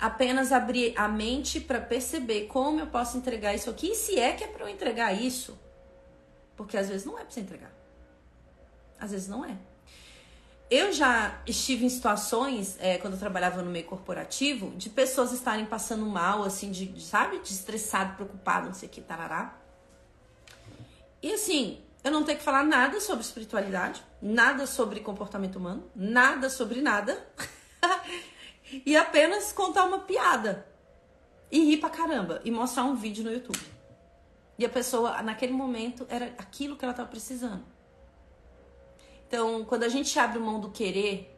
Apenas 0.00 0.52
abrir 0.52 0.98
a 0.98 1.06
mente 1.06 1.60
para 1.60 1.82
perceber 1.82 2.46
como 2.46 2.80
eu 2.80 2.86
posso 2.86 3.18
entregar 3.18 3.54
isso 3.54 3.68
aqui 3.68 3.88
e 3.88 3.94
se 3.94 4.18
é 4.18 4.32
que 4.32 4.42
é 4.42 4.48
para 4.48 4.64
eu 4.64 4.70
entregar 4.70 5.12
isso. 5.12 5.58
Porque 6.56 6.78
às 6.78 6.88
vezes 6.88 7.04
não 7.04 7.18
é 7.18 7.24
para 7.24 7.30
você 7.30 7.40
entregar. 7.40 7.74
Às 8.98 9.10
vezes 9.10 9.28
não 9.28 9.44
é. 9.44 9.54
Eu 10.74 10.90
já 10.90 11.38
estive 11.46 11.84
em 11.84 11.88
situações, 11.90 12.78
é, 12.80 12.96
quando 12.96 13.12
eu 13.12 13.18
trabalhava 13.18 13.60
no 13.60 13.70
meio 13.70 13.84
corporativo, 13.84 14.70
de 14.70 14.88
pessoas 14.88 15.30
estarem 15.30 15.66
passando 15.66 16.06
mal, 16.06 16.42
assim, 16.42 16.70
de, 16.70 16.86
de 16.86 17.02
sabe? 17.02 17.40
De 17.40 17.52
estressado, 17.52 18.14
preocupado, 18.14 18.68
não 18.68 18.74
sei 18.74 18.88
o 18.88 18.90
que, 18.90 19.02
tarará. 19.02 19.54
E 21.22 21.30
assim, 21.30 21.78
eu 22.02 22.10
não 22.10 22.24
tenho 22.24 22.38
que 22.38 22.44
falar 22.44 22.64
nada 22.64 23.02
sobre 23.02 23.22
espiritualidade, 23.22 24.02
nada 24.22 24.66
sobre 24.66 25.00
comportamento 25.00 25.56
humano, 25.56 25.90
nada 25.94 26.48
sobre 26.48 26.80
nada. 26.80 27.22
e 28.72 28.96
apenas 28.96 29.52
contar 29.52 29.84
uma 29.84 29.98
piada. 29.98 30.66
E 31.50 31.66
rir 31.66 31.80
pra 31.80 31.90
caramba. 31.90 32.40
E 32.46 32.50
mostrar 32.50 32.84
um 32.84 32.96
vídeo 32.96 33.22
no 33.22 33.30
YouTube. 33.30 33.60
E 34.58 34.64
a 34.64 34.70
pessoa, 34.70 35.20
naquele 35.20 35.52
momento, 35.52 36.06
era 36.08 36.32
aquilo 36.38 36.78
que 36.78 36.84
ela 36.86 36.92
estava 36.92 37.10
precisando. 37.10 37.62
Então, 39.32 39.64
quando 39.64 39.84
a 39.84 39.88
gente 39.88 40.18
abre 40.18 40.38
mão 40.38 40.60
do 40.60 40.68
querer, 40.68 41.34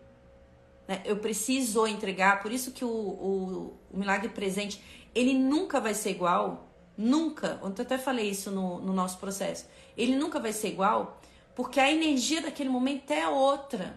né, 0.88 1.00
eu 1.04 1.16
preciso 1.18 1.86
entregar, 1.86 2.42
por 2.42 2.50
isso 2.50 2.72
que 2.72 2.84
o, 2.84 2.88
o, 2.88 3.78
o 3.88 3.96
milagre 3.96 4.30
presente, 4.30 4.82
ele 5.14 5.32
nunca 5.32 5.80
vai 5.80 5.94
ser 5.94 6.10
igual, 6.10 6.66
nunca. 6.98 7.60
Ontem 7.62 7.82
eu 7.82 7.86
até 7.86 7.96
falei 7.96 8.28
isso 8.28 8.50
no, 8.50 8.80
no 8.80 8.92
nosso 8.92 9.18
processo 9.18 9.66
ele 9.96 10.16
nunca 10.16 10.40
vai 10.40 10.52
ser 10.52 10.70
igual, 10.70 11.20
porque 11.54 11.78
a 11.78 11.88
energia 11.88 12.42
daquele 12.42 12.68
momento 12.68 13.12
é 13.12 13.28
outra. 13.28 13.96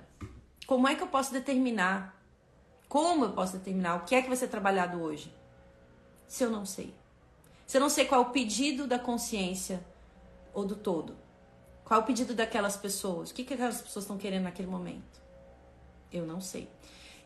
Como 0.68 0.88
é 0.88 0.94
que 0.94 1.02
eu 1.02 1.08
posso 1.08 1.34
determinar? 1.34 2.22
Como 2.88 3.26
eu 3.26 3.32
posso 3.32 3.54
determinar 3.54 3.96
o 3.96 4.06
que 4.06 4.14
é 4.14 4.22
que 4.22 4.28
vai 4.28 4.38
ser 4.38 4.48
trabalhado 4.48 5.02
hoje? 5.02 5.34
Se 6.28 6.44
eu 6.44 6.52
não 6.52 6.68
sei. 6.68 6.94
Se 7.66 7.78
eu 7.78 7.82
não 7.82 7.90
sei 7.90 8.06
qual 8.06 8.22
é 8.22 8.26
o 8.28 8.30
pedido 8.30 8.86
da 8.86 9.00
consciência 9.00 9.84
ou 10.54 10.66
do 10.66 10.76
todo. 10.76 11.18
Qual 11.88 12.02
é 12.02 12.04
o 12.04 12.06
pedido 12.06 12.34
daquelas 12.34 12.76
pessoas? 12.76 13.32
O 13.32 13.34
que, 13.34 13.46
que 13.46 13.54
aquelas 13.54 13.82
pessoas 13.82 14.04
estão 14.04 14.18
querendo 14.18 14.44
naquele 14.44 14.68
momento? 14.68 15.22
Eu 16.12 16.28
não 16.28 16.42
sei. 16.42 16.70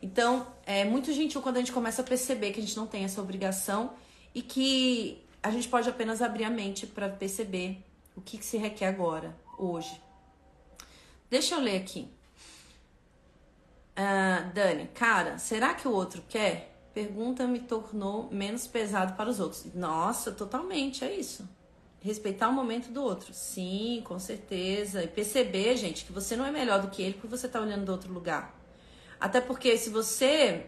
Então, 0.00 0.46
é 0.64 0.84
muito 0.84 1.12
gentil 1.12 1.42
quando 1.42 1.56
a 1.56 1.58
gente 1.58 1.72
começa 1.72 2.00
a 2.00 2.04
perceber 2.04 2.52
que 2.52 2.60
a 2.60 2.62
gente 2.62 2.76
não 2.76 2.86
tem 2.86 3.02
essa 3.02 3.20
obrigação 3.20 3.94
e 4.32 4.40
que 4.40 5.26
a 5.42 5.50
gente 5.50 5.68
pode 5.68 5.88
apenas 5.88 6.22
abrir 6.22 6.44
a 6.44 6.50
mente 6.50 6.86
para 6.86 7.08
perceber 7.08 7.84
o 8.14 8.20
que, 8.20 8.38
que 8.38 8.44
se 8.44 8.56
requer 8.56 8.86
agora, 8.86 9.36
hoje. 9.58 10.00
Deixa 11.28 11.56
eu 11.56 11.60
ler 11.60 11.78
aqui. 11.78 12.08
Uh, 13.98 14.52
Dani, 14.54 14.86
cara, 14.94 15.38
será 15.38 15.74
que 15.74 15.88
o 15.88 15.92
outro 15.92 16.22
quer? 16.28 16.72
Pergunta 16.94 17.48
me 17.48 17.58
tornou 17.58 18.28
menos 18.30 18.68
pesado 18.68 19.14
para 19.14 19.28
os 19.28 19.40
outros. 19.40 19.74
Nossa, 19.74 20.30
totalmente, 20.30 21.04
é 21.04 21.12
isso. 21.12 21.48
Respeitar 22.02 22.48
o 22.48 22.52
momento 22.52 22.90
do 22.90 23.02
outro. 23.02 23.32
Sim, 23.32 24.02
com 24.04 24.18
certeza. 24.18 25.02
E 25.04 25.08
perceber, 25.08 25.76
gente, 25.76 26.04
que 26.04 26.12
você 26.12 26.36
não 26.36 26.44
é 26.44 26.50
melhor 26.50 26.82
do 26.82 26.88
que 26.88 27.00
ele 27.02 27.14
porque 27.14 27.28
você 27.28 27.46
está 27.46 27.60
olhando 27.60 27.84
do 27.84 27.92
outro 27.92 28.12
lugar. 28.12 28.54
Até 29.20 29.40
porque 29.40 29.76
se 29.78 29.88
você 29.90 30.66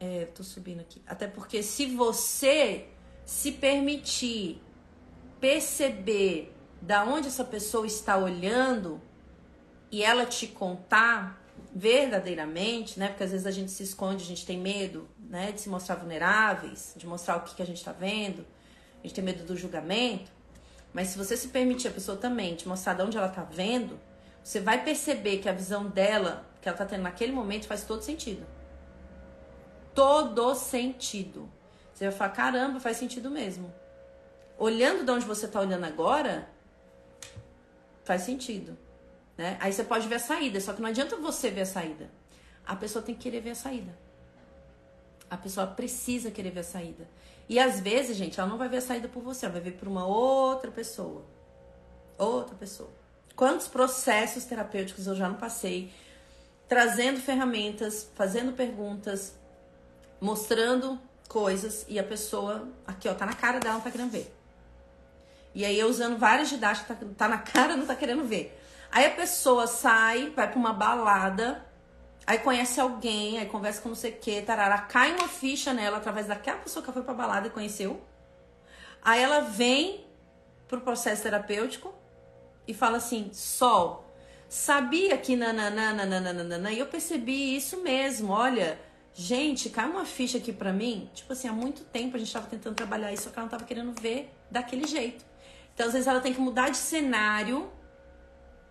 É, 0.00 0.26
tô 0.26 0.44
subindo 0.44 0.80
aqui. 0.80 1.02
Até 1.04 1.26
porque 1.26 1.60
se 1.60 1.86
você 1.86 2.86
se 3.24 3.50
permitir 3.50 4.62
perceber 5.40 6.54
da 6.80 7.04
onde 7.04 7.26
essa 7.26 7.44
pessoa 7.44 7.84
está 7.84 8.16
olhando 8.16 9.00
e 9.90 10.04
ela 10.04 10.24
te 10.24 10.46
contar 10.46 11.42
verdadeiramente, 11.74 12.98
né? 12.98 13.08
Porque 13.08 13.24
às 13.24 13.32
vezes 13.32 13.46
a 13.46 13.50
gente 13.50 13.72
se 13.72 13.82
esconde, 13.82 14.22
a 14.22 14.26
gente 14.26 14.46
tem 14.46 14.56
medo, 14.56 15.08
né? 15.18 15.50
De 15.50 15.60
se 15.60 15.68
mostrar 15.68 15.96
vulneráveis, 15.96 16.94
de 16.96 17.06
mostrar 17.06 17.36
o 17.36 17.40
que, 17.40 17.56
que 17.56 17.62
a 17.62 17.66
gente 17.66 17.78
está 17.78 17.90
vendo, 17.92 18.46
a 19.02 19.02
gente 19.02 19.14
tem 19.14 19.24
medo 19.24 19.44
do 19.44 19.56
julgamento. 19.56 20.30
Mas 20.92 21.08
se 21.08 21.18
você 21.18 21.36
se 21.36 21.48
permitir 21.48 21.88
a 21.88 21.92
pessoa 21.92 22.16
também 22.16 22.54
te 22.54 22.66
mostrar 22.66 22.94
de 22.94 23.02
onde 23.02 23.16
ela 23.16 23.28
está 23.28 23.42
vendo, 23.42 23.98
você 24.42 24.60
vai 24.60 24.82
perceber 24.82 25.38
que 25.38 25.48
a 25.48 25.52
visão 25.52 25.86
dela, 25.86 26.46
que 26.60 26.68
ela 26.68 26.74
está 26.74 26.86
tendo 26.86 27.02
naquele 27.02 27.32
momento, 27.32 27.66
faz 27.66 27.84
todo 27.84 28.02
sentido. 28.02 28.46
Todo 29.94 30.54
sentido. 30.54 31.48
Você 31.92 32.04
vai 32.08 32.14
falar, 32.14 32.30
caramba, 32.30 32.80
faz 32.80 32.96
sentido 32.96 33.30
mesmo. 33.30 33.72
Olhando 34.56 35.04
de 35.04 35.10
onde 35.10 35.26
você 35.26 35.46
está 35.46 35.60
olhando 35.60 35.84
agora, 35.84 36.48
faz 38.04 38.22
sentido. 38.22 38.76
Né? 39.36 39.56
Aí 39.60 39.72
você 39.72 39.84
pode 39.84 40.08
ver 40.08 40.16
a 40.16 40.20
saída, 40.20 40.60
só 40.60 40.72
que 40.72 40.80
não 40.80 40.88
adianta 40.88 41.16
você 41.16 41.50
ver 41.50 41.62
a 41.62 41.66
saída. 41.66 42.10
A 42.66 42.74
pessoa 42.74 43.02
tem 43.02 43.14
que 43.14 43.22
querer 43.22 43.40
ver 43.40 43.50
a 43.50 43.54
saída. 43.54 43.96
A 45.30 45.36
pessoa 45.36 45.66
precisa 45.66 46.30
querer 46.30 46.50
ver 46.50 46.60
a 46.60 46.64
saída. 46.64 47.08
E 47.48 47.58
às 47.58 47.80
vezes, 47.80 48.16
gente, 48.16 48.38
ela 48.38 48.48
não 48.48 48.58
vai 48.58 48.68
ver 48.68 48.78
a 48.78 48.82
saída 48.82 49.08
por 49.08 49.22
você, 49.22 49.46
ela 49.46 49.54
vai 49.54 49.62
ver 49.62 49.72
por 49.72 49.88
uma 49.88 50.06
outra 50.06 50.70
pessoa. 50.70 51.24
Outra 52.18 52.54
pessoa. 52.54 52.90
Quantos 53.34 53.68
processos 53.68 54.44
terapêuticos 54.44 55.06
eu 55.06 55.14
já 55.14 55.28
não 55.28 55.36
passei, 55.36 55.92
trazendo 56.68 57.20
ferramentas, 57.20 58.10
fazendo 58.14 58.52
perguntas, 58.52 59.34
mostrando 60.20 61.00
coisas 61.28 61.86
e 61.88 61.98
a 61.98 62.02
pessoa, 62.02 62.68
aqui 62.86 63.08
ó, 63.08 63.14
tá 63.14 63.24
na 63.24 63.32
cara 63.32 63.60
dela, 63.60 63.74
não 63.74 63.80
tá 63.80 63.90
querendo 63.90 64.10
ver. 64.10 64.34
E 65.54 65.64
aí 65.64 65.78
eu 65.78 65.88
usando 65.88 66.18
várias 66.18 66.48
didáticas, 66.50 66.98
tá, 66.98 67.06
tá 67.16 67.28
na 67.28 67.38
cara, 67.42 67.76
não 67.76 67.86
tá 67.86 67.94
querendo 67.94 68.24
ver. 68.24 68.58
Aí 68.90 69.06
a 69.06 69.10
pessoa 69.10 69.66
sai, 69.66 70.30
vai 70.30 70.50
pra 70.50 70.58
uma 70.58 70.72
balada, 70.72 71.64
aí 72.28 72.38
conhece 72.40 72.78
alguém, 72.78 73.38
aí 73.38 73.46
conversa 73.46 73.80
com 73.80 73.88
não 73.88 73.96
sei 73.96 74.10
o 74.10 74.16
que, 74.16 74.42
tarará, 74.42 74.76
cai 74.82 75.14
uma 75.14 75.26
ficha 75.26 75.72
nela 75.72 75.96
através 75.96 76.26
daquela 76.26 76.58
pessoa 76.58 76.84
que 76.84 76.92
foi 76.92 77.02
pra 77.02 77.14
balada 77.14 77.46
e 77.46 77.50
conheceu. 77.50 78.02
Aí 79.00 79.22
ela 79.22 79.40
vem 79.40 80.04
pro 80.68 80.82
processo 80.82 81.22
terapêutico 81.22 81.94
e 82.66 82.74
fala 82.74 82.98
assim: 82.98 83.30
Sol, 83.32 84.04
sabia 84.46 85.16
que 85.16 85.36
nananana, 85.36 86.70
e 86.70 86.78
eu 86.78 86.86
percebi 86.86 87.56
isso 87.56 87.82
mesmo, 87.82 88.32
olha. 88.32 88.78
Gente, 89.20 89.68
cai 89.68 89.84
uma 89.90 90.04
ficha 90.04 90.38
aqui 90.38 90.52
pra 90.52 90.72
mim. 90.72 91.10
Tipo 91.12 91.32
assim, 91.32 91.48
há 91.48 91.52
muito 91.52 91.82
tempo 91.82 92.14
a 92.14 92.20
gente 92.20 92.32
tava 92.32 92.46
tentando 92.46 92.76
trabalhar 92.76 93.12
isso, 93.12 93.24
só 93.24 93.30
que 93.30 93.36
ela 93.36 93.46
não 93.46 93.50
tava 93.50 93.64
querendo 93.64 94.00
ver 94.00 94.32
daquele 94.48 94.86
jeito. 94.86 95.24
Então, 95.74 95.88
às 95.88 95.92
vezes, 95.92 96.06
ela 96.06 96.20
tem 96.20 96.32
que 96.32 96.40
mudar 96.40 96.68
de 96.68 96.76
cenário 96.76 97.68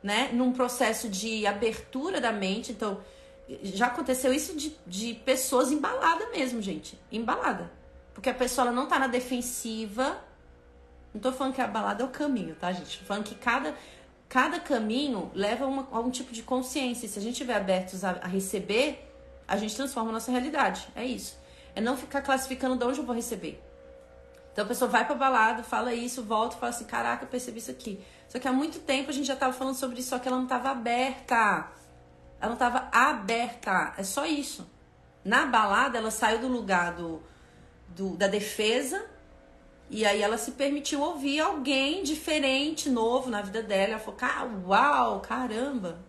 né? 0.02 0.30
Num 0.32 0.54
processo 0.54 1.10
de 1.10 1.46
abertura 1.46 2.22
da 2.22 2.32
mente. 2.32 2.72
Então, 2.72 3.02
já 3.64 3.88
aconteceu 3.88 4.34
isso 4.34 4.56
de, 4.56 4.76
de 4.86 5.14
pessoas 5.14 5.72
embaladas 5.72 6.30
mesmo, 6.32 6.62
gente. 6.62 7.00
Embalada. 7.12 7.72
Porque 8.14 8.30
a 8.30 8.34
pessoa 8.34 8.68
ela 8.68 8.76
não 8.76 8.88
tá 8.88 9.00
na 9.00 9.08
defensiva. 9.08 10.18
Não 11.14 11.22
tô 11.22 11.32
falando 11.32 11.54
que 11.54 11.62
a 11.62 11.68
balada 11.68 12.04
é 12.04 12.06
o 12.06 12.10
caminho, 12.10 12.56
tá, 12.56 12.72
gente? 12.72 13.00
Tô 13.00 13.06
falando 13.06 13.24
que 13.24 13.36
cada, 13.36 13.76
cada 14.28 14.60
caminho 14.60 15.32
leva 15.34 15.66
uma, 15.66 15.88
a 15.92 16.00
um 16.00 16.10
tipo 16.10 16.34
de 16.34 16.44
consciência. 16.44 17.08
Se 17.08 17.20
a 17.20 17.22
gente 17.22 17.34
estiver 17.34 17.56
abertos 17.56 18.04
a, 18.04 18.12
a 18.22 18.28
receber, 18.28 19.08
a 19.48 19.56
gente 19.56 19.76
transforma 19.76 20.10
a 20.10 20.14
nossa 20.14 20.32
realidade. 20.32 20.88
É 20.96 21.06
isso. 21.06 21.38
É 21.74 21.80
não 21.80 21.96
ficar 21.96 22.22
classificando 22.22 22.76
de 22.76 22.84
onde 22.84 23.00
eu 23.00 23.06
vou 23.06 23.16
receber. 23.16 23.64
Então 24.52 24.66
a 24.66 24.68
pessoa 24.68 24.90
vai 24.90 25.06
pra 25.06 25.14
balada, 25.14 25.62
fala 25.62 25.94
isso, 25.94 26.24
volta 26.24 26.56
e 26.56 26.60
fala 26.60 26.72
assim: 26.72 26.86
caraca, 26.86 27.24
eu 27.24 27.30
percebi 27.30 27.60
isso 27.60 27.70
aqui. 27.70 28.04
Só 28.28 28.40
que 28.40 28.48
há 28.48 28.52
muito 28.52 28.80
tempo 28.80 29.10
a 29.10 29.14
gente 29.14 29.28
já 29.28 29.36
estava 29.36 29.54
falando 29.54 29.76
sobre 29.76 30.00
isso, 30.00 30.10
só 30.10 30.20
que 30.20 30.28
ela 30.28 30.38
não 30.38 30.46
estava 30.46 30.70
aberta. 30.72 31.77
Ela 32.40 32.48
não 32.48 32.54
estava 32.54 32.90
aberta. 32.92 33.94
É 33.98 34.04
só 34.04 34.26
isso. 34.26 34.70
Na 35.24 35.46
balada, 35.46 35.98
ela 35.98 36.12
saiu 36.12 36.40
do 36.40 36.48
lugar 36.48 36.94
do, 36.94 37.22
do, 37.90 38.16
da 38.16 38.28
defesa 38.28 39.06
e 39.90 40.06
aí 40.06 40.22
ela 40.22 40.38
se 40.38 40.52
permitiu 40.52 41.02
ouvir 41.02 41.40
alguém 41.40 42.04
diferente, 42.04 42.90
novo 42.90 43.30
na 43.30 43.42
vida 43.42 43.62
dela. 43.62 43.94
Ela 43.94 44.00
falou, 44.00 44.68
uau, 44.68 45.20
caramba. 45.22 46.00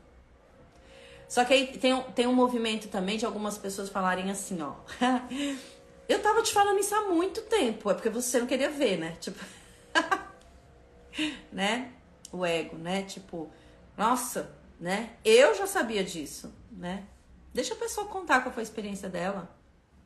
Só 1.29 1.45
que 1.45 1.53
aí 1.53 1.67
tem, 1.79 2.01
tem 2.15 2.27
um 2.27 2.35
movimento 2.35 2.89
também 2.89 3.19
de 3.19 3.27
algumas 3.27 3.59
pessoas 3.59 3.89
falarem 3.89 4.31
assim, 4.31 4.63
ó. 4.63 4.75
Eu 6.09 6.23
tava 6.23 6.43
te 6.43 6.53
falando 6.53 6.79
isso 6.79 6.95
há 6.95 7.03
muito 7.03 7.43
tempo. 7.43 7.91
É 7.91 7.95
porque 7.95 8.09
você 8.09 8.41
não 8.41 8.47
queria 8.47 8.71
ver, 8.71 8.97
né? 8.97 9.17
Tipo. 9.21 9.45
né? 11.53 11.93
o 12.33 12.45
ego, 12.45 12.77
né? 12.77 13.03
Tipo, 13.03 13.51
nossa, 13.97 14.51
né? 14.79 15.11
Eu 15.25 15.55
já 15.55 15.67
sabia 15.67 16.05
disso, 16.05 16.53
né? 16.71 17.05
Deixa 17.53 17.75
a 17.75 17.77
pessoa 17.77 18.07
contar 18.07 18.41
qual 18.41 18.53
foi 18.53 18.63
a 18.63 18.65
experiência 18.65 19.09
dela. 19.09 19.49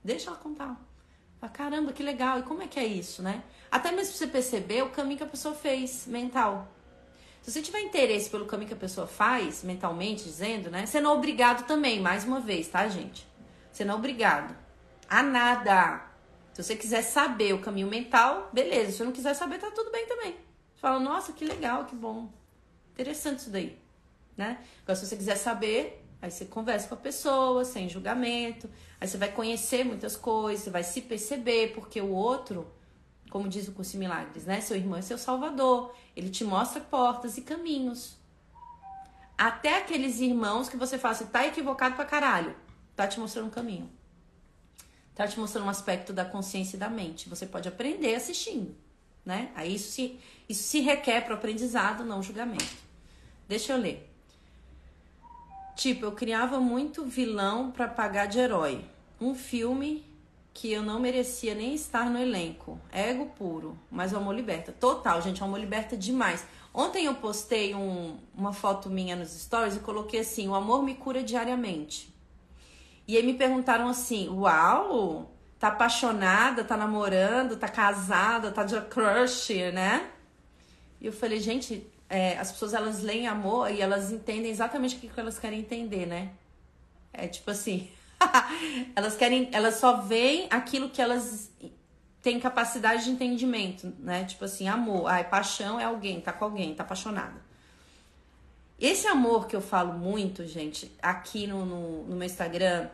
Deixa 0.03 0.31
ela 0.31 0.39
contar. 0.39 0.81
Fala, 1.41 1.53
caramba, 1.53 1.93
que 1.93 2.03
legal. 2.03 2.39
E 2.39 2.43
como 2.43 2.62
é 2.62 2.66
que 2.66 2.79
é 2.79 2.85
isso, 2.85 3.23
né? 3.23 3.43
Até 3.70 3.93
mesmo 3.93 4.14
você 4.14 4.27
perceber 4.27 4.83
o 4.83 4.91
caminho 4.91 5.18
que 5.18 5.25
a 5.25 5.29
pessoa 5.29 5.55
fez 5.55 6.07
mental. 6.07 6.68
Se 7.43 7.51
você 7.51 7.61
tiver 7.61 7.81
interesse 7.81 8.31
pelo 8.31 8.47
caminho 8.47 8.68
que 8.68 8.75
a 8.75 8.77
pessoa 8.77 9.07
faz, 9.07 9.64
mentalmente 9.64 10.25
dizendo, 10.25 10.70
né? 10.70 10.87
Você 10.87 11.01
não 11.01 11.12
é 11.12 11.14
obrigado 11.14 11.66
também, 11.66 12.01
mais 12.01 12.25
uma 12.25 12.41
vez, 12.41 12.68
tá, 12.68 12.89
gente? 12.89 13.27
Você 13.73 13.85
não 13.85 13.95
é 13.95 13.99
obrigado 13.99 14.57
a 15.09 15.23
nada. 15.23 16.07
Se 16.53 16.62
você 16.62 16.77
quiser 16.77 17.03
saber 17.03 17.53
o 17.55 17.61
caminho 17.61 17.89
mental, 17.89 18.49
beleza. 18.53 18.93
Se 18.93 18.99
você 18.99 19.05
não 19.05 19.12
quiser 19.12 19.35
saber, 19.35 19.59
tá 19.59 19.70
tudo 19.70 19.91
bem 19.91 20.07
também 20.07 20.37
fala, 20.83 20.99
nossa, 20.99 21.33
que 21.33 21.45
legal, 21.45 21.85
que 21.85 21.95
bom. 21.95 22.29
Interessante 22.93 23.39
isso 23.39 23.51
daí, 23.51 23.79
né? 24.37 24.59
Agora, 24.83 24.97
se 24.97 25.07
você 25.07 25.16
quiser 25.16 25.37
saber, 25.37 26.05
aí 26.20 26.30
você 26.30 26.45
conversa 26.45 26.89
com 26.89 26.95
a 26.95 26.99
pessoa, 26.99 27.64
sem 27.64 27.89
julgamento, 27.89 28.68
aí 29.01 29.09
você 29.09 29.16
vai 29.16 29.30
conhecer 29.30 29.85
muitas 29.85 30.16
coisas, 30.16 30.72
vai 30.72 30.83
se 30.83 31.01
perceber, 31.03 31.72
porque 31.74 32.01
o 32.01 32.11
outro, 32.11 32.70
como 33.30 33.49
diz 33.49 33.68
o 33.68 33.72
curso 33.72 33.97
Milagres, 33.97 34.45
né? 34.45 34.61
Seu 34.61 34.76
irmão 34.76 34.99
é 34.99 35.03
seu 35.03 35.18
salvador, 35.18 35.95
ele 36.16 36.30
te 36.30 36.45
mostra 36.45 36.80
portas 36.80 37.37
e 37.37 37.43
caminhos. 37.43 38.16
Até 39.37 39.78
aqueles 39.78 40.20
irmãos 40.20 40.68
que 40.68 40.76
você 40.76 40.99
fala 40.99 41.14
assim, 41.14 41.26
tá 41.26 41.47
equivocado 41.47 41.97
pra 41.97 42.05
caralho, 42.05 42.55
tá 42.95 43.07
te 43.07 43.18
mostrando 43.18 43.47
um 43.47 43.51
caminho. 43.51 43.91
Tá 45.14 45.26
te 45.26 45.39
mostrando 45.39 45.66
um 45.66 45.70
aspecto 45.70 46.12
da 46.12 46.24
consciência 46.24 46.76
e 46.76 46.80
da 46.80 46.89
mente. 46.89 47.28
Você 47.28 47.45
pode 47.45 47.68
aprender 47.68 48.14
assistindo 48.14 48.74
né? 49.24 49.51
Aí 49.55 49.74
isso 49.74 49.91
se, 49.93 50.18
isso 50.49 50.62
se 50.64 50.80
requer 50.80 51.22
para 51.22 51.35
o 51.35 51.37
aprendizado, 51.37 52.05
não 52.05 52.22
julgamento. 52.22 52.76
Deixa 53.49 53.72
eu 53.72 53.78
ler. 53.78 54.11
Tipo, 55.75 56.07
eu 56.07 56.12
criava 56.12 56.61
muito 56.61 57.05
vilão 57.05 57.70
para 57.70 57.89
pagar 57.89 58.27
de 58.27 58.39
herói. 58.39 58.85
Um 59.20 59.35
filme 59.35 60.05
que 60.55 60.70
eu 60.70 60.83
não 60.83 61.01
merecia 61.01 61.55
nem 61.55 61.75
estar 61.75 62.11
no 62.11 62.18
elenco. 62.18 62.79
Ego 62.91 63.27
puro, 63.37 63.79
mas 63.91 64.12
o 64.12 64.16
amor 64.16 64.35
liberta. 64.35 64.73
Total, 64.73 65.20
gente, 65.23 65.41
o 65.41 65.45
amor 65.45 65.59
liberta 65.59 65.97
demais. 65.97 66.47
Ontem 66.75 67.07
eu 67.07 67.14
postei 67.14 67.75
um, 67.75 68.18
uma 68.35 68.53
foto 68.53 68.91
minha 68.91 69.16
nos 69.16 69.31
stories 69.31 69.77
e 69.77 69.81
coloquei 69.81 70.20
assim: 70.20 70.49
o 70.49 70.55
amor 70.55 70.83
me 70.83 70.95
cura 70.95 71.23
diariamente. 71.23 72.12
E 73.09 73.16
aí 73.16 73.23
me 73.23 73.35
perguntaram 73.35 73.89
assim: 73.89 74.29
uau, 74.29 75.31
tá 75.59 75.68
apaixonada, 75.68 76.64
tá 76.64 76.77
namorando, 76.77 77.57
tá 77.57 77.68
casada, 77.68 78.51
tá 78.51 78.64
de 78.64 78.81
crush, 78.83 79.51
né? 79.73 80.11
E 81.01 81.07
eu 81.07 81.12
falei, 81.12 81.41
gente, 81.41 81.87
é, 82.12 82.38
as 82.38 82.52
pessoas 82.52 82.74
elas 82.74 83.00
leem 83.00 83.26
amor 83.26 83.70
e 83.70 83.80
elas 83.80 84.12
entendem 84.12 84.50
exatamente 84.50 84.96
o 84.96 84.98
que 84.98 85.18
elas 85.18 85.38
querem 85.38 85.60
entender, 85.60 86.04
né? 86.04 86.32
É 87.10 87.26
tipo 87.26 87.50
assim, 87.50 87.90
elas 88.94 89.16
querem, 89.16 89.48
elas 89.50 89.76
só 89.76 89.96
veem 90.02 90.46
aquilo 90.50 90.90
que 90.90 91.00
elas 91.00 91.50
têm 92.20 92.38
capacidade 92.38 93.04
de 93.04 93.10
entendimento, 93.10 93.90
né? 93.98 94.26
Tipo 94.26 94.44
assim, 94.44 94.68
amor, 94.68 95.08
ai, 95.08 95.24
paixão 95.24 95.80
é 95.80 95.84
alguém, 95.84 96.20
tá 96.20 96.34
com 96.34 96.44
alguém, 96.44 96.74
tá 96.74 96.82
apaixonada. 96.82 97.40
Esse 98.78 99.06
amor 99.06 99.46
que 99.46 99.56
eu 99.56 99.62
falo 99.62 99.94
muito, 99.94 100.46
gente, 100.46 100.92
aqui 101.00 101.46
no, 101.46 101.64
no, 101.64 102.04
no 102.04 102.14
meu 102.14 102.26
Instagram, 102.26 102.90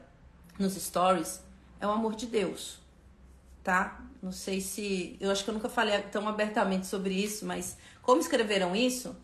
nos 0.60 0.74
stories, 0.74 1.42
é 1.80 1.86
o 1.88 1.90
amor 1.90 2.14
de 2.14 2.26
Deus, 2.26 2.78
tá? 3.64 4.00
Não 4.22 4.30
sei 4.30 4.60
se. 4.60 5.16
Eu 5.20 5.30
acho 5.30 5.42
que 5.42 5.50
eu 5.50 5.54
nunca 5.54 5.68
falei 5.68 6.00
tão 6.02 6.28
abertamente 6.28 6.86
sobre 6.86 7.14
isso, 7.14 7.44
mas 7.44 7.76
como 8.08 8.22
escreveram 8.22 8.74
isso, 8.74 9.14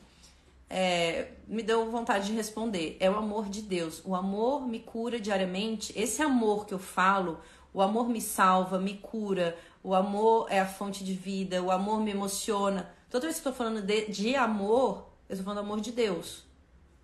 é, 0.69 1.29
me 1.49 1.63
deu 1.63 1.91
vontade 1.91 2.27
de 2.27 2.35
responder. 2.35 2.99
É 3.01 3.09
o 3.09 3.17
amor 3.17 3.49
de 3.49 3.63
Deus. 3.63 4.03
O 4.05 4.15
amor 4.15 4.69
me 4.69 4.79
cura 4.79 5.19
diariamente. 5.19 5.91
Esse 5.99 6.21
amor 6.21 6.67
que 6.67 6.75
eu 6.75 6.79
falo, 6.79 7.41
o 7.73 7.81
amor 7.81 8.11
me 8.11 8.21
salva, 8.21 8.79
me 8.79 8.99
cura. 8.99 9.57
O 9.83 9.95
amor 9.95 10.49
é 10.51 10.61
a 10.61 10.67
fonte 10.67 11.03
de 11.03 11.15
vida. 11.15 11.63
O 11.63 11.71
amor 11.71 12.03
me 12.03 12.11
emociona. 12.11 12.91
Toda 13.09 13.25
vez 13.25 13.41
que 13.41 13.49
eu 13.49 13.53
tô 13.53 13.57
falando 13.57 13.81
de, 13.81 14.05
de 14.09 14.37
amor, 14.37 15.09
eu 15.31 15.39
tô 15.39 15.43
falando 15.43 15.61
do 15.61 15.65
amor 15.65 15.81
de 15.81 15.91
Deus. 15.91 16.45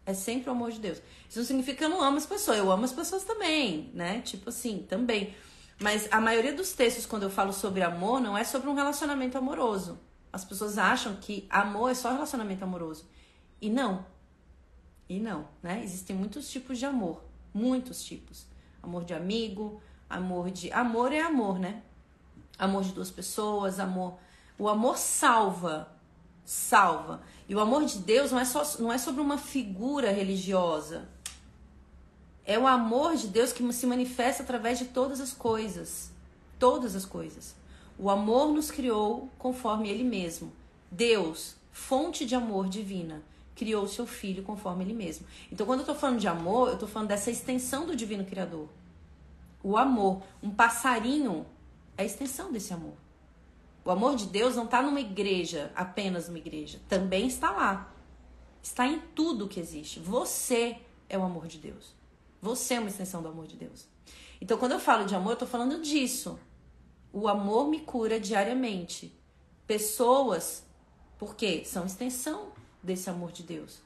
É 0.04 0.12
sempre 0.12 0.50
o 0.50 0.52
amor 0.52 0.72
de 0.72 0.80
Deus. 0.80 0.98
Isso 1.30 1.38
não 1.38 1.46
significa 1.46 1.78
que 1.78 1.84
eu 1.84 1.88
não 1.88 2.02
amo 2.02 2.18
as 2.18 2.26
pessoas. 2.26 2.58
Eu 2.58 2.70
amo 2.70 2.84
as 2.84 2.92
pessoas 2.92 3.24
também, 3.24 3.90
né? 3.94 4.20
Tipo 4.20 4.50
assim, 4.50 4.84
também. 4.86 5.34
Mas 5.80 6.08
a 6.10 6.20
maioria 6.20 6.52
dos 6.52 6.74
textos, 6.74 7.06
quando 7.06 7.22
eu 7.22 7.30
falo 7.30 7.54
sobre 7.54 7.82
amor, 7.82 8.20
não 8.20 8.36
é 8.36 8.44
sobre 8.44 8.68
um 8.68 8.74
relacionamento 8.74 9.38
amoroso. 9.38 10.09
As 10.32 10.44
pessoas 10.44 10.78
acham 10.78 11.16
que 11.16 11.46
amor 11.50 11.90
é 11.90 11.94
só 11.94 12.12
relacionamento 12.12 12.64
amoroso. 12.64 13.08
E 13.60 13.68
não. 13.68 14.04
E 15.08 15.18
não, 15.18 15.48
né? 15.62 15.82
Existem 15.82 16.14
muitos 16.14 16.48
tipos 16.50 16.78
de 16.78 16.86
amor. 16.86 17.22
Muitos 17.52 18.02
tipos. 18.04 18.46
Amor 18.82 19.04
de 19.04 19.12
amigo, 19.12 19.82
amor 20.08 20.50
de. 20.50 20.72
Amor 20.72 21.12
é 21.12 21.20
amor, 21.20 21.58
né? 21.58 21.82
Amor 22.58 22.84
de 22.84 22.92
duas 22.92 23.10
pessoas, 23.10 23.80
amor. 23.80 24.14
O 24.58 24.68
amor 24.68 24.96
salva. 24.96 25.90
Salva. 26.44 27.22
E 27.48 27.54
o 27.54 27.60
amor 27.60 27.84
de 27.84 27.98
Deus 27.98 28.30
não 28.30 28.38
é, 28.38 28.44
só, 28.44 28.62
não 28.78 28.92
é 28.92 28.98
sobre 28.98 29.20
uma 29.20 29.38
figura 29.38 30.10
religiosa 30.12 31.08
é 32.50 32.58
o 32.58 32.66
amor 32.66 33.14
de 33.16 33.28
Deus 33.28 33.52
que 33.52 33.72
se 33.72 33.86
manifesta 33.86 34.42
através 34.42 34.76
de 34.76 34.86
todas 34.86 35.20
as 35.20 35.32
coisas. 35.32 36.10
Todas 36.58 36.96
as 36.96 37.04
coisas. 37.04 37.54
O 38.02 38.08
amor 38.08 38.48
nos 38.50 38.70
criou 38.70 39.28
conforme 39.38 39.90
Ele 39.90 40.02
mesmo. 40.02 40.50
Deus, 40.90 41.54
fonte 41.70 42.24
de 42.24 42.34
amor 42.34 42.66
divina, 42.66 43.22
criou 43.54 43.86
seu 43.86 44.06
filho 44.06 44.42
conforme 44.42 44.82
Ele 44.82 44.94
mesmo. 44.94 45.26
Então, 45.52 45.66
quando 45.66 45.80
eu 45.80 45.82
estou 45.82 45.94
falando 45.94 46.18
de 46.18 46.26
amor, 46.26 46.68
eu 46.68 46.74
estou 46.74 46.88
falando 46.88 47.08
dessa 47.08 47.30
extensão 47.30 47.84
do 47.84 47.94
Divino 47.94 48.24
Criador. 48.24 48.70
O 49.62 49.76
amor. 49.76 50.22
Um 50.42 50.48
passarinho 50.48 51.44
é 51.98 52.02
a 52.02 52.06
extensão 52.06 52.50
desse 52.50 52.72
amor. 52.72 52.94
O 53.84 53.90
amor 53.90 54.16
de 54.16 54.24
Deus 54.24 54.56
não 54.56 54.64
está 54.64 54.80
numa 54.80 55.00
igreja, 55.00 55.70
apenas 55.76 56.26
numa 56.26 56.38
igreja. 56.38 56.80
Também 56.88 57.26
está 57.26 57.50
lá. 57.50 57.92
Está 58.62 58.86
em 58.86 58.98
tudo 59.14 59.46
que 59.46 59.60
existe. 59.60 60.00
Você 60.00 60.78
é 61.06 61.18
o 61.18 61.22
amor 61.22 61.48
de 61.48 61.58
Deus. 61.58 61.94
Você 62.40 62.74
é 62.74 62.80
uma 62.80 62.88
extensão 62.88 63.20
do 63.20 63.28
amor 63.28 63.46
de 63.46 63.56
Deus. 63.56 63.86
Então, 64.40 64.56
quando 64.56 64.72
eu 64.72 64.80
falo 64.80 65.04
de 65.04 65.14
amor, 65.14 65.32
eu 65.32 65.36
tô 65.36 65.46
falando 65.46 65.82
disso. 65.82 66.38
O 67.12 67.28
amor 67.28 67.68
me 67.68 67.80
cura 67.80 68.20
diariamente. 68.20 69.12
Pessoas, 69.66 70.64
por 71.18 71.34
quê? 71.34 71.62
São 71.64 71.86
extensão 71.86 72.52
desse 72.82 73.10
amor 73.10 73.32
de 73.32 73.42
Deus. 73.42 73.80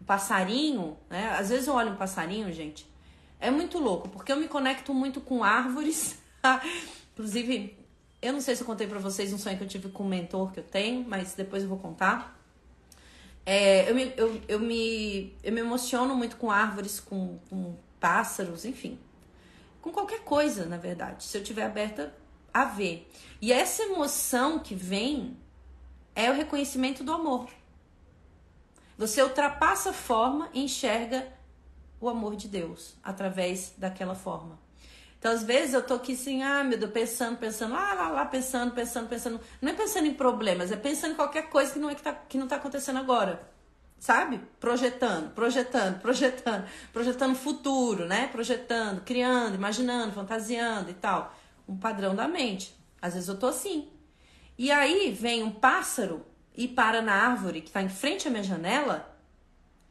O 0.00 0.04
passarinho, 0.04 0.96
né? 1.08 1.30
Às 1.38 1.48
vezes 1.48 1.66
eu 1.66 1.74
olho 1.74 1.92
um 1.92 1.96
passarinho, 1.96 2.52
gente, 2.52 2.86
é 3.40 3.50
muito 3.50 3.78
louco, 3.78 4.08
porque 4.08 4.32
eu 4.32 4.36
me 4.36 4.48
conecto 4.48 4.92
muito 4.94 5.20
com 5.20 5.42
árvores. 5.42 6.18
Inclusive, 7.12 7.76
eu 8.20 8.32
não 8.32 8.40
sei 8.40 8.56
se 8.56 8.62
eu 8.62 8.66
contei 8.66 8.86
para 8.86 8.98
vocês 8.98 9.32
um 9.32 9.38
sonho 9.38 9.56
que 9.56 9.64
eu 9.64 9.68
tive 9.68 9.88
com 9.88 10.04
um 10.04 10.08
mentor 10.08 10.52
que 10.52 10.60
eu 10.60 10.64
tenho, 10.64 11.04
mas 11.06 11.34
depois 11.34 11.62
eu 11.62 11.68
vou 11.68 11.78
contar. 11.78 12.38
É, 13.44 13.90
eu, 13.90 13.94
me, 13.94 14.12
eu, 14.16 14.40
eu, 14.48 14.58
me, 14.58 15.36
eu 15.42 15.52
me 15.52 15.60
emociono 15.60 16.14
muito 16.16 16.36
com 16.36 16.50
árvores, 16.50 16.98
com, 16.98 17.38
com 17.50 17.76
pássaros, 18.00 18.64
enfim. 18.64 18.98
Com 19.82 19.90
qualquer 19.90 20.20
coisa, 20.20 20.64
na 20.64 20.78
verdade, 20.78 21.24
se 21.24 21.36
eu 21.36 21.42
tiver 21.42 21.64
aberta 21.64 22.14
a 22.54 22.64
ver. 22.64 23.10
E 23.42 23.52
essa 23.52 23.82
emoção 23.82 24.60
que 24.60 24.74
vem 24.74 25.36
é 26.14 26.30
o 26.30 26.34
reconhecimento 26.34 27.02
do 27.02 27.12
amor. 27.12 27.50
Você 28.96 29.20
ultrapassa 29.20 29.90
a 29.90 29.92
forma 29.92 30.48
e 30.54 30.62
enxerga 30.62 31.26
o 32.00 32.08
amor 32.08 32.36
de 32.36 32.46
Deus 32.46 32.94
através 33.02 33.74
daquela 33.76 34.14
forma. 34.14 34.62
Então, 35.18 35.32
às 35.32 35.42
vezes, 35.42 35.74
eu 35.74 35.82
tô 35.82 35.94
aqui 35.94 36.12
assim, 36.12 36.42
ah, 36.42 36.62
meu 36.62 36.78
Deus, 36.78 36.92
pensando, 36.92 37.38
pensando, 37.38 37.72
lá, 37.72 37.94
lá, 37.94 38.08
lá, 38.10 38.26
pensando, 38.26 38.74
pensando, 38.74 39.08
pensando. 39.08 39.40
Não 39.60 39.72
é 39.72 39.74
pensando 39.74 40.06
em 40.06 40.12
problemas, 40.12 40.70
é 40.70 40.76
pensando 40.76 41.12
em 41.12 41.16
qualquer 41.16 41.48
coisa 41.48 41.72
que 41.72 41.78
não, 41.78 41.88
é 41.88 41.94
que, 41.94 42.02
tá, 42.02 42.12
que 42.12 42.36
não 42.36 42.46
tá 42.46 42.56
acontecendo 42.56 42.98
agora. 42.98 43.42
Sabe? 43.98 44.38
Projetando, 44.60 45.32
projetando, 45.32 45.98
projetando, 46.00 46.66
projetando 46.92 47.34
futuro, 47.34 48.04
né? 48.04 48.28
Projetando, 48.28 49.00
criando, 49.00 49.54
imaginando, 49.54 50.12
fantasiando 50.12 50.90
e 50.90 50.94
tal. 50.94 51.34
Um 51.68 51.76
padrão 51.76 52.14
da 52.14 52.28
mente. 52.28 52.74
Às 53.00 53.14
vezes 53.14 53.28
eu 53.28 53.38
tô 53.38 53.46
assim. 53.46 53.88
E 54.56 54.70
aí 54.70 55.12
vem 55.12 55.42
um 55.42 55.50
pássaro 55.50 56.24
e 56.56 56.68
para 56.68 57.02
na 57.02 57.14
árvore 57.14 57.60
que 57.60 57.68
está 57.68 57.82
em 57.82 57.88
frente 57.88 58.28
à 58.28 58.30
minha 58.30 58.42
janela. 58.42 59.18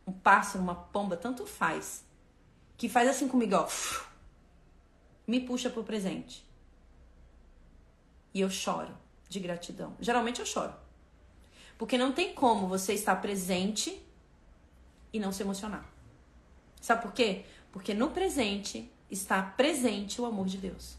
Um 0.06 0.12
pássaro, 0.12 0.64
uma 0.64 0.76
pomba, 0.76 1.18
tanto 1.18 1.46
faz. 1.46 2.06
Que 2.78 2.90
faz 2.90 3.10
assim 3.10 3.28
comigo, 3.28 3.56
ó 3.56 3.68
me 5.28 5.40
puxa 5.40 5.70
pro 5.70 5.84
presente. 5.84 6.46
E 8.34 8.42
eu 8.42 8.50
choro 8.50 8.96
de 9.30 9.40
gratidão. 9.40 9.96
Geralmente 10.00 10.40
eu 10.40 10.46
choro. 10.46 10.74
Porque 11.78 11.98
não 11.98 12.12
tem 12.12 12.34
como 12.34 12.68
você 12.68 12.94
estar 12.94 13.16
presente 13.18 14.02
e 15.12 15.20
não 15.20 15.32
se 15.32 15.44
emocionar. 15.44 15.86
Sabe 16.82 17.02
por 17.02 17.14
quê? 17.14 17.46
Porque 17.72 17.94
no 17.94 18.12
presente 18.12 18.92
está 19.10 19.42
presente 19.42 20.20
o 20.20 20.26
amor 20.26 20.48
de 20.48 20.58
Deus. 20.58 20.98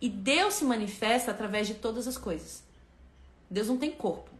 E 0.00 0.08
Deus 0.08 0.54
se 0.54 0.64
manifesta 0.64 1.30
através 1.30 1.66
de 1.66 1.74
todas 1.74 2.08
as 2.08 2.16
coisas. 2.16 2.62
Deus 3.50 3.68
não 3.68 3.76
tem 3.76 3.90
corpo. 3.90 4.30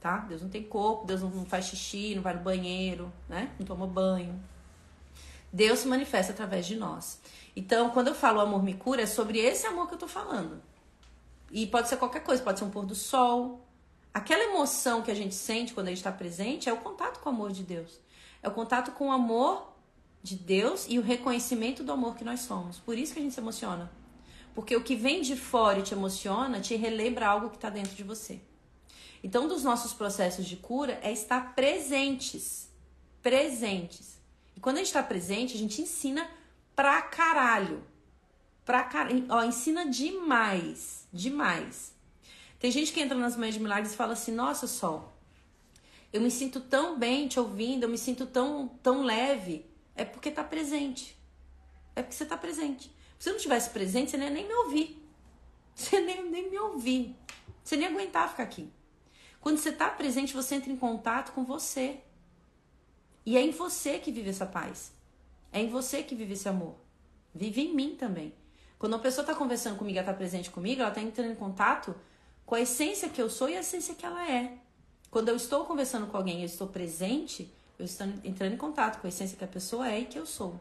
Tá? 0.00 0.18
Deus 0.18 0.40
não 0.40 0.48
tem 0.48 0.62
corpo, 0.62 1.06
Deus 1.06 1.20
não 1.20 1.44
faz 1.44 1.66
xixi, 1.66 2.14
não 2.14 2.22
vai 2.22 2.34
no 2.34 2.40
banheiro, 2.40 3.12
né? 3.28 3.52
Não 3.58 3.66
toma 3.66 3.86
banho. 3.86 4.40
Deus 5.52 5.80
se 5.80 5.88
manifesta 5.88 6.32
através 6.32 6.66
de 6.66 6.76
nós. 6.76 7.20
Então, 7.56 7.90
quando 7.90 8.08
eu 8.08 8.14
falo 8.14 8.40
amor 8.40 8.62
me 8.62 8.74
cura, 8.74 9.02
é 9.02 9.06
sobre 9.06 9.38
esse 9.38 9.66
amor 9.66 9.88
que 9.88 9.94
eu 9.94 9.98
tô 9.98 10.06
falando. 10.06 10.62
E 11.50 11.66
pode 11.66 11.88
ser 11.88 11.96
qualquer 11.96 12.20
coisa, 12.20 12.42
pode 12.42 12.58
ser 12.58 12.64
um 12.64 12.70
pôr 12.70 12.84
do 12.84 12.94
sol. 12.94 13.66
Aquela 14.12 14.44
emoção 14.44 15.02
que 15.02 15.10
a 15.10 15.14
gente 15.14 15.34
sente 15.34 15.74
quando 15.74 15.88
a 15.88 15.90
gente 15.90 15.98
está 15.98 16.12
presente 16.12 16.68
é 16.68 16.72
o 16.72 16.78
contato 16.78 17.20
com 17.20 17.30
o 17.30 17.32
amor 17.32 17.52
de 17.52 17.62
Deus. 17.62 17.98
É 18.42 18.48
o 18.48 18.52
contato 18.52 18.92
com 18.92 19.08
o 19.08 19.12
amor 19.12 19.72
de 20.22 20.36
Deus 20.36 20.86
e 20.88 20.98
o 20.98 21.02
reconhecimento 21.02 21.82
do 21.82 21.92
amor 21.92 22.16
que 22.16 22.24
nós 22.24 22.40
somos. 22.40 22.78
Por 22.78 22.98
isso 22.98 23.12
que 23.12 23.18
a 23.18 23.22
gente 23.22 23.34
se 23.34 23.40
emociona. 23.40 23.90
Porque 24.56 24.74
o 24.74 24.82
que 24.82 24.96
vem 24.96 25.20
de 25.20 25.36
fora 25.36 25.80
e 25.80 25.82
te 25.82 25.92
emociona 25.92 26.62
te 26.62 26.74
relembra 26.76 27.28
algo 27.28 27.50
que 27.50 27.56
está 27.56 27.68
dentro 27.68 27.94
de 27.94 28.02
você. 28.02 28.40
Então, 29.22 29.44
um 29.44 29.48
dos 29.48 29.62
nossos 29.62 29.92
processos 29.92 30.46
de 30.46 30.56
cura 30.56 30.98
é 31.02 31.12
estar 31.12 31.54
presentes. 31.54 32.70
Presentes. 33.20 34.18
E 34.56 34.60
quando 34.60 34.76
a 34.76 34.78
gente 34.78 34.86
está 34.86 35.02
presente, 35.02 35.54
a 35.54 35.58
gente 35.58 35.82
ensina 35.82 36.26
pra 36.74 37.02
caralho. 37.02 37.84
Pra 38.64 38.82
caralho. 38.82 39.26
Ó, 39.28 39.44
ensina 39.44 39.90
demais. 39.90 41.06
Demais. 41.12 41.92
Tem 42.58 42.70
gente 42.70 42.94
que 42.94 43.00
entra 43.02 43.18
nas 43.18 43.36
Mães 43.36 43.52
de 43.52 43.60
Milagres 43.60 43.92
e 43.92 43.96
fala 43.96 44.14
assim: 44.14 44.32
Nossa, 44.32 44.66
Sol, 44.66 45.12
eu 46.14 46.22
me 46.22 46.30
sinto 46.30 46.60
tão 46.60 46.98
bem 46.98 47.28
te 47.28 47.38
ouvindo, 47.38 47.82
eu 47.82 47.90
me 47.90 47.98
sinto 47.98 48.24
tão, 48.24 48.68
tão 48.82 49.02
leve. 49.02 49.66
É 49.94 50.02
porque 50.02 50.30
tá 50.30 50.42
presente. 50.42 51.14
É 51.94 52.00
porque 52.00 52.16
você 52.16 52.24
tá 52.24 52.38
presente. 52.38 52.95
Se 53.18 53.24
você 53.24 53.32
não 53.32 53.38
tivesse 53.38 53.70
presente, 53.70 54.10
você 54.10 54.16
nem, 54.16 54.30
nem 54.30 54.46
me 54.46 54.54
ouvir. 54.54 55.02
Você 55.74 56.00
nem, 56.00 56.30
nem 56.30 56.50
me 56.50 56.58
ouvir. 56.58 57.16
Você 57.62 57.76
nem 57.76 57.88
aguentar 57.88 58.28
ficar 58.28 58.44
aqui. 58.44 58.70
Quando 59.40 59.58
você 59.58 59.70
tá 59.70 59.90
presente, 59.90 60.34
você 60.34 60.54
entra 60.54 60.72
em 60.72 60.76
contato 60.76 61.32
com 61.32 61.44
você. 61.44 62.00
E 63.24 63.36
é 63.36 63.40
em 63.40 63.50
você 63.50 63.98
que 63.98 64.10
vive 64.12 64.30
essa 64.30 64.46
paz. 64.46 64.92
É 65.52 65.60
em 65.60 65.68
você 65.68 66.02
que 66.02 66.14
vive 66.14 66.34
esse 66.34 66.48
amor. 66.48 66.74
Vive 67.34 67.62
em 67.62 67.74
mim 67.74 67.96
também. 67.96 68.32
Quando 68.78 68.92
uma 68.92 68.98
pessoa 68.98 69.22
está 69.22 69.34
conversando 69.34 69.76
comigo, 69.76 69.98
ela 69.98 70.06
está 70.06 70.16
presente 70.16 70.50
comigo, 70.50 70.80
ela 70.80 70.90
está 70.90 71.00
entrando 71.00 71.32
em 71.32 71.34
contato 71.34 71.94
com 72.44 72.54
a 72.54 72.60
essência 72.60 73.08
que 73.08 73.20
eu 73.20 73.28
sou 73.28 73.48
e 73.48 73.56
a 73.56 73.60
essência 73.60 73.94
que 73.94 74.04
ela 74.04 74.30
é. 74.30 74.58
Quando 75.10 75.28
eu 75.28 75.36
estou 75.36 75.64
conversando 75.64 76.06
com 76.06 76.16
alguém 76.16 76.40
eu 76.40 76.46
estou 76.46 76.68
presente, 76.68 77.52
eu 77.78 77.84
estou 77.84 78.06
entrando 78.22 78.52
em 78.52 78.56
contato 78.56 79.00
com 79.00 79.06
a 79.06 79.08
essência 79.08 79.36
que 79.36 79.44
a 79.44 79.48
pessoa 79.48 79.88
é 79.88 80.00
e 80.00 80.06
que 80.06 80.18
eu 80.18 80.26
sou. 80.26 80.60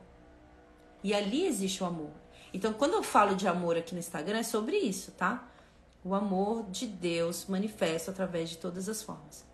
E 1.03 1.13
ali 1.13 1.45
existe 1.45 1.83
o 1.83 1.85
amor. 1.85 2.11
Então, 2.55 2.71
quando 2.71 2.93
eu 2.93 3.03
falo 3.03 3.35
de 3.35 3.49
amor 3.49 3.75
aqui 3.75 3.93
no 3.93 3.99
Instagram, 3.99 4.37
é 4.37 4.43
sobre 4.43 4.77
isso, 4.77 5.11
tá? 5.11 5.45
O 6.01 6.15
amor 6.15 6.63
de 6.69 6.87
Deus 6.87 7.47
manifesto 7.47 8.11
através 8.11 8.49
de 8.49 8.57
todas 8.57 8.87
as 8.87 9.03
formas. 9.03 9.45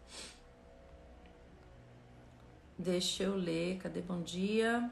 Deixa 2.77 3.23
eu 3.23 3.35
ler, 3.35 3.79
cadê 3.79 4.01
bom 4.01 4.21
dia? 4.21 4.87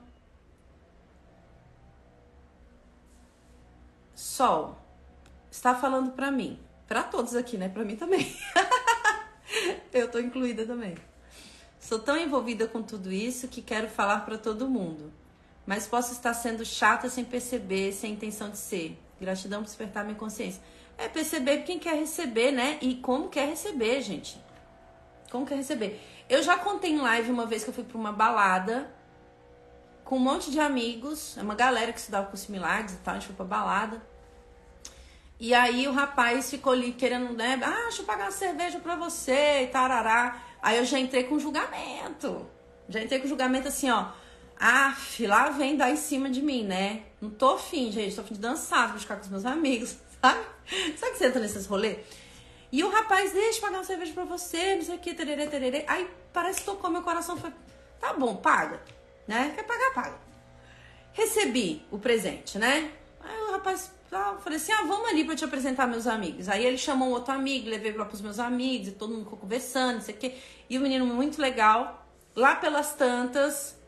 Sol, 4.16 4.76
está 5.52 5.76
falando 5.76 6.14
para 6.14 6.32
mim, 6.32 6.60
para 6.88 7.04
todos 7.04 7.36
aqui, 7.36 7.60
né? 7.60 7.70
Para 7.70 7.86
mim 7.86 7.96
também. 7.96 8.36
Eu 9.94 10.10
tô 10.10 10.18
incluída 10.18 10.66
também. 10.66 10.96
Sou 11.80 12.00
tão 12.00 12.18
envolvida 12.18 12.68
com 12.68 12.82
tudo 12.82 13.12
isso 13.12 13.48
que 13.48 13.62
quero 13.62 13.88
falar 13.88 14.26
para 14.26 14.40
todo 14.40 14.68
mundo, 14.68 15.14
mas 15.70 15.86
posso 15.86 16.14
estar 16.14 16.34
sendo 16.34 16.66
chata 16.66 17.08
sem 17.10 17.24
perceber, 17.24 17.94
sem 17.94 18.14
intenção 18.14 18.50
de 18.50 18.58
ser. 18.58 19.00
Gratidão 19.22 19.60
por 19.60 19.68
despertar 19.68 20.04
minha 20.04 20.18
consciência. 20.18 20.60
É 20.98 21.08
perceber 21.08 21.60
quem 21.60 21.78
quer 21.78 21.94
receber, 21.94 22.52
né? 22.52 22.80
E 22.82 22.96
como 22.96 23.30
quer 23.30 23.48
receber, 23.48 24.02
gente. 24.02 24.44
Como 25.30 25.46
quer 25.46 25.58
receber. 25.58 26.02
Eu 26.28 26.42
já 26.42 26.58
contei 26.58 26.90
em 26.90 26.98
live 26.98 27.30
uma 27.30 27.46
vez 27.46 27.64
que 27.64 27.70
eu 27.70 27.74
fui 27.76 27.84
para 27.84 28.00
uma 28.00 28.12
balada 28.12 28.92
com 30.04 30.16
um 30.16 30.20
monte 30.20 30.50
de 30.50 30.60
amigos, 30.60 31.38
é 31.38 31.44
uma 31.44 31.54
galera 31.54 31.94
que 31.94 32.00
estudava 32.00 32.26
com 32.26 32.36
similares 32.36 32.94
e 32.94 32.98
tal, 32.98 33.14
a 33.14 33.20
gente 33.20 33.28
foi 33.28 33.36
pra 33.36 33.46
balada. 33.46 34.02
E 35.40 35.54
aí 35.54 35.88
o 35.88 35.92
rapaz 35.92 36.50
ficou 36.50 36.74
ali 36.74 36.94
querendo, 36.94 37.32
né? 37.34 37.60
Ah, 37.64 37.84
deixa 37.84 38.02
eu 38.02 38.06
pagar 38.08 38.24
uma 38.24 38.32
cerveja 38.32 38.80
pra 38.80 38.96
você 38.96 39.66
e 39.66 39.68
tarará. 39.68 40.42
Aí 40.64 40.78
eu 40.80 40.86
já 40.86 40.98
entrei 40.98 41.26
com 41.26 41.38
julgamento. 41.38 42.50
Já 42.88 43.04
entrei 43.04 43.20
com 43.20 43.28
julgamento 43.28 43.68
assim, 43.68 43.92
ó. 43.92 44.08
Ah, 44.60 44.98
lá 45.22 45.50
vem 45.52 45.78
dar 45.78 45.90
em 45.90 45.96
cima 45.96 46.30
de 46.30 46.42
mim, 46.42 46.64
né? 46.64 47.04
Não 47.22 47.30
tô 47.30 47.56
afim, 47.56 47.92
gente. 47.92 48.16
Tô 48.16 48.22
afim 48.22 48.34
de 48.34 48.42
dançar, 48.42 48.92
buscar 48.92 49.16
com 49.16 49.22
os 49.22 49.30
meus 49.30 49.46
amigos, 49.46 49.96
sabe? 50.22 50.46
Sabe 50.98 51.12
que 51.14 51.18
você 51.18 51.28
entra 51.28 51.40
nesses 51.40 51.66
rolês? 51.66 51.98
E 52.72 52.84
o 52.84 52.90
rapaz, 52.90 53.32
deixa 53.32 53.58
eu 53.58 53.62
pagar 53.62 53.78
uma 53.78 53.84
cerveja 53.84 54.14
pra 54.14 54.26
você, 54.26 54.76
não 54.76 54.84
sei 54.84 54.96
o 54.96 55.00
que, 55.00 55.14
tererê, 55.14 55.48
tererê. 55.48 55.86
Aí 55.88 56.08
parece 56.34 56.60
que 56.60 56.66
tocou 56.66 56.90
meu 56.92 57.02
coração. 57.02 57.38
Foi, 57.38 57.52
tá 58.02 58.14
bom, 58.14 58.36
paga. 58.36 58.82
Né? 59.28 59.54
Quer 59.56 59.64
pagar, 59.64 59.94
paga. 59.94 60.20
Recebi 61.14 61.82
o 61.90 61.98
presente, 61.98 62.60
né? 62.60 62.92
Aí 63.22 63.42
o 63.42 63.52
rapaz, 63.54 63.92
ah, 64.12 64.38
falei 64.44 64.58
assim, 64.58 64.72
ah, 64.74 64.84
vamos 64.84 65.10
ali 65.10 65.24
pra 65.24 65.36
te 65.36 65.46
apresentar 65.46 65.88
meus 65.88 66.06
amigos. 66.06 66.50
Aí 66.50 66.66
ele 66.66 66.78
chamou 66.78 67.10
um 67.10 67.12
outro 67.12 67.34
amigo, 67.34 67.70
levei 67.70 67.94
lá 67.94 68.06
pros 68.06 68.22
meus 68.22 68.40
amigos, 68.40 68.90
e 68.90 68.92
todo 68.92 69.14
mundo 69.14 69.24
ficou 69.24 69.40
conversando, 69.40 69.96
não 69.96 70.02
sei 70.02 70.16
o 70.16 70.18
que. 70.18 70.36
E 70.70 70.78
o 70.78 70.82
menino 70.82 71.06
muito 71.06 71.42
legal, 71.42 72.06
lá 72.36 72.56
pelas 72.56 72.94
tantas, 72.94 73.79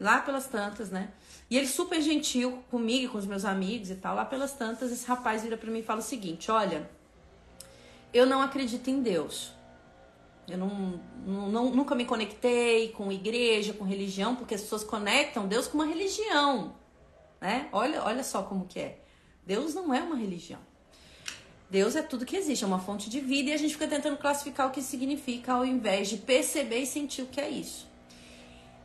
lá 0.00 0.20
pelas 0.20 0.46
tantas, 0.46 0.90
né? 0.90 1.10
E 1.48 1.56
ele 1.56 1.66
super 1.66 2.00
gentil 2.00 2.62
comigo 2.70 3.12
com 3.12 3.18
os 3.18 3.26
meus 3.26 3.44
amigos 3.44 3.90
e 3.90 3.94
tal. 3.94 4.14
Lá 4.16 4.24
pelas 4.24 4.52
tantas, 4.52 4.90
esse 4.90 5.06
rapaz 5.06 5.42
vira 5.42 5.56
para 5.56 5.70
mim 5.70 5.80
e 5.80 5.82
fala 5.82 6.00
o 6.00 6.02
seguinte: 6.02 6.50
Olha, 6.50 6.88
eu 8.12 8.26
não 8.26 8.40
acredito 8.42 8.88
em 8.88 9.00
Deus. 9.00 9.52
Eu 10.48 10.58
não, 10.58 11.00
não, 11.26 11.70
nunca 11.70 11.94
me 11.94 12.04
conectei 12.04 12.90
com 12.90 13.10
igreja, 13.10 13.72
com 13.72 13.84
religião, 13.84 14.36
porque 14.36 14.54
as 14.54 14.60
pessoas 14.60 14.84
conectam 14.84 15.48
Deus 15.48 15.66
com 15.66 15.78
uma 15.78 15.86
religião, 15.86 16.76
né? 17.40 17.68
Olha, 17.72 18.04
olha 18.04 18.22
só 18.22 18.42
como 18.42 18.66
que 18.66 18.78
é. 18.78 19.00
Deus 19.44 19.74
não 19.74 19.92
é 19.92 20.00
uma 20.00 20.16
religião. 20.16 20.60
Deus 21.68 21.96
é 21.96 22.02
tudo 22.02 22.24
que 22.24 22.36
existe, 22.36 22.62
é 22.62 22.66
uma 22.66 22.78
fonte 22.78 23.10
de 23.10 23.18
vida 23.18 23.50
e 23.50 23.52
a 23.52 23.56
gente 23.56 23.72
fica 23.72 23.88
tentando 23.88 24.16
classificar 24.16 24.68
o 24.68 24.70
que 24.70 24.80
significa 24.80 25.52
ao 25.52 25.64
invés 25.64 26.08
de 26.08 26.16
perceber 26.16 26.78
e 26.78 26.86
sentir 26.86 27.22
o 27.22 27.26
que 27.26 27.40
é 27.40 27.48
isso. 27.48 27.85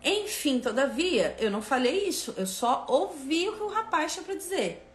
Enfim, 0.03 0.59
todavia, 0.59 1.35
eu 1.39 1.51
não 1.51 1.61
falei 1.61 2.07
isso, 2.07 2.33
eu 2.35 2.47
só 2.47 2.85
ouvi 2.89 3.47
o 3.49 3.55
que 3.55 3.63
o 3.63 3.67
rapaz 3.67 4.13
tinha 4.13 4.23
para 4.23 4.35
dizer. 4.35 4.87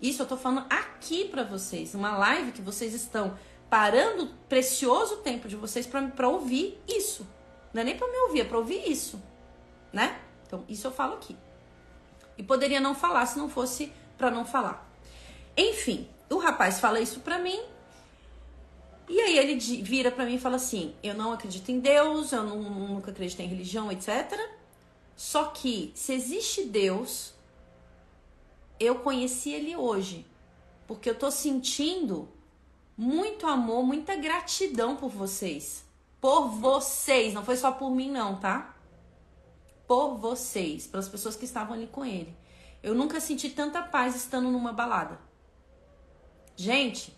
Isso 0.00 0.22
eu 0.22 0.26
tô 0.26 0.36
falando 0.36 0.66
aqui 0.68 1.26
para 1.26 1.44
vocês, 1.44 1.94
uma 1.94 2.16
live 2.18 2.52
que 2.52 2.60
vocês 2.60 2.94
estão 2.94 3.38
parando 3.70 4.28
precioso 4.48 5.18
tempo 5.18 5.48
de 5.48 5.56
vocês 5.56 5.86
para 5.86 6.28
ouvir 6.28 6.80
isso. 6.86 7.26
Não 7.72 7.82
é 7.82 7.84
nem 7.84 7.96
para 7.96 8.08
me 8.08 8.16
ouvir, 8.18 8.40
é 8.40 8.44
para 8.44 8.58
ouvir 8.58 8.90
isso, 8.90 9.22
né? 9.92 10.20
Então, 10.46 10.64
isso 10.68 10.86
eu 10.86 10.92
falo 10.92 11.14
aqui. 11.14 11.36
E 12.36 12.42
poderia 12.42 12.80
não 12.80 12.94
falar 12.94 13.26
se 13.26 13.38
não 13.38 13.48
fosse 13.48 13.92
para 14.18 14.30
não 14.30 14.44
falar. 14.44 14.88
Enfim, 15.56 16.08
o 16.28 16.38
rapaz 16.38 16.80
fala 16.80 17.00
isso 17.00 17.20
para 17.20 17.38
mim. 17.38 17.60
E 19.08 19.20
aí 19.20 19.38
ele 19.38 19.56
vira 19.82 20.10
para 20.10 20.24
mim 20.24 20.34
e 20.34 20.38
fala 20.38 20.56
assim: 20.56 20.94
"Eu 21.02 21.14
não 21.14 21.32
acredito 21.32 21.70
em 21.70 21.78
Deus, 21.78 22.32
eu 22.32 22.42
não, 22.42 22.62
nunca 22.62 23.10
acreditei 23.10 23.46
em 23.46 23.48
religião, 23.48 23.92
etc. 23.92 24.38
Só 25.16 25.46
que 25.46 25.92
se 25.94 26.12
existe 26.12 26.64
Deus, 26.64 27.34
eu 28.80 28.96
conheci 28.96 29.52
ele 29.52 29.76
hoje, 29.76 30.26
porque 30.86 31.08
eu 31.08 31.14
tô 31.14 31.30
sentindo 31.30 32.28
muito 32.96 33.46
amor, 33.46 33.84
muita 33.84 34.16
gratidão 34.16 34.96
por 34.96 35.10
vocês. 35.10 35.84
Por 36.20 36.48
vocês, 36.48 37.34
não 37.34 37.44
foi 37.44 37.56
só 37.56 37.70
por 37.70 37.90
mim 37.90 38.10
não, 38.10 38.36
tá? 38.36 38.74
Por 39.86 40.16
vocês, 40.16 40.86
pelas 40.86 41.08
pessoas 41.08 41.36
que 41.36 41.44
estavam 41.44 41.74
ali 41.74 41.86
com 41.86 42.04
ele. 42.04 42.34
Eu 42.82 42.94
nunca 42.94 43.20
senti 43.20 43.50
tanta 43.50 43.82
paz 43.82 44.16
estando 44.16 44.50
numa 44.50 44.72
balada. 44.72 45.18
Gente, 46.56 47.14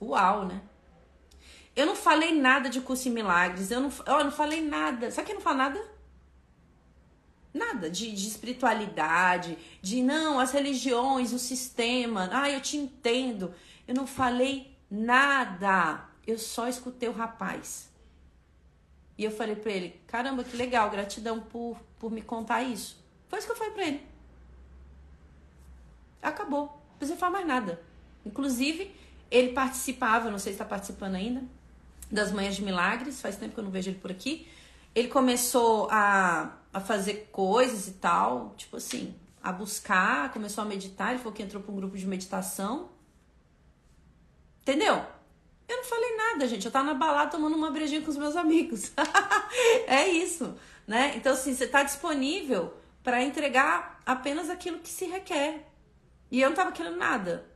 uau, 0.00 0.46
né? 0.46 0.62
Eu 1.74 1.86
não 1.86 1.96
falei 1.96 2.38
nada 2.38 2.68
de 2.68 2.80
curso 2.80 3.08
em 3.08 3.12
milagres, 3.12 3.70
eu 3.70 3.80
não, 3.80 3.92
eu 4.06 4.24
não 4.24 4.32
falei 4.32 4.60
nada. 4.60 5.10
Sabe 5.10 5.26
quem 5.26 5.34
não 5.36 5.42
fala 5.42 5.56
nada? 5.56 5.90
Nada 7.52 7.90
de, 7.90 8.12
de, 8.12 8.28
espiritualidade, 8.28 9.58
de 9.82 10.02
não, 10.02 10.38
as 10.38 10.52
religiões, 10.52 11.32
o 11.32 11.38
sistema, 11.38 12.28
ah, 12.32 12.50
eu 12.50 12.60
te 12.60 12.76
entendo. 12.76 13.54
Eu 13.88 13.94
não 13.94 14.06
falei 14.06 14.76
nada. 14.90 16.04
Eu 16.26 16.38
só 16.38 16.68
escutei 16.68 17.08
o 17.08 17.12
rapaz. 17.12 17.90
E 19.16 19.24
eu 19.24 19.30
falei 19.30 19.56
para 19.56 19.72
ele: 19.72 20.00
caramba, 20.06 20.44
que 20.44 20.56
legal, 20.56 20.90
gratidão 20.90 21.40
por, 21.40 21.78
por 21.98 22.10
me 22.10 22.22
contar 22.22 22.62
isso. 22.62 23.02
Foi 23.28 23.38
isso 23.38 23.48
que 23.48 23.52
eu 23.52 23.56
falei 23.56 23.72
pra 23.72 23.86
ele. 23.86 24.06
Acabou. 26.22 26.66
Não 26.66 26.96
precisa 26.98 27.18
falar 27.18 27.32
mais 27.32 27.46
nada. 27.46 27.82
Inclusive, 28.24 28.94
ele 29.30 29.52
participava, 29.52 30.30
não 30.30 30.38
sei 30.38 30.52
se 30.52 30.56
está 30.56 30.64
participando 30.64 31.14
ainda, 31.14 31.42
das 32.10 32.32
Manhãs 32.32 32.56
de 32.56 32.62
Milagres. 32.62 33.20
Faz 33.20 33.36
tempo 33.36 33.54
que 33.54 33.60
eu 33.60 33.64
não 33.64 33.70
vejo 33.70 33.90
ele 33.90 33.98
por 33.98 34.10
aqui. 34.10 34.48
Ele 34.94 35.08
começou 35.08 35.88
a, 35.90 36.56
a 36.72 36.80
fazer 36.80 37.28
coisas 37.30 37.86
e 37.86 37.92
tal, 37.92 38.54
tipo 38.56 38.76
assim, 38.76 39.14
a 39.42 39.52
buscar, 39.52 40.32
começou 40.32 40.62
a 40.62 40.64
meditar. 40.64 41.10
Ele 41.10 41.18
falou 41.18 41.32
que 41.32 41.42
entrou 41.42 41.62
para 41.62 41.72
um 41.72 41.76
grupo 41.76 41.96
de 41.96 42.06
meditação. 42.06 42.90
Entendeu? 44.62 45.04
Eu 45.68 45.76
não 45.76 45.84
falei 45.84 46.16
nada, 46.16 46.48
gente. 46.48 46.66
Eu 46.66 46.72
tava 46.72 46.86
na 46.86 46.94
balada 46.94 47.30
tomando 47.30 47.56
uma 47.56 47.70
brejinha 47.70 48.02
com 48.02 48.10
os 48.10 48.16
meus 48.16 48.34
amigos. 48.34 48.90
é 49.86 50.08
isso, 50.08 50.56
né? 50.86 51.12
Então, 51.14 51.32
assim, 51.32 51.54
você 51.54 51.68
tá 51.68 51.84
disponível 51.84 52.74
para 53.04 53.22
entregar 53.22 54.00
apenas 54.04 54.50
aquilo 54.50 54.80
que 54.80 54.88
se 54.88 55.06
requer. 55.06 55.68
E 56.30 56.40
eu 56.40 56.48
não 56.48 56.56
tava 56.56 56.72
querendo 56.72 56.96
nada. 56.96 57.49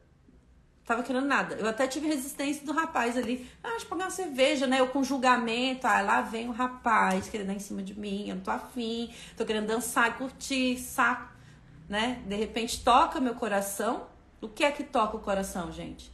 Tava 0.84 1.02
querendo 1.02 1.26
nada. 1.26 1.54
Eu 1.54 1.66
até 1.66 1.86
tive 1.86 2.06
resistência 2.06 2.64
do 2.64 2.72
rapaz 2.72 3.16
ali. 3.16 3.50
Ah, 3.62 3.70
deixa 3.70 3.86
eu 3.86 3.88
pagar 3.88 4.04
uma 4.04 4.10
cerveja, 4.10 4.66
né? 4.66 4.80
Eu 4.80 4.88
com 4.88 5.02
julgamento. 5.02 5.86
Ah, 5.86 6.02
lá 6.02 6.20
vem 6.20 6.48
o 6.48 6.52
rapaz 6.52 7.28
querendo 7.28 7.46
dar 7.46 7.54
em 7.54 7.58
cima 7.58 7.82
de 7.82 7.98
mim. 7.98 8.28
Eu 8.28 8.36
não 8.36 8.42
tô 8.42 8.50
afim. 8.50 9.12
Tô 9.36 9.46
querendo 9.46 9.66
dançar, 9.66 10.18
curtir, 10.18 10.78
saco. 10.78 11.32
Né? 11.88 12.22
De 12.26 12.36
repente 12.36 12.84
toca 12.84 13.18
meu 13.18 13.34
coração. 13.34 14.06
O 14.42 14.48
que 14.48 14.62
é 14.62 14.70
que 14.70 14.84
toca 14.84 15.16
o 15.16 15.20
coração, 15.20 15.72
gente? 15.72 16.12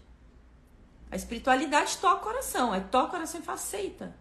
A 1.11 1.17
espiritualidade 1.17 1.99
toca 1.99 2.21
o 2.21 2.25
coração. 2.25 2.73
Aí 2.73 2.81
toca 2.83 3.09
o 3.09 3.11
coração 3.11 3.41
e 3.41 3.43
fala, 3.43 3.59
aceita. 3.59 4.15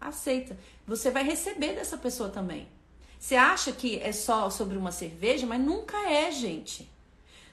Aceita. 0.00 0.56
Você 0.86 1.10
vai 1.10 1.24
receber 1.24 1.74
dessa 1.74 1.96
pessoa 1.96 2.28
também. 2.28 2.68
Você 3.18 3.34
acha 3.34 3.72
que 3.72 3.98
é 3.98 4.12
só 4.12 4.48
sobre 4.48 4.78
uma 4.78 4.92
cerveja, 4.92 5.44
mas 5.44 5.60
nunca 5.60 6.08
é, 6.08 6.30
gente. 6.30 6.88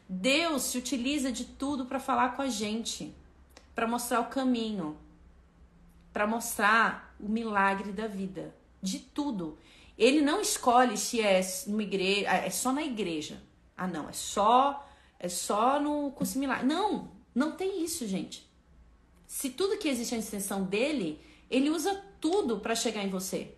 Deus 0.10 0.64
se 0.64 0.78
utiliza 0.78 1.32
de 1.32 1.46
tudo 1.46 1.86
para 1.86 2.00
falar 2.00 2.36
com 2.36 2.42
a 2.42 2.48
gente, 2.48 3.14
para 3.76 3.88
mostrar 3.88 4.22
o 4.22 4.26
caminho, 4.28 4.98
para 6.14 6.26
mostrar 6.26 7.16
o 7.20 7.28
milagre 7.28 7.92
da 7.92 8.08
vida, 8.08 8.56
de 8.82 9.00
tudo. 9.00 9.58
Ele 9.98 10.22
não 10.22 10.40
escolhe 10.40 10.98
se 10.98 11.20
é 11.20 11.42
numa 11.68 11.84
igreja, 11.84 12.28
é 12.30 12.50
só 12.50 12.72
na 12.72 12.84
igreja. 12.84 13.42
Ah, 13.76 13.88
não, 13.88 14.08
é 14.10 14.14
só 14.14 14.88
é 15.20 15.28
só 15.28 15.80
no 15.80 16.12
curso 16.12 16.40
milagre. 16.40 16.66
Não, 16.66 17.12
não 17.34 17.52
tem 17.52 17.84
isso, 17.84 18.08
gente. 18.08 18.48
Se 19.26 19.50
tudo 19.50 19.78
que 19.78 19.90
existe 19.90 20.14
é 20.14 20.18
a 20.18 20.20
extensão 20.20 20.64
dele, 20.64 21.20
ele 21.50 21.70
usa 21.70 22.04
tudo 22.22 22.60
para 22.60 22.76
chegar 22.76 23.04
em 23.04 23.10
você, 23.10 23.54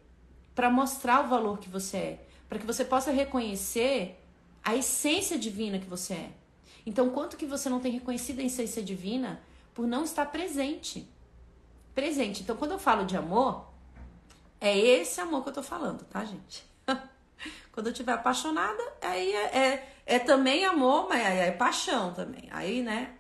para 0.56 0.70
mostrar 0.70 1.26
o 1.26 1.30
valor 1.30 1.60
que 1.60 1.70
você 1.70 1.98
é, 1.98 2.26
para 2.48 2.60
que 2.60 2.66
você 2.66 2.84
possa 2.84 3.12
reconhecer 3.12 4.20
a 4.64 4.76
essência 4.76 5.38
divina 5.38 5.80
que 5.80 5.86
você 5.86 6.14
é. 6.14 6.32
Então, 6.90 7.12
quanto 7.12 7.38
que 7.38 7.46
você 7.46 7.70
não 7.70 7.80
tem 7.80 7.92
reconhecido 7.92 8.40
a 8.40 8.44
essência 8.44 8.82
divina 8.82 9.40
por 9.76 9.86
não 9.86 10.04
estar 10.04 10.26
presente? 10.26 11.08
Presente. 11.94 12.42
Então, 12.42 12.58
quando 12.58 12.72
eu 12.72 12.80
falo 12.80 13.06
de 13.06 13.16
amor, 13.16 13.72
é 14.60 14.76
esse 14.76 15.22
amor 15.22 15.44
que 15.44 15.50
eu 15.50 15.54
tô 15.54 15.62
falando, 15.62 16.04
tá, 16.06 16.26
gente? 16.26 16.66
quando 17.72 17.88
eu 17.88 17.92
estiver 17.92 18.14
apaixonada, 18.14 18.82
aí 19.04 19.32
é, 19.32 19.58
é, 19.58 19.94
é, 20.06 20.18
também 20.18 20.66
amor, 20.66 21.08
mas 21.08 21.22
é, 21.22 21.50
é 21.50 21.52
paixão 21.52 22.12
também. 22.12 22.50
Aí, 22.50 22.82
né, 22.82 23.16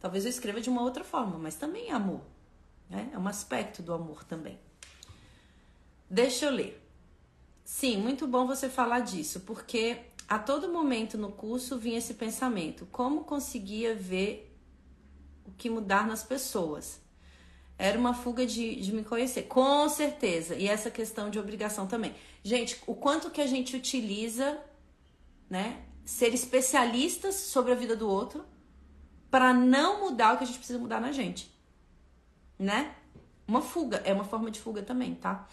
Talvez 0.00 0.24
eu 0.24 0.30
escreva 0.30 0.62
de 0.62 0.70
uma 0.70 0.80
outra 0.80 1.04
forma, 1.04 1.38
mas 1.38 1.56
também 1.56 1.90
é 1.90 1.92
amor. 1.92 2.22
Né? 2.88 3.10
É 3.12 3.18
um 3.18 3.28
aspecto 3.28 3.82
do 3.82 3.92
amor 3.92 4.24
também. 4.24 4.58
Deixa 6.08 6.46
eu 6.46 6.50
ler. 6.50 6.82
Sim, 7.62 7.98
muito 7.98 8.26
bom 8.26 8.46
você 8.46 8.68
falar 8.68 9.00
disso, 9.00 9.40
porque 9.40 9.98
a 10.30 10.38
todo 10.38 10.68
momento 10.68 11.18
no 11.18 11.32
curso 11.32 11.76
vinha 11.76 11.98
esse 11.98 12.14
pensamento: 12.14 12.86
como 12.92 13.24
conseguia 13.24 13.96
ver 13.96 14.56
o 15.44 15.50
que 15.50 15.68
mudar 15.68 16.06
nas 16.06 16.22
pessoas? 16.22 17.00
Era 17.76 17.98
uma 17.98 18.14
fuga 18.14 18.46
de, 18.46 18.76
de 18.76 18.92
me 18.92 19.02
conhecer, 19.02 19.44
com 19.44 19.88
certeza. 19.88 20.54
E 20.54 20.68
essa 20.68 20.90
questão 20.90 21.30
de 21.30 21.38
obrigação 21.38 21.86
também. 21.86 22.14
Gente, 22.44 22.80
o 22.86 22.94
quanto 22.94 23.30
que 23.30 23.40
a 23.40 23.46
gente 23.46 23.74
utiliza, 23.74 24.56
né? 25.48 25.82
Ser 26.04 26.32
especialistas 26.32 27.34
sobre 27.34 27.72
a 27.72 27.74
vida 27.74 27.96
do 27.96 28.08
outro 28.08 28.44
para 29.30 29.52
não 29.52 30.00
mudar 30.00 30.34
o 30.34 30.38
que 30.38 30.44
a 30.44 30.46
gente 30.46 30.58
precisa 30.58 30.78
mudar 30.78 31.00
na 31.00 31.10
gente. 31.10 31.50
Né? 32.58 32.94
Uma 33.46 33.62
fuga, 33.62 34.02
é 34.04 34.12
uma 34.12 34.24
forma 34.24 34.50
de 34.50 34.60
fuga 34.60 34.82
também, 34.82 35.14
tá? 35.14 35.48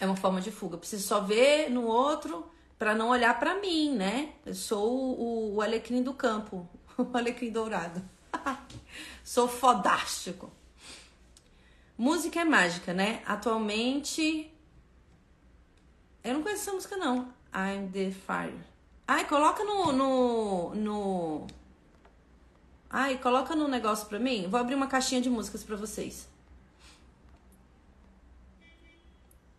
É 0.00 0.06
uma 0.06 0.16
forma 0.16 0.40
de 0.40 0.50
fuga. 0.50 0.78
Preciso 0.78 1.06
só 1.06 1.20
ver 1.20 1.68
no 1.70 1.86
outro 1.86 2.48
para 2.78 2.94
não 2.94 3.08
olhar 3.08 3.38
para 3.38 3.56
mim, 3.56 3.94
né? 3.94 4.32
Eu 4.46 4.54
sou 4.54 5.18
o, 5.18 5.56
o 5.56 5.62
alecrim 5.62 6.02
do 6.02 6.14
campo, 6.14 6.68
o 6.96 7.16
alecrim 7.16 7.50
dourado. 7.50 8.02
sou 9.24 9.48
fodástico. 9.48 10.50
Música 11.96 12.40
é 12.40 12.44
mágica, 12.44 12.94
né? 12.94 13.22
Atualmente 13.26 14.52
Eu 16.22 16.34
não 16.34 16.42
conheço 16.42 16.62
essa 16.62 16.72
música, 16.72 16.96
não. 16.96 17.32
I'm 17.52 17.90
the 17.90 18.12
fire. 18.12 18.54
Ai, 19.06 19.26
coloca 19.26 19.64
no. 19.64 19.92
no. 19.92 20.74
no... 20.74 21.46
Ai, 22.90 23.18
coloca 23.18 23.56
no 23.56 23.66
negócio 23.66 24.06
pra 24.06 24.18
mim. 24.18 24.46
Vou 24.48 24.60
abrir 24.60 24.74
uma 24.74 24.86
caixinha 24.86 25.20
de 25.20 25.28
músicas 25.28 25.64
pra 25.64 25.76
vocês. 25.76 26.28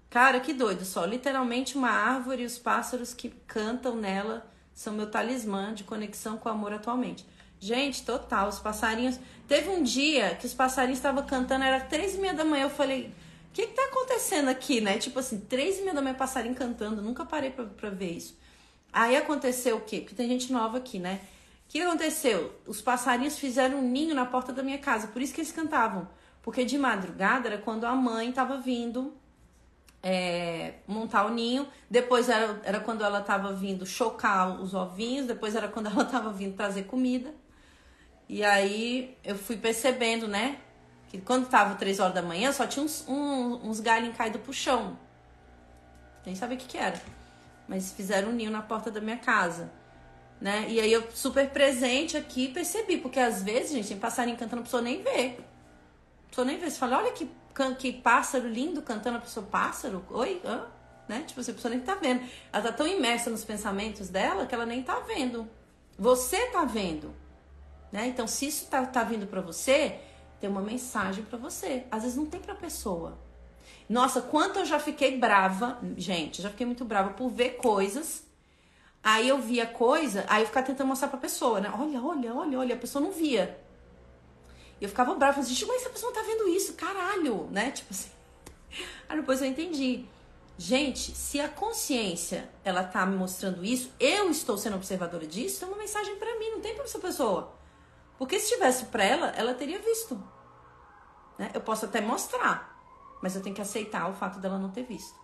Cara, 0.09 0.39
que 0.39 0.53
doido 0.53 0.83
só. 0.85 1.05
Literalmente 1.05 1.77
uma 1.77 1.89
árvore 1.89 2.43
e 2.43 2.45
os 2.45 2.57
pássaros 2.57 3.13
que 3.13 3.29
cantam 3.45 3.95
nela 3.95 4.49
são 4.73 4.93
meu 4.93 5.09
talismã 5.09 5.73
de 5.73 5.83
conexão 5.83 6.37
com 6.37 6.49
o 6.49 6.51
amor 6.51 6.73
atualmente. 6.73 7.25
Gente, 7.59 8.03
total, 8.03 8.47
os 8.47 8.59
passarinhos. 8.59 9.19
Teve 9.47 9.69
um 9.69 9.83
dia 9.83 10.35
que 10.35 10.45
os 10.45 10.53
passarinhos 10.53 10.99
estavam 10.99 11.25
cantando, 11.25 11.65
era 11.65 11.79
três 11.81 12.15
e 12.15 12.17
meia 12.17 12.33
da 12.33 12.45
manhã. 12.45 12.63
Eu 12.63 12.69
falei, 12.69 13.13
o 13.49 13.53
que, 13.53 13.67
que 13.67 13.73
tá 13.73 13.83
acontecendo 13.83 14.47
aqui, 14.47 14.79
né? 14.81 14.97
Tipo 14.97 15.19
assim, 15.19 15.39
três 15.41 15.77
e 15.79 15.81
meia 15.81 15.93
da 15.93 16.01
manhã, 16.01 16.15
passarinho 16.15 16.55
cantando. 16.55 17.01
Nunca 17.01 17.25
parei 17.25 17.51
pra, 17.51 17.65
pra 17.65 17.89
ver 17.89 18.13
isso. 18.13 18.37
Aí 18.91 19.15
aconteceu 19.15 19.77
o 19.77 19.81
quê? 19.81 19.99
Porque 19.99 20.15
tem 20.15 20.27
gente 20.27 20.51
nova 20.51 20.77
aqui, 20.77 20.97
né? 20.97 21.19
O 21.67 21.71
que 21.71 21.81
aconteceu? 21.81 22.55
Os 22.65 22.81
passarinhos 22.81 23.37
fizeram 23.37 23.79
um 23.79 23.81
ninho 23.81 24.15
na 24.15 24.25
porta 24.25 24.51
da 24.51 24.63
minha 24.63 24.79
casa, 24.79 25.07
por 25.07 25.21
isso 25.21 25.33
que 25.33 25.41
eles 25.41 25.51
cantavam. 25.51 26.09
Porque 26.41 26.65
de 26.65 26.77
madrugada 26.79 27.47
era 27.47 27.57
quando 27.59 27.85
a 27.85 27.95
mãe 27.95 28.31
tava 28.31 28.57
vindo 28.57 29.13
é, 30.01 30.75
montar 30.87 31.25
o 31.25 31.29
ninho. 31.29 31.67
Depois 31.89 32.29
era, 32.29 32.59
era 32.63 32.79
quando 32.79 33.03
ela 33.03 33.19
estava 33.19 33.53
vindo 33.53 33.85
chocar 33.85 34.59
os 34.61 34.73
ovinhos. 34.73 35.27
Depois 35.27 35.55
era 35.55 35.67
quando 35.67 35.87
ela 35.91 36.03
estava 36.03 36.31
vindo 36.31 36.55
trazer 36.55 36.83
comida. 36.83 37.33
E 38.27 38.43
aí 38.43 39.17
eu 39.23 39.35
fui 39.35 39.57
percebendo, 39.57 40.27
né? 40.27 40.59
Que 41.07 41.19
quando 41.19 41.49
tava 41.49 41.75
três 41.75 41.99
horas 41.99 42.13
da 42.13 42.21
manhã 42.21 42.51
só 42.51 42.67
tinha 42.67 42.85
uns, 42.85 43.03
um, 43.07 43.67
uns 43.67 43.79
galhos 43.79 44.15
caídos 44.15 44.41
pro 44.41 44.53
chão. 44.53 44.97
Nem 46.25 46.35
sabia 46.35 46.55
o 46.55 46.59
que, 46.59 46.67
que 46.67 46.77
era. 46.77 47.01
Mas 47.67 47.91
fizeram 47.91 48.29
um 48.29 48.31
ninho 48.31 48.51
na 48.51 48.61
porta 48.61 48.91
da 48.91 49.01
minha 49.01 49.17
casa. 49.17 49.71
Né? 50.39 50.67
E 50.69 50.79
aí 50.79 50.91
eu 50.93 51.03
super 51.11 51.49
presente 51.49 52.15
aqui 52.15 52.47
percebi, 52.47 52.97
porque 52.97 53.19
às 53.19 53.43
vezes, 53.43 53.71
gente, 53.71 53.89
tem 53.89 53.97
passarinho 53.97 54.37
cantando, 54.37 54.61
a 54.61 54.65
pessoa 54.65 54.81
nem 54.81 55.01
vê. 55.01 55.37
A 56.25 56.29
pessoa 56.29 56.45
nem 56.45 56.57
vê. 56.57 56.69
Você 56.69 56.77
fala, 56.77 56.99
olha 56.99 57.11
que 57.11 57.29
que 57.77 57.91
pássaro 57.91 58.47
lindo 58.47 58.81
cantando 58.81 59.17
a 59.17 59.21
pessoa 59.21 59.45
pássaro. 59.45 60.03
Oi? 60.11 60.41
Hã? 60.45 60.65
Né? 61.07 61.23
Tipo 61.25 61.41
assim, 61.41 61.51
a 61.51 61.53
pessoa 61.55 61.73
nem 61.73 61.79
tá 61.81 61.95
vendo. 61.95 62.21
Ela 62.53 62.63
tá 62.63 62.71
tão 62.71 62.87
imersa 62.87 63.29
nos 63.29 63.43
pensamentos 63.43 64.09
dela 64.09 64.45
que 64.45 64.53
ela 64.53 64.65
nem 64.65 64.83
tá 64.83 64.99
vendo. 64.99 65.49
Você 65.97 66.47
tá 66.47 66.63
vendo. 66.65 67.13
Né? 67.91 68.07
Então, 68.07 68.27
se 68.27 68.47
isso 68.47 68.67
tá, 68.67 68.85
tá 68.85 69.03
vindo 69.03 69.27
para 69.27 69.41
você, 69.41 69.99
tem 70.39 70.49
uma 70.49 70.61
mensagem 70.61 71.23
para 71.23 71.37
você. 71.37 71.85
Às 71.91 72.03
vezes 72.03 72.17
não 72.17 72.25
tem 72.25 72.39
pra 72.39 72.55
pessoa. 72.55 73.17
Nossa, 73.89 74.21
quanto 74.21 74.59
eu 74.59 74.65
já 74.65 74.79
fiquei 74.79 75.17
brava, 75.17 75.79
gente, 75.97 76.41
já 76.41 76.49
fiquei 76.49 76.65
muito 76.65 76.85
brava 76.85 77.09
por 77.11 77.29
ver 77.29 77.57
coisas. 77.57 78.23
Aí 79.03 79.27
eu 79.27 79.39
via 79.39 79.65
coisa, 79.65 80.25
aí 80.27 80.43
eu 80.43 80.47
ficava 80.47 80.65
tentando 80.67 80.87
mostrar 80.87 81.07
pra 81.07 81.17
pessoa, 81.17 81.59
né? 81.59 81.73
Olha, 81.73 82.01
olha, 82.01 82.33
olha, 82.33 82.59
olha, 82.59 82.75
a 82.75 82.77
pessoa 82.77 83.03
não 83.03 83.11
via. 83.11 83.59
E 84.79 84.85
eu 84.85 84.89
ficava 84.89 85.13
brava, 85.15 85.39
assim, 85.39 85.65
mas 85.65 85.81
essa 85.81 85.89
pessoa 85.89 86.11
não 86.11 86.21
tá 86.21 86.25
vendo 86.25 86.47
isso, 86.47 86.73
caralho, 86.73 87.47
né? 87.51 87.71
Tipo 87.71 87.93
assim. 87.93 88.09
Aí 89.09 89.17
depois 89.17 89.41
eu 89.41 89.47
entendi. 89.47 90.05
Gente, 90.57 91.15
se 91.15 91.39
a 91.39 91.47
consciência 91.47 92.49
ela 92.65 92.83
tá 92.83 93.05
me 93.05 93.15
mostrando 93.15 93.63
isso, 93.63 93.93
eu 93.99 94.29
estou 94.29 94.57
sendo 94.57 94.75
observadora 94.75 95.25
disso, 95.25 95.63
é 95.63 95.67
uma 95.67 95.77
mensagem 95.77 96.17
para 96.17 96.37
mim, 96.37 96.51
não 96.51 96.59
tem 96.59 96.75
para 96.75 96.83
essa 96.83 96.99
pessoa. 96.99 97.53
Porque 98.17 98.37
se 98.37 98.53
tivesse 98.53 98.85
para 98.85 99.03
ela, 99.03 99.27
ela 99.37 99.53
teria 99.53 99.79
visto. 99.79 100.21
Né? 101.37 101.49
Eu 101.53 101.61
posso 101.61 101.85
até 101.85 102.01
mostrar, 102.01 102.77
mas 103.21 103.35
eu 103.35 103.41
tenho 103.41 103.55
que 103.55 103.61
aceitar 103.61 104.09
o 104.09 104.13
fato 104.13 104.39
dela 104.39 104.59
não 104.59 104.69
ter 104.69 104.83
visto. 104.83 105.17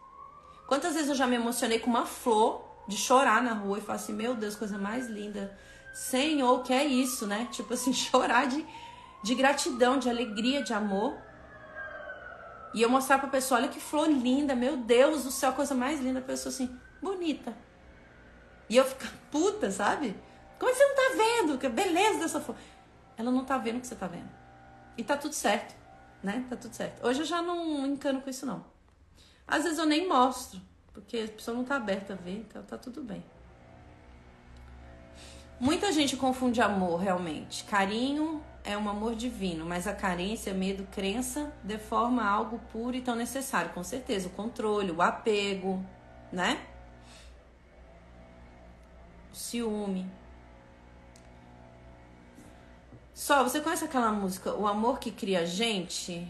Quantas 0.67 0.93
vezes 0.93 1.09
eu 1.09 1.15
já 1.15 1.27
me 1.27 1.35
emocionei 1.35 1.79
com 1.79 1.89
uma 1.89 2.05
flor 2.05 2.63
de 2.87 2.95
chorar 2.95 3.43
na 3.43 3.53
rua 3.53 3.77
e 3.77 3.81
falar 3.81 3.97
assim, 3.97 4.13
meu 4.13 4.35
Deus, 4.35 4.55
coisa 4.55 4.77
mais 4.77 5.07
linda. 5.07 5.57
Senhor, 5.93 6.59
o 6.59 6.63
que 6.63 6.71
é 6.71 6.85
isso, 6.85 7.27
né? 7.27 7.47
Tipo 7.51 7.73
assim, 7.73 7.91
chorar 7.93 8.47
de 8.47 8.65
de 9.25 9.33
gratidão, 9.33 9.97
de 9.97 10.07
alegria, 10.07 10.61
de 10.61 10.71
amor. 10.71 11.17
E 12.75 12.81
eu 12.83 12.87
mostrar 12.87 13.17
pra 13.17 13.27
pessoa, 13.27 13.59
olha 13.59 13.69
que 13.69 13.79
flor 13.79 14.07
linda, 14.07 14.55
meu 14.55 14.77
Deus 14.77 15.23
do 15.23 15.31
céu, 15.31 15.51
coisa 15.51 15.73
mais 15.73 15.99
linda. 15.99 16.19
A 16.19 16.21
pessoa 16.21 16.53
assim, 16.53 16.79
bonita. 17.01 17.51
E 18.69 18.77
eu 18.77 18.85
ficar 18.85 19.11
puta, 19.31 19.71
sabe? 19.71 20.15
Como 20.59 20.69
é 20.69 20.73
que 20.73 20.79
você 20.79 20.85
não 20.85 20.95
tá 20.95 21.23
vendo? 21.23 21.57
Que 21.57 21.67
beleza 21.67 22.19
dessa 22.19 22.39
flor. 22.39 22.55
Ela 23.17 23.31
não 23.31 23.43
tá 23.43 23.57
vendo 23.57 23.77
o 23.77 23.81
que 23.81 23.87
você 23.87 23.95
tá 23.95 24.05
vendo. 24.05 24.29
E 24.95 25.03
tá 25.03 25.17
tudo 25.17 25.33
certo, 25.33 25.75
né? 26.21 26.45
Tá 26.47 26.55
tudo 26.55 26.75
certo. 26.75 27.03
Hoje 27.03 27.21
eu 27.21 27.25
já 27.25 27.41
não 27.41 27.87
encano 27.87 28.21
com 28.21 28.29
isso, 28.29 28.45
não. 28.45 28.63
Às 29.47 29.63
vezes 29.63 29.79
eu 29.79 29.87
nem 29.87 30.07
mostro, 30.07 30.61
porque 30.93 31.17
a 31.17 31.33
pessoa 31.33 31.57
não 31.57 31.63
tá 31.63 31.77
aberta 31.77 32.13
a 32.13 32.15
ver, 32.15 32.45
então 32.47 32.61
tá 32.61 32.77
tudo 32.77 33.01
bem. 33.01 33.25
Muita 35.59 35.91
gente 35.91 36.15
confunde 36.15 36.61
amor 36.61 36.97
realmente. 36.97 37.63
Carinho 37.63 38.43
é 38.65 38.75
um 38.77 38.89
amor 38.89 39.15
divino, 39.15 39.65
mas 39.65 39.85
a 39.85 39.93
carência, 39.93 40.53
medo, 40.53 40.87
crença 40.91 41.53
deforma 41.63 42.25
algo 42.25 42.59
puro 42.71 42.95
e 42.95 43.01
tão 43.01 43.15
necessário, 43.15 43.71
com 43.71 43.83
certeza. 43.83 44.27
O 44.27 44.31
controle, 44.31 44.91
o 44.91 45.01
apego, 45.01 45.83
né? 46.31 46.65
O 49.31 49.35
ciúme. 49.35 50.09
Só, 53.13 53.43
você 53.43 53.61
conhece 53.61 53.85
aquela 53.85 54.11
música 54.11 54.53
O 54.53 54.67
Amor 54.67 54.99
que 54.99 55.09
Cria 55.09 55.41
a 55.41 55.45
Gente? 55.45 56.27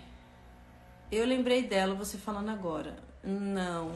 Eu 1.12 1.26
lembrei 1.26 1.68
dela, 1.68 1.96
você 1.96 2.18
falando 2.18 2.50
agora. 2.50 2.96
Não. 3.24 3.96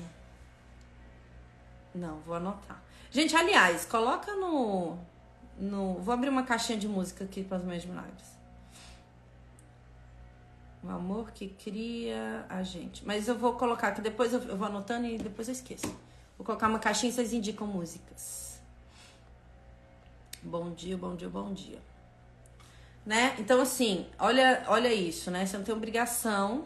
Não, 1.93 2.19
vou 2.21 2.35
anotar. 2.35 2.81
Gente, 3.11 3.35
aliás, 3.35 3.85
coloca 3.85 4.33
no 4.35 4.97
no. 5.59 5.95
Vou 5.95 6.13
abrir 6.13 6.29
uma 6.29 6.43
caixinha 6.43 6.77
de 6.77 6.87
música 6.87 7.25
aqui 7.25 7.43
para 7.43 7.57
os 7.57 7.63
meus 7.63 7.85
milagres. 7.85 8.39
O 10.81 10.89
amor 10.89 11.31
que 11.31 11.49
cria 11.49 12.45
a 12.47 12.63
gente. 12.63 13.05
Mas 13.05 13.27
eu 13.27 13.37
vou 13.37 13.53
colocar 13.53 13.91
que 13.91 14.01
depois 14.01 14.33
eu, 14.33 14.39
vou 14.57 14.67
anotando 14.67 15.05
e 15.05 15.17
depois 15.17 15.47
eu 15.49 15.53
esqueço. 15.53 15.87
Vou 16.37 16.45
colocar 16.45 16.67
uma 16.67 16.79
caixinha 16.79 17.11
e 17.11 17.13
vocês 17.13 17.33
indicam 17.33 17.67
músicas. 17.67 18.61
Bom 20.41 20.71
dia, 20.71 20.95
bom 20.97 21.15
dia, 21.15 21.27
bom 21.27 21.53
dia. 21.53 21.79
Né? 23.05 23.35
Então, 23.39 23.59
assim, 23.59 24.05
olha, 24.17 24.63
olha 24.67 24.93
isso, 24.93 25.29
né? 25.29 25.45
Você 25.45 25.57
não 25.57 25.65
tem 25.65 25.75
obrigação. 25.75 26.65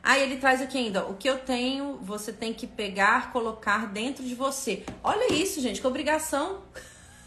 Aí 0.00 0.22
ele 0.22 0.36
traz 0.36 0.60
aqui 0.60 0.76
ainda, 0.76 1.06
o 1.06 1.16
que 1.16 1.28
eu 1.28 1.38
tenho, 1.38 1.96
você 1.96 2.30
tem 2.30 2.52
que 2.52 2.66
pegar, 2.66 3.32
colocar 3.32 3.86
dentro 3.86 4.22
de 4.22 4.34
você. 4.34 4.84
Olha 5.02 5.32
isso, 5.32 5.60
gente, 5.60 5.80
que 5.80 5.86
obrigação. 5.86 6.62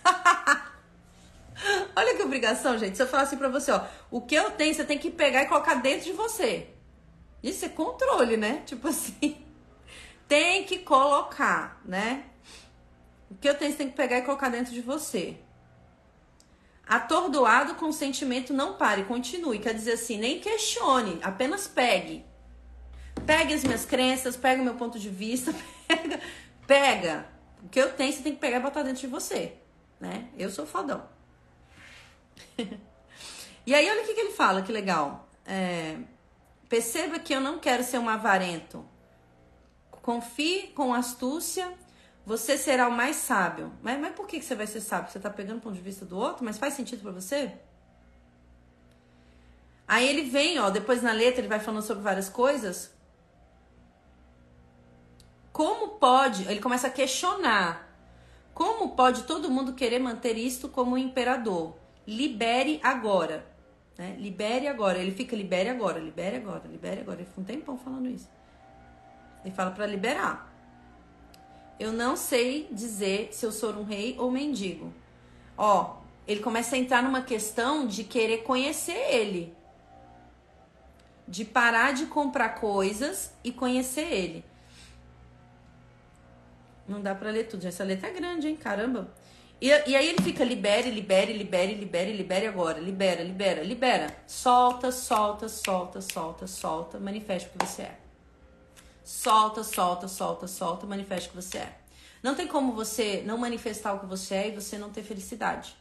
Olha 1.96 2.16
que 2.16 2.24
obrigação, 2.24 2.78
gente. 2.78 2.96
Se 2.96 3.04
eu 3.04 3.08
falar 3.08 3.24
assim 3.24 3.38
pra 3.38 3.50
você, 3.50 3.72
ó, 3.72 3.84
o 4.12 4.22
que 4.22 4.36
eu 4.36 4.52
tenho, 4.52 4.74
você 4.74 4.84
tem 4.84 4.98
que 4.98 5.10
pegar 5.10 5.44
e 5.44 5.48
colocar 5.48 5.76
dentro 5.76 6.06
de 6.06 6.14
você. 6.14 6.70
Isso 7.42 7.66
é 7.66 7.70
controle, 7.70 8.38
né? 8.38 8.64
Tipo 8.66 8.88
assim. 8.88 9.38
Tem 10.28 10.66
que 10.66 10.80
colocar, 10.80 11.82
né? 11.86 12.26
O 13.32 13.36
que 13.36 13.48
eu 13.48 13.56
tenho, 13.56 13.72
você 13.72 13.78
tem 13.78 13.90
que 13.90 13.96
pegar 13.96 14.18
e 14.18 14.22
colocar 14.24 14.50
dentro 14.50 14.74
de 14.74 14.82
você. 14.82 15.38
Atordoado 16.86 17.76
com 17.76 17.88
o 17.88 17.94
sentimento, 17.94 18.54
não 18.54 18.76
pare, 18.76 19.04
continue. 19.04 19.60
Quer 19.60 19.74
dizer 19.74 19.94
assim, 19.94 20.18
nem 20.18 20.40
questione, 20.40 21.20
apenas 21.22 21.68
pegue. 21.68 22.26
Pegue 23.26 23.54
as 23.54 23.64
minhas 23.64 23.86
crenças, 23.86 24.38
pegue 24.38 24.62
o 24.62 24.64
meu 24.64 24.76
ponto 24.76 24.98
de 25.00 25.10
vista, 25.10 25.54
pega, 25.88 26.20
pega. 26.66 27.26
O 27.64 27.70
que 27.70 27.80
eu 27.80 27.92
tenho, 27.92 28.14
você 28.14 28.22
tem 28.22 28.34
que 28.34 28.40
pegar 28.40 28.58
e 28.58 28.62
botar 28.62 28.84
dentro 28.84 29.02
de 29.02 29.08
você 29.08 29.58
né? 30.00 30.30
Eu 30.38 30.50
sou 30.50 30.66
fodão. 30.66 31.08
e 33.66 33.74
aí, 33.74 33.90
olha 33.90 34.04
o 34.04 34.06
que, 34.06 34.14
que 34.14 34.20
ele 34.20 34.34
fala, 34.34 34.62
que 34.62 34.72
legal. 34.72 35.28
É, 35.46 35.98
perceba 36.70 37.20
que 37.20 37.34
eu 37.34 37.42
não 37.42 37.60
quero 37.60 37.84
ser 37.84 37.98
um 37.98 38.10
avarento. 38.10 38.86
Confie 40.02 40.68
com 40.68 40.94
astúcia, 40.94 41.74
você 42.26 42.58
será 42.58 42.88
o 42.88 42.92
mais 42.92 43.16
sábio. 43.18 43.72
Mas, 43.82 44.00
mas 44.00 44.16
por 44.16 44.28
que, 44.28 44.40
que 44.40 44.46
você 44.46 44.56
vai 44.56 44.68
ser 44.68 44.82
sábio? 44.82 45.12
Você 45.12 45.20
tá 45.20 45.30
pegando 45.30 45.58
o 45.58 45.62
ponto 45.62 45.76
de 45.76 45.82
vista 45.82 46.06
do 46.06 46.18
outro? 46.18 46.46
Mas 46.46 46.58
faz 46.58 46.74
sentido 46.74 47.02
para 47.02 47.12
você? 47.12 47.54
Aí 49.88 50.08
ele 50.08 50.30
vem, 50.30 50.60
ó, 50.60 50.70
depois 50.70 51.02
na 51.02 51.14
letra 51.14 51.40
ele 51.40 51.48
vai 51.48 51.60
falando 51.60 51.84
sobre 51.84 52.04
várias 52.04 52.28
coisas. 52.28 52.92
Como 55.54 55.98
pode? 55.98 56.44
Ele 56.44 56.60
começa 56.60 56.88
a 56.88 56.90
questionar 56.90 57.87
como 58.58 58.96
pode 58.96 59.26
todo 59.26 59.52
mundo 59.52 59.74
querer 59.74 60.00
manter 60.00 60.36
isto 60.36 60.68
como 60.68 60.98
imperador? 60.98 61.76
Libere 62.08 62.80
agora. 62.82 63.46
Né? 63.96 64.16
Libere 64.18 64.68
agora. 64.68 64.98
Ele 64.98 65.12
fica 65.12 65.36
libere 65.36 65.70
agora, 65.70 66.00
libere 66.00 66.38
agora, 66.38 66.64
libere 66.68 67.02
agora. 67.02 67.20
Ele 67.20 67.28
fica 67.28 67.42
um 67.42 67.44
tempão 67.44 67.78
falando 67.78 68.10
isso. 68.10 68.28
Ele 69.46 69.54
fala 69.54 69.70
para 69.70 69.86
liberar. 69.86 70.52
Eu 71.80 71.94
não 71.94 72.16
sei 72.18 72.68
dizer 72.72 73.30
se 73.32 73.46
eu 73.46 73.52
sou 73.52 73.72
um 73.74 73.84
rei 73.84 74.16
ou 74.18 74.32
mendigo. 74.32 74.92
Ó, 75.56 75.98
ele 76.28 76.40
começa 76.40 76.76
a 76.76 76.80
entrar 76.80 77.04
numa 77.04 77.22
questão 77.22 77.86
de 77.86 78.04
querer 78.04 78.40
conhecer 78.40 79.14
ele. 79.14 79.56
De 81.28 81.46
parar 81.46 81.94
de 81.94 82.08
comprar 82.08 82.56
coisas 82.56 83.32
e 83.44 83.52
conhecer 83.52 84.12
ele. 84.12 84.44
Não 86.88 87.02
dá 87.02 87.14
pra 87.14 87.32
ler 87.32 87.48
tudo. 87.48 87.66
Essa 87.66 87.84
letra 87.84 88.10
é 88.10 88.14
grande, 88.14 88.48
hein? 88.48 88.56
Caramba. 88.56 89.14
E, 89.60 89.68
e 89.68 89.96
aí 89.96 90.08
ele 90.08 90.22
fica 90.22 90.44
libere, 90.44 90.92
libere, 90.92 91.34
libere, 91.34 91.74
libere, 91.74 92.14
libere 92.14 92.48
agora. 92.48 92.80
Libera, 92.80 93.24
libera, 93.24 93.64
libera. 93.64 94.16
Solta, 94.26 94.92
solta, 94.92 95.50
solta, 95.50 96.02
solta, 96.02 96.48
solta. 96.48 97.00
Manifeste 97.00 97.50
o 97.50 97.52
que 97.58 97.66
você 97.66 97.82
é. 97.84 98.00
Solta, 99.04 99.64
solta, 99.64 100.08
solta, 100.08 100.48
solta. 100.48 100.86
Manifeste 100.86 101.30
o 101.30 101.32
que 101.32 101.36
você 101.38 101.58
é. 101.60 101.78
Não 102.22 102.36
tem 102.36 102.48
como 102.48 102.74
você 102.74 103.24
não 103.26 103.38
manifestar 103.38 103.94
o 103.94 104.00
que 104.00 104.06
você 104.06 104.36
é 104.36 104.48
e 104.50 104.52
você 104.52 104.78
não 104.78 104.92
ter 104.92 105.04
felicidade. 105.04 105.76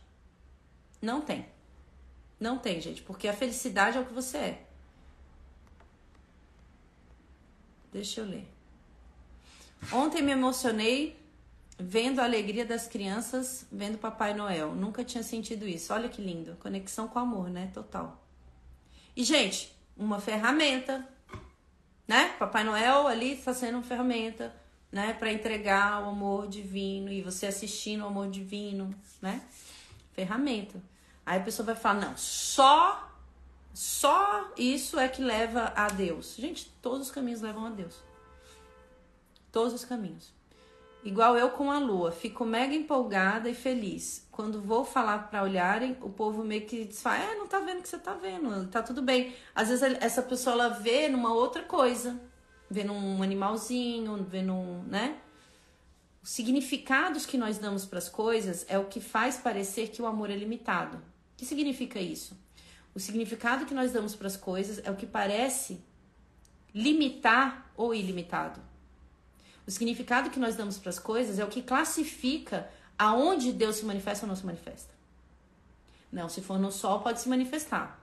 Não 1.01 1.21
tem. 1.21 1.47
Não 2.39 2.59
tem, 2.59 2.81
gente, 2.81 3.03
porque 3.03 3.29
a 3.29 3.33
felicidade 3.33 3.97
é 3.97 4.01
o 4.01 4.05
que 4.05 4.13
você 4.13 4.37
é. 4.37 4.63
Deixa 7.93 8.21
eu 8.21 8.27
ler. 8.27 8.56
Ontem 9.93 10.23
me 10.23 10.33
emocionei 10.33 11.21
vendo 11.79 12.21
a 12.21 12.25
alegria 12.25 12.65
das 12.65 12.87
crianças, 12.87 13.67
vendo 13.71 13.99
Papai 13.99 14.35
Noel. 14.35 14.75
Nunca 14.75 15.05
tinha 15.05 15.23
sentido 15.23 15.67
isso. 15.67 15.93
Olha 15.93 16.09
que 16.09 16.23
lindo. 16.23 16.57
Conexão 16.57 17.07
com 17.07 17.19
o 17.19 17.23
amor, 17.23 17.51
né? 17.51 17.71
Total. 17.73 18.23
E, 19.15 19.23
gente, 19.25 19.75
uma 19.97 20.21
ferramenta, 20.21 21.07
né? 22.07 22.35
Papai 22.39 22.65
Noel 22.65 23.07
ali 23.07 23.35
está 23.35 23.53
sendo 23.55 23.77
uma 23.77 23.85
ferramenta, 23.85 24.55
né? 24.91 25.13
Para 25.13 25.33
entregar 25.33 26.03
o 26.03 26.09
amor 26.09 26.49
divino 26.49 27.11
e 27.11 27.23
você 27.23 27.47
assistindo 27.47 28.03
o 28.03 28.07
amor 28.07 28.29
divino, 28.31 28.95
né? 29.21 29.43
Ferramenta. 30.13 30.83
Aí 31.25 31.39
a 31.39 31.43
pessoa 31.43 31.67
vai 31.67 31.75
falar, 31.75 32.01
não, 32.01 32.17
só 32.17 33.07
só 33.75 34.53
isso 34.57 34.99
é 34.99 35.07
que 35.07 35.21
leva 35.21 35.71
a 35.77 35.89
Deus. 35.89 36.37
Gente, 36.39 36.71
todos 36.81 37.09
os 37.09 37.13
caminhos 37.13 37.43
levam 37.43 37.67
a 37.67 37.69
Deus. 37.71 38.06
Todos 39.57 39.73
os 39.73 39.87
caminhos. 39.87 40.35
Igual 41.03 41.35
eu 41.39 41.49
com 41.49 41.73
a 41.73 41.79
lua, 41.79 42.13
fico 42.13 42.45
mega 42.45 42.75
empolgada 42.75 43.49
e 43.49 43.55
feliz. 43.55 44.29
Quando 44.31 44.61
vou 44.61 44.85
falar 44.85 45.31
para 45.31 45.43
olharem, 45.43 45.97
o 46.03 46.11
povo 46.11 46.45
meio 46.45 46.67
que 46.67 46.85
diz, 46.85 47.07
é, 47.07 47.35
não 47.37 47.47
tá 47.47 47.59
vendo 47.61 47.79
o 47.79 47.83
que 47.83 47.89
você 47.89 47.97
tá 47.99 48.13
vendo, 48.13 48.69
tá 48.69 48.83
tudo 48.83 49.01
bem. 49.01 49.35
Às 49.55 49.71
vezes 49.71 49.83
essa 49.99 50.21
pessoa 50.21 50.53
ela 50.53 50.69
vê 50.69 51.09
numa 51.09 51.33
outra 51.33 51.63
coisa, 51.63 52.21
vê 52.69 52.85
num 52.85 53.23
animalzinho, 53.23 54.23
vê 54.25 54.43
num, 54.43 54.83
né? 54.83 55.17
Os 56.23 56.29
significados 56.29 57.25
que 57.25 57.39
nós 57.39 57.57
damos 57.57 57.87
para 57.87 57.97
as 57.99 58.11
coisas 58.11 58.67
é 58.69 58.79
o 58.79 58.85
que 58.85 59.01
faz 59.01 59.39
parecer 59.39 59.89
que 59.89 60.03
o 60.03 60.07
amor 60.07 60.29
é 60.29 60.37
limitado. 60.37 60.99
O 60.99 61.03
que 61.39 61.47
significa 61.47 61.99
isso? 61.99 62.39
O 62.95 63.01
significado 63.01 63.65
que 63.65 63.73
nós 63.73 63.91
damos 63.91 64.15
para 64.15 64.27
as 64.27 64.37
coisas 64.37 64.83
é 64.85 64.91
o 64.91 64.97
que 64.97 65.07
parece 65.07 65.83
limitar 66.75 67.73
ou 67.75 67.95
ilimitado. 67.95 68.76
O 69.67 69.71
significado 69.71 70.31
que 70.31 70.39
nós 70.39 70.55
damos 70.55 70.79
para 70.79 70.91
as 70.91 70.99
coisas 70.99 71.39
é 71.39 71.45
o 71.45 71.49
que 71.49 71.61
classifica 71.61 72.71
aonde 72.99 73.53
Deus 73.53 73.77
se 73.77 73.85
manifesta 73.85 74.25
ou 74.25 74.29
não 74.29 74.37
se 74.37 74.47
manifesta. 74.47 74.95
Não, 76.11 76.29
se 76.29 76.41
for 76.41 76.59
no 76.59 76.71
sol, 76.71 77.01
pode 77.01 77.21
se 77.21 77.29
manifestar. 77.29 78.01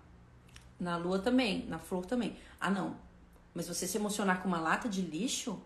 Na 0.80 0.98
lua 0.98 1.20
também, 1.20 1.66
na 1.68 1.80
flor 1.80 2.06
também. 2.06 2.36
Ah, 2.60 2.70
não. 2.70 2.98
Mas 3.54 3.68
você 3.68 3.88
se 3.88 3.98
emocionar 3.98 4.42
com 4.42 4.48
uma 4.48 4.60
lata 4.60 4.90
de 4.90 5.02
lixo? 5.02 5.62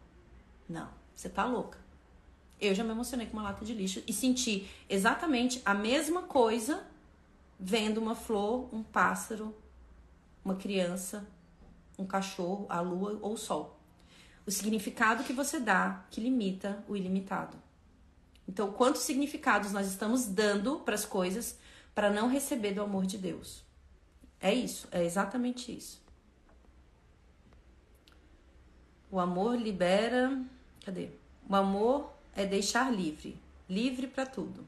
Não, 0.70 0.90
você 1.16 1.28
tá 1.28 1.46
louca. 1.46 1.80
Eu 2.60 2.76
já 2.76 2.84
me 2.84 2.92
emocionei 2.92 3.28
com 3.28 3.34
uma 3.34 3.44
lata 3.44 3.66
de 3.66 3.74
lixo 3.74 4.04
e 4.06 4.14
senti 4.14 4.70
exatamente 4.90 5.62
a 5.66 5.74
mesma 5.74 6.24
coisa 6.24 6.86
vendo 7.60 8.00
uma 8.00 8.16
flor, 8.16 8.70
um 8.74 8.84
pássaro, 8.84 9.56
uma 10.44 10.56
criança, 10.56 11.28
um 11.98 12.06
cachorro, 12.06 12.66
a 12.70 12.80
lua 12.82 13.18
ou 13.22 13.34
o 13.34 13.38
sol. 13.38 13.77
O 14.48 14.52
significado 14.52 15.24
que 15.24 15.34
você 15.34 15.60
dá 15.60 16.04
que 16.10 16.20
limita 16.20 16.84
o 16.88 16.96
ilimitado. 16.96 17.56
Então, 18.48 18.72
quantos 18.72 19.02
significados 19.02 19.72
nós 19.72 19.88
estamos 19.88 20.26
dando 20.26 20.80
para 20.80 20.96
as 20.96 21.06
coisas 21.06 21.60
para 21.94 22.10
não 22.10 22.28
receber 22.28 22.74
do 22.74 22.82
amor 22.82 23.06
de 23.06 23.20
Deus? 23.20 23.62
É 24.40 24.54
isso, 24.54 24.88
é 24.92 25.04
exatamente 25.04 25.76
isso. 25.76 26.02
O 29.12 29.20
amor 29.20 29.56
libera. 29.56 30.42
Cadê? 30.86 31.10
O 31.48 31.56
amor 31.56 32.14
é 32.34 32.46
deixar 32.46 32.92
livre, 32.92 33.38
livre 33.68 34.08
para 34.08 34.26
tudo 34.26 34.66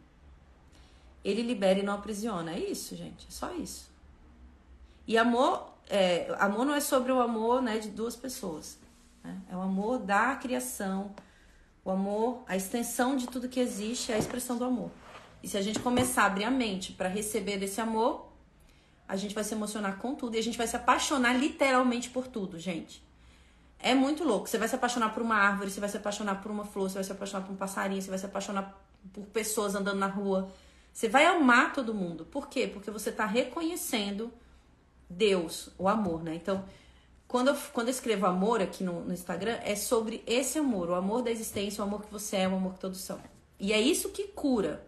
ele 1.24 1.42
libera 1.42 1.80
e 1.80 1.84
não 1.84 1.94
aprisiona. 1.94 2.54
É 2.54 2.60
isso, 2.60 2.96
gente. 2.96 3.28
É 3.28 3.32
só 3.32 3.54
isso. 3.54 3.90
E 5.08 5.18
amor, 5.18 5.74
é, 5.90 6.34
amor 6.40 6.66
não 6.66 6.74
é 6.74 6.80
sobre 6.80 7.12
o 7.12 7.20
amor 7.20 7.62
né, 7.62 7.78
de 7.78 7.90
duas 7.90 8.16
pessoas. 8.16 8.78
Né? 9.24 9.42
É 9.50 9.56
o 9.56 9.62
amor 9.62 10.00
da 10.00 10.36
criação. 10.36 11.14
O 11.84 11.92
amor, 11.92 12.44
a 12.48 12.56
extensão 12.56 13.16
de 13.16 13.28
tudo 13.28 13.50
que 13.50 13.60
existe 13.60 14.12
é 14.12 14.16
a 14.16 14.18
expressão 14.18 14.58
do 14.58 14.66
amor. 14.66 14.92
E 15.42 15.48
se 15.48 15.58
a 15.58 15.62
gente 15.62 15.80
começar 15.80 16.24
a 16.24 16.26
abrir 16.26 16.44
a 16.44 16.52
mente 16.52 16.92
para 16.92 17.08
receber 17.08 17.58
desse 17.58 17.80
amor, 17.80 18.30
a 19.08 19.16
gente 19.16 19.34
vai 19.34 19.44
se 19.44 19.54
emocionar 19.54 19.98
com 19.98 20.14
tudo 20.14 20.36
e 20.36 20.40
a 20.40 20.44
gente 20.44 20.58
vai 20.58 20.68
se 20.68 20.76
apaixonar 20.76 21.34
literalmente 21.34 22.10
por 22.10 22.28
tudo, 22.28 22.60
gente. 22.60 23.04
É 23.80 23.96
muito 23.96 24.24
louco. 24.24 24.48
Você 24.48 24.58
vai 24.58 24.68
se 24.68 24.76
apaixonar 24.76 25.14
por 25.14 25.24
uma 25.24 25.36
árvore, 25.36 25.72
você 25.72 25.80
vai 25.80 25.90
se 25.90 25.98
apaixonar 25.98 26.42
por 26.42 26.52
uma 26.52 26.66
flor, 26.66 26.90
você 26.90 26.96
vai 26.96 27.04
se 27.04 27.12
apaixonar 27.12 27.46
por 27.46 27.54
um 27.54 27.56
passarinho, 27.56 28.02
você 28.02 28.10
vai 28.10 28.20
se 28.20 28.26
apaixonar 28.26 28.80
por 29.14 29.26
pessoas 29.28 29.74
andando 29.74 29.98
na 29.98 30.08
rua. 30.08 30.52
Você 30.92 31.08
vai 31.08 31.26
amar 31.26 31.72
todo 31.72 31.94
mundo. 31.94 32.26
Por 32.26 32.50
quê? 32.50 32.68
Porque 32.68 32.92
você 32.92 33.10
está 33.10 33.26
reconhecendo 33.26 34.32
Deus, 35.10 35.70
o 35.78 35.88
amor, 35.88 36.22
né? 36.22 36.36
Então, 36.36 36.66
quando 37.30 37.50
eu, 37.50 37.58
quando 37.72 37.90
eu 37.90 37.92
escrevo 37.92 38.26
amor 38.26 38.60
aqui 38.60 38.84
no, 38.84 39.02
no 39.06 39.14
Instagram, 39.14 39.60
é 39.64 39.76
sobre 39.76 40.24
esse 40.26 40.58
amor, 40.58 40.90
o 40.90 40.96
amor 40.96 41.22
da 41.22 41.30
existência, 41.30 41.82
o 41.82 41.88
amor 41.88 42.02
que 42.02 42.12
você 42.12 42.38
é, 42.38 42.48
o 42.48 42.56
amor 42.56 42.74
que 42.74 42.80
todos 42.80 43.00
são. 43.00 43.22
E 43.60 43.72
é 43.72 43.80
isso 43.80 44.10
que 44.10 44.24
cura. 44.30 44.84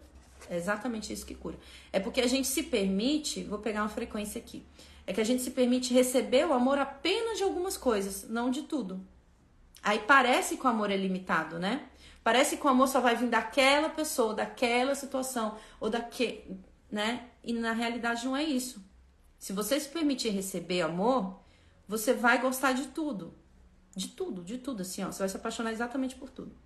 É 0.50 0.56
exatamente 0.56 1.12
isso 1.12 1.24
que 1.24 1.36
cura. 1.36 1.56
É 1.92 2.00
porque 2.00 2.20
a 2.20 2.26
gente 2.26 2.48
se 2.48 2.64
permite, 2.64 3.44
vou 3.44 3.60
pegar 3.60 3.82
uma 3.82 3.88
frequência 3.88 4.40
aqui. 4.40 4.66
É 5.06 5.12
que 5.12 5.20
a 5.20 5.24
gente 5.24 5.40
se 5.40 5.52
permite 5.52 5.94
receber 5.94 6.44
o 6.44 6.52
amor 6.52 6.78
apenas 6.78 7.38
de 7.38 7.44
algumas 7.44 7.76
coisas, 7.76 8.28
não 8.28 8.50
de 8.50 8.62
tudo. 8.62 9.00
Aí 9.80 10.00
parece 10.00 10.56
que 10.56 10.66
o 10.66 10.68
amor 10.68 10.90
é 10.90 10.96
limitado, 10.96 11.60
né? 11.60 11.86
Parece 12.24 12.56
que 12.56 12.66
o 12.66 12.70
amor 12.70 12.88
só 12.88 13.00
vai 13.00 13.14
vir 13.14 13.28
daquela 13.28 13.88
pessoa, 13.88 14.34
daquela 14.34 14.96
situação, 14.96 15.56
ou 15.78 15.88
daquele, 15.88 16.58
né? 16.90 17.28
E 17.44 17.52
na 17.52 17.72
realidade 17.72 18.24
não 18.24 18.36
é 18.36 18.42
isso. 18.42 18.84
Se 19.38 19.52
você 19.52 19.78
se 19.78 19.88
permitir 19.88 20.30
receber 20.30 20.82
amor, 20.82 21.41
você 21.92 22.14
vai 22.14 22.40
gostar 22.40 22.72
de 22.72 22.88
tudo. 22.88 23.34
De 23.94 24.08
tudo, 24.08 24.42
de 24.42 24.56
tudo, 24.56 24.80
assim, 24.80 25.04
ó. 25.04 25.12
Você 25.12 25.18
vai 25.18 25.28
se 25.28 25.36
apaixonar 25.36 25.72
exatamente 25.72 26.14
por 26.14 26.30
tudo. 26.30 26.56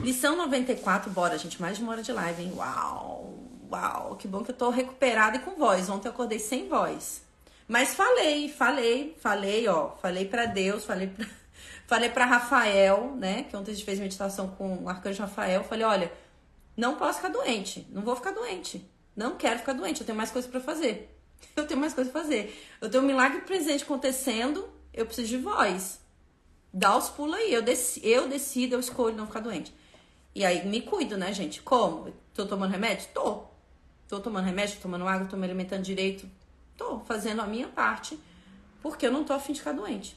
Lição 0.00 0.36
94, 0.36 1.10
bora, 1.10 1.38
gente. 1.38 1.60
Mais 1.62 1.76
de 1.76 1.82
uma 1.82 1.92
hora 1.92 2.02
de 2.02 2.12
live, 2.12 2.42
hein? 2.42 2.52
Uau! 2.56 3.38
Uau! 3.70 4.16
Que 4.16 4.26
bom 4.26 4.42
que 4.42 4.50
eu 4.50 4.56
tô 4.56 4.70
recuperada 4.70 5.36
e 5.36 5.40
com 5.40 5.52
voz. 5.52 5.88
Ontem 5.88 6.08
eu 6.08 6.12
acordei 6.12 6.40
sem 6.40 6.68
voz. 6.68 7.22
Mas 7.68 7.94
falei, 7.94 8.48
falei, 8.48 9.16
falei, 9.20 9.68
ó. 9.68 9.90
Falei 10.02 10.26
para 10.26 10.46
Deus, 10.46 10.84
falei 10.84 11.06
pra 11.06 11.24
Falei 11.86 12.08
para 12.08 12.24
Rafael, 12.24 13.14
né, 13.16 13.42
que 13.44 13.56
ontem 13.56 13.72
a 13.72 13.74
gente 13.74 13.84
fez 13.84 14.00
meditação 14.00 14.48
com 14.48 14.84
o 14.84 14.88
arcanjo 14.88 15.20
Rafael, 15.20 15.62
falei, 15.62 15.84
olha, 15.84 16.12
não 16.74 16.96
posso 16.96 17.18
ficar 17.18 17.28
doente, 17.28 17.86
não 17.90 18.00
vou 18.00 18.16
ficar 18.16 18.30
doente. 18.30 18.90
Não 19.14 19.36
quero 19.36 19.58
ficar 19.58 19.74
doente, 19.74 20.00
eu 20.00 20.06
tenho 20.06 20.16
mais 20.16 20.30
coisas 20.30 20.50
para 20.50 20.60
fazer. 20.60 21.11
Eu 21.56 21.66
tenho 21.66 21.80
mais 21.80 21.94
coisas 21.94 22.12
pra 22.12 22.22
fazer. 22.22 22.58
Eu 22.80 22.90
tenho 22.90 23.02
um 23.02 23.06
milagre 23.06 23.42
presente 23.42 23.84
acontecendo, 23.84 24.68
eu 24.92 25.04
preciso 25.06 25.28
de 25.28 25.36
voz. 25.36 26.00
Dá 26.72 26.96
os 26.96 27.10
pulos 27.10 27.36
aí, 27.36 27.52
eu, 27.52 27.62
decido, 27.62 28.06
eu 28.06 28.28
decido, 28.28 28.74
eu 28.74 28.80
escolho 28.80 29.14
não 29.14 29.26
ficar 29.26 29.40
doente. 29.40 29.74
E 30.34 30.44
aí 30.44 30.66
me 30.66 30.80
cuido, 30.80 31.16
né, 31.18 31.32
gente? 31.32 31.60
Como? 31.60 32.12
Tô 32.32 32.46
tomando 32.46 32.70
remédio? 32.70 33.08
Tô. 33.12 33.44
Tô 34.08 34.20
tomando 34.20 34.44
remédio, 34.44 34.76
tô 34.76 34.82
tomando 34.82 35.06
água, 35.06 35.26
tô 35.26 35.36
me 35.36 35.44
alimentando 35.44 35.82
direito. 35.82 36.28
Tô 36.76 37.00
fazendo 37.00 37.42
a 37.42 37.46
minha 37.46 37.68
parte, 37.68 38.18
porque 38.82 39.06
eu 39.06 39.12
não 39.12 39.24
tô 39.24 39.32
afim 39.34 39.52
de 39.52 39.58
ficar 39.58 39.72
doente. 39.72 40.16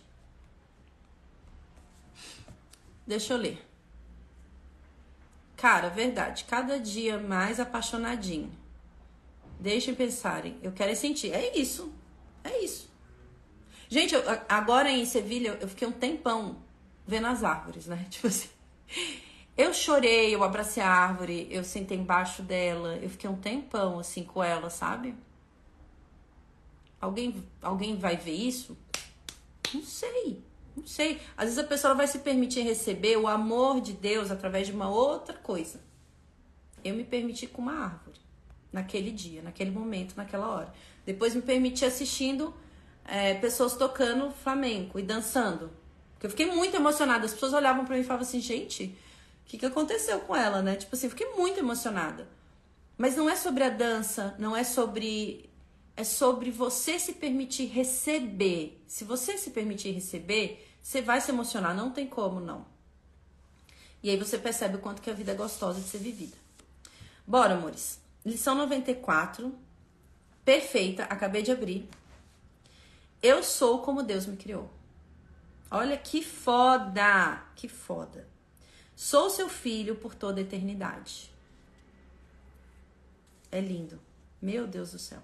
Deixa 3.05 3.33
eu 3.33 3.37
ler. 3.37 3.65
Cara, 5.55 5.89
verdade. 5.89 6.45
Cada 6.45 6.79
dia 6.79 7.19
mais 7.19 7.59
apaixonadinho. 7.59 8.51
Deixem 9.59 9.95
pensarem. 9.95 10.57
Eu 10.61 10.71
quero 10.71 10.95
sentir. 10.95 11.31
É 11.33 11.57
isso. 11.57 11.93
É 12.43 12.63
isso. 12.63 12.89
Gente, 13.89 14.13
eu, 14.13 14.21
agora 14.49 14.91
em 14.91 15.05
Sevilha, 15.05 15.57
eu 15.61 15.67
fiquei 15.67 15.87
um 15.87 15.91
tempão 15.91 16.57
vendo 17.05 17.27
as 17.27 17.43
árvores, 17.43 17.85
né? 17.87 18.05
Tipo 18.09 18.27
assim. 18.27 18.49
Eu 19.57 19.73
chorei, 19.73 20.35
eu 20.35 20.43
abracei 20.43 20.83
a 20.83 20.89
árvore, 20.89 21.47
eu 21.49 21.63
sentei 21.63 21.97
embaixo 21.97 22.41
dela, 22.41 22.97
eu 22.97 23.09
fiquei 23.09 23.29
um 23.29 23.37
tempão 23.37 23.99
assim 23.99 24.23
com 24.23 24.43
ela, 24.43 24.69
sabe? 24.69 25.15
Alguém, 26.99 27.41
alguém 27.61 27.97
vai 27.97 28.17
ver 28.17 28.33
isso? 28.33 28.77
Não 29.73 29.81
sei. 29.81 30.43
Não 30.75 30.85
sei. 30.85 31.21
Às 31.37 31.45
vezes 31.45 31.59
a 31.59 31.63
pessoa 31.63 31.93
vai 31.93 32.05
se 32.05 32.19
permitir 32.19 32.63
receber 32.63 33.17
o 33.17 33.27
amor 33.27 33.79
de 33.79 33.93
Deus 33.93 34.29
através 34.29 34.67
de 34.67 34.73
uma 34.73 34.89
outra 34.89 35.37
coisa. 35.37 35.79
Eu 36.83 36.95
me 36.95 37.05
permiti 37.05 37.47
com 37.47 37.61
uma 37.61 37.85
árvore. 37.85 38.19
Naquele 38.75 39.09
dia, 39.09 39.41
naquele 39.41 39.71
momento, 39.71 40.15
naquela 40.17 40.49
hora. 40.49 40.73
Depois 41.05 41.33
me 41.33 41.41
permiti 41.41 41.85
assistindo 41.85 42.53
é, 43.05 43.35
pessoas 43.35 43.73
tocando 43.77 44.29
flamenco 44.31 44.99
e 44.99 45.01
dançando. 45.01 45.71
Porque 46.11 46.25
eu 46.25 46.29
fiquei 46.29 46.47
muito 46.47 46.75
emocionada. 46.75 47.25
As 47.25 47.31
pessoas 47.31 47.53
olhavam 47.53 47.85
para 47.85 47.95
mim 47.95 48.01
e 48.01 48.03
falavam 48.03 48.27
assim, 48.27 48.41
gente, 48.41 48.83
o 49.45 49.45
que, 49.45 49.57
que 49.57 49.65
aconteceu 49.65 50.19
com 50.19 50.35
ela, 50.35 50.61
né? 50.61 50.75
Tipo 50.75 50.93
assim, 50.93 51.07
eu 51.07 51.11
fiquei 51.11 51.29
muito 51.37 51.57
emocionada. 51.57 52.27
Mas 52.97 53.15
não 53.15 53.29
é 53.29 53.37
sobre 53.37 53.63
a 53.63 53.69
dança, 53.69 54.35
não 54.37 54.53
é 54.57 54.65
sobre. 54.65 55.49
É 55.95 56.03
sobre 56.03 56.51
você 56.51 56.99
se 56.99 57.13
permitir 57.13 57.67
receber. 57.67 58.83
Se 58.85 59.05
você 59.05 59.37
se 59.37 59.51
permitir 59.51 59.91
receber, 59.91 60.67
você 60.81 61.01
vai 61.01 61.21
se 61.21 61.31
emocionar, 61.31 61.73
não 61.73 61.91
tem 61.91 62.05
como 62.05 62.41
não. 62.41 62.65
E 64.03 64.09
aí 64.09 64.17
você 64.17 64.37
percebe 64.37 64.75
o 64.75 64.79
quanto 64.79 65.01
que 65.01 65.09
a 65.09 65.13
vida 65.13 65.31
é 65.31 65.35
gostosa 65.35 65.79
de 65.79 65.87
ser 65.87 65.99
vivida. 65.99 66.35
Bora, 67.25 67.53
amores. 67.53 68.03
Lição 68.25 68.55
94. 68.55 69.53
Perfeita, 70.43 71.03
acabei 71.03 71.43
de 71.43 71.51
abrir. 71.51 71.87
Eu 73.21 73.43
sou 73.43 73.83
como 73.83 74.01
Deus 74.01 74.25
me 74.25 74.35
criou. 74.35 74.69
Olha 75.69 75.97
que 75.97 76.23
foda, 76.23 77.43
que 77.55 77.67
foda. 77.67 78.27
Sou 78.95 79.29
seu 79.29 79.47
filho 79.47 79.95
por 79.95 80.15
toda 80.15 80.39
a 80.39 80.43
eternidade. 80.43 81.31
É 83.51 83.59
lindo. 83.59 83.99
Meu 84.41 84.65
Deus 84.65 84.91
do 84.91 84.99
céu. 84.99 85.21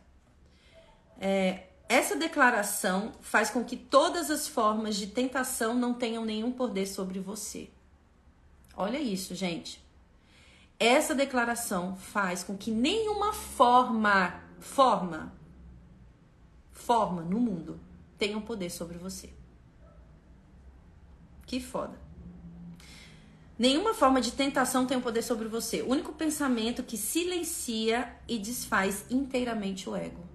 É, 1.20 1.68
essa 1.90 2.16
declaração 2.16 3.14
faz 3.22 3.50
com 3.50 3.64
que 3.64 3.78
todas 3.78 4.30
as 4.30 4.48
formas 4.48 4.96
de 4.96 5.08
tentação 5.08 5.74
não 5.74 5.94
tenham 5.94 6.24
nenhum 6.24 6.52
poder 6.52 6.86
sobre 6.86 7.20
você. 7.20 7.70
Olha 8.76 8.98
isso, 9.00 9.36
gente. 9.36 9.84
Essa 10.82 11.14
declaração 11.14 11.96
faz 11.96 12.44
com 12.44 12.58
que 12.58 12.72
nenhuma 12.72 13.34
forma, 13.34 14.42
forma, 14.60 15.32
forma 16.72 17.22
no 17.22 17.40
mundo 17.40 17.80
tenha 18.18 18.36
um 18.36 18.42
poder 18.42 18.72
sobre 18.72 18.98
você. 18.98 19.30
Que 21.46 21.60
foda. 21.60 22.02
Nenhuma 23.60 23.94
forma 23.94 24.20
de 24.20 24.32
tentação 24.32 24.88
tem 24.88 24.98
um 24.98 25.02
poder 25.02 25.22
sobre 25.22 25.48
você. 25.48 25.84
O 25.84 25.90
único 25.90 26.14
pensamento 26.14 26.82
que 26.82 26.98
silencia 26.98 28.18
e 28.28 28.40
desfaz 28.40 29.06
inteiramente 29.08 29.88
o 29.88 29.96
ego. 29.96 30.28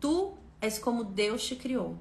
Tu 0.00 0.34
és 0.60 0.80
como 0.80 1.04
Deus 1.04 1.44
te 1.44 1.54
criou. 1.54 1.96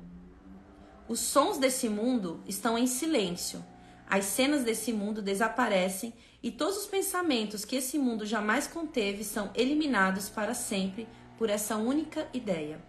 Os 1.07 1.19
sons 1.19 1.59
desse 1.59 1.87
mundo 1.87 2.41
estão 2.47 2.75
em 2.75 2.87
silêncio. 2.87 3.63
As 4.09 4.25
cenas 4.25 4.63
desse 4.63 4.91
mundo 4.91 5.21
desaparecem 5.21 6.15
e 6.41 6.51
todos 6.51 6.77
os 6.77 6.85
pensamentos 6.85 7.65
que 7.65 7.75
esse 7.75 7.97
mundo 7.97 8.25
jamais 8.25 8.67
conteve 8.67 9.23
são 9.23 9.51
eliminados 9.55 10.29
para 10.29 10.53
sempre 10.53 11.07
por 11.37 11.49
essa 11.49 11.75
única 11.75 12.27
ideia. 12.33 12.81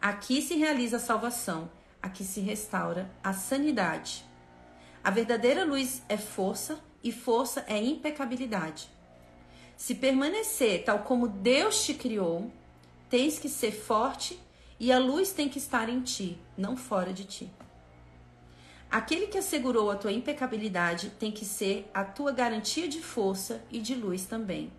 Aqui 0.00 0.40
se 0.40 0.54
realiza 0.54 0.96
a 0.96 1.00
salvação, 1.00 1.70
aqui 2.00 2.24
se 2.24 2.40
restaura 2.40 3.10
a 3.22 3.32
sanidade. 3.32 4.24
A 5.02 5.10
verdadeira 5.10 5.64
luz 5.64 6.02
é 6.08 6.16
força 6.16 6.78
e 7.02 7.12
força 7.12 7.64
é 7.66 7.82
impecabilidade. 7.82 8.90
Se 9.76 9.94
permanecer 9.94 10.84
tal 10.84 11.00
como 11.00 11.28
Deus 11.28 11.84
te 11.84 11.94
criou, 11.94 12.50
tens 13.08 13.38
que 13.38 13.48
ser 13.48 13.72
forte 13.72 14.38
e 14.80 14.92
a 14.92 14.98
luz 14.98 15.32
tem 15.32 15.48
que 15.48 15.58
estar 15.58 15.88
em 15.88 16.00
ti, 16.00 16.38
não 16.56 16.76
fora 16.76 17.12
de 17.12 17.24
ti. 17.24 17.50
Aquele 18.90 19.26
que 19.26 19.36
assegurou 19.36 19.90
a 19.90 19.96
tua 19.96 20.12
impecabilidade 20.12 21.10
tem 21.10 21.30
que 21.30 21.44
ser 21.44 21.90
a 21.92 22.04
tua 22.04 22.32
garantia 22.32 22.88
de 22.88 23.02
força 23.02 23.62
e 23.70 23.80
de 23.80 23.94
luz 23.94 24.24
também. 24.24 24.72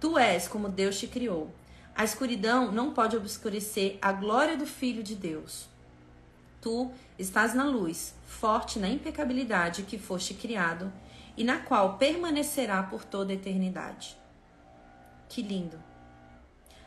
Tu 0.00 0.16
és 0.16 0.46
como 0.46 0.68
Deus 0.68 0.98
te 0.98 1.08
criou. 1.08 1.50
A 1.96 2.04
escuridão 2.04 2.70
não 2.70 2.94
pode 2.94 3.16
obscurecer 3.16 3.98
a 4.00 4.12
glória 4.12 4.56
do 4.56 4.66
Filho 4.66 5.02
de 5.02 5.16
Deus. 5.16 5.68
Tu 6.60 6.90
estás 7.18 7.54
na 7.54 7.64
luz, 7.64 8.14
forte 8.24 8.78
na 8.78 8.88
impecabilidade 8.88 9.82
que 9.82 9.98
foste 9.98 10.34
criado 10.34 10.92
e 11.36 11.42
na 11.42 11.58
qual 11.58 11.98
permanecerá 11.98 12.84
por 12.84 13.04
toda 13.04 13.32
a 13.32 13.34
eternidade. 13.34 14.16
Que 15.28 15.42
lindo! 15.42 15.82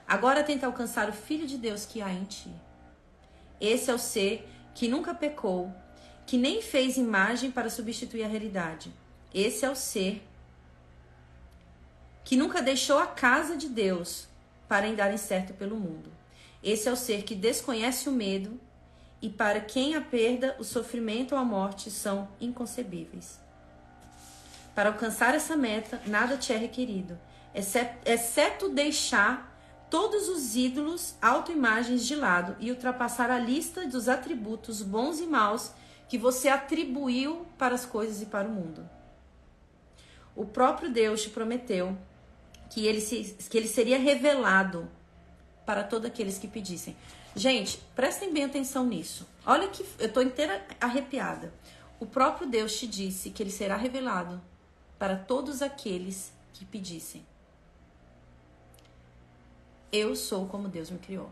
Agora 0.07 0.43
tenta 0.43 0.65
alcançar 0.65 1.09
o 1.09 1.13
Filho 1.13 1.45
de 1.45 1.57
Deus 1.57 1.85
que 1.85 2.01
há 2.01 2.11
em 2.11 2.23
ti. 2.23 2.51
Esse 3.59 3.91
é 3.91 3.93
o 3.93 3.99
ser 3.99 4.49
que 4.73 4.87
nunca 4.87 5.13
pecou, 5.13 5.73
que 6.25 6.37
nem 6.37 6.61
fez 6.61 6.97
imagem 6.97 7.51
para 7.51 7.69
substituir 7.69 8.23
a 8.23 8.27
realidade. 8.27 8.91
Esse 9.33 9.65
é 9.65 9.69
o 9.69 9.75
ser 9.75 10.21
que 12.23 12.35
nunca 12.35 12.61
deixou 12.61 12.99
a 12.99 13.07
casa 13.07 13.57
de 13.57 13.67
Deus 13.67 14.27
para 14.67 14.87
andar 14.87 15.13
incerto 15.13 15.53
pelo 15.53 15.75
mundo. 15.75 16.11
Esse 16.63 16.87
é 16.87 16.91
o 16.91 16.95
ser 16.95 17.23
que 17.23 17.35
desconhece 17.35 18.07
o 18.07 18.11
medo 18.11 18.59
e 19.21 19.29
para 19.29 19.59
quem 19.59 19.95
a 19.95 20.01
perda, 20.01 20.55
o 20.59 20.63
sofrimento 20.63 21.33
ou 21.33 21.37
a 21.37 21.43
morte 21.45 21.91
são 21.91 22.27
inconcebíveis. 22.39 23.39
Para 24.73 24.89
alcançar 24.89 25.35
essa 25.35 25.55
meta, 25.55 26.01
nada 26.07 26.37
te 26.37 26.53
é 26.53 26.57
requerido, 26.57 27.19
exceto, 27.53 27.97
exceto 28.09 28.69
deixar 28.69 29.51
todos 29.89 30.29
os 30.29 30.55
ídolos, 30.55 31.15
autoimagens 31.21 32.05
de 32.05 32.15
lado 32.15 32.55
e 32.59 32.71
ultrapassar 32.71 33.29
a 33.29 33.37
lista 33.37 33.85
dos 33.85 34.07
atributos 34.07 34.81
bons 34.81 35.19
e 35.19 35.27
maus 35.27 35.71
que 36.11 36.17
você 36.17 36.49
atribuiu 36.49 37.45
para 37.57 37.73
as 37.73 37.85
coisas 37.85 38.21
e 38.21 38.25
para 38.25 38.45
o 38.45 38.51
mundo. 38.51 38.85
O 40.35 40.45
próprio 40.45 40.91
Deus 40.91 41.21
te 41.21 41.29
prometeu 41.29 41.97
que 42.69 42.85
ele, 42.85 42.99
se, 42.99 43.37
que 43.49 43.57
ele 43.57 43.69
seria 43.69 43.97
revelado 43.97 44.89
para 45.65 45.85
todos 45.85 46.05
aqueles 46.05 46.37
que 46.37 46.49
pedissem. 46.49 46.97
Gente, 47.33 47.81
prestem 47.95 48.33
bem 48.33 48.43
atenção 48.43 48.85
nisso. 48.85 49.25
Olha 49.45 49.69
que 49.69 49.85
eu 49.99 50.07
estou 50.07 50.21
inteira 50.21 50.61
arrepiada. 50.81 51.53
O 51.97 52.05
próprio 52.05 52.45
Deus 52.45 52.77
te 52.77 52.87
disse 52.87 53.29
que 53.29 53.41
ele 53.41 53.49
será 53.49 53.77
revelado 53.77 54.41
para 54.99 55.15
todos 55.15 55.61
aqueles 55.61 56.33
que 56.51 56.65
pedissem. 56.65 57.25
Eu 59.89 60.13
sou 60.17 60.45
como 60.45 60.67
Deus 60.67 60.89
me 60.89 60.99
criou. 60.99 61.31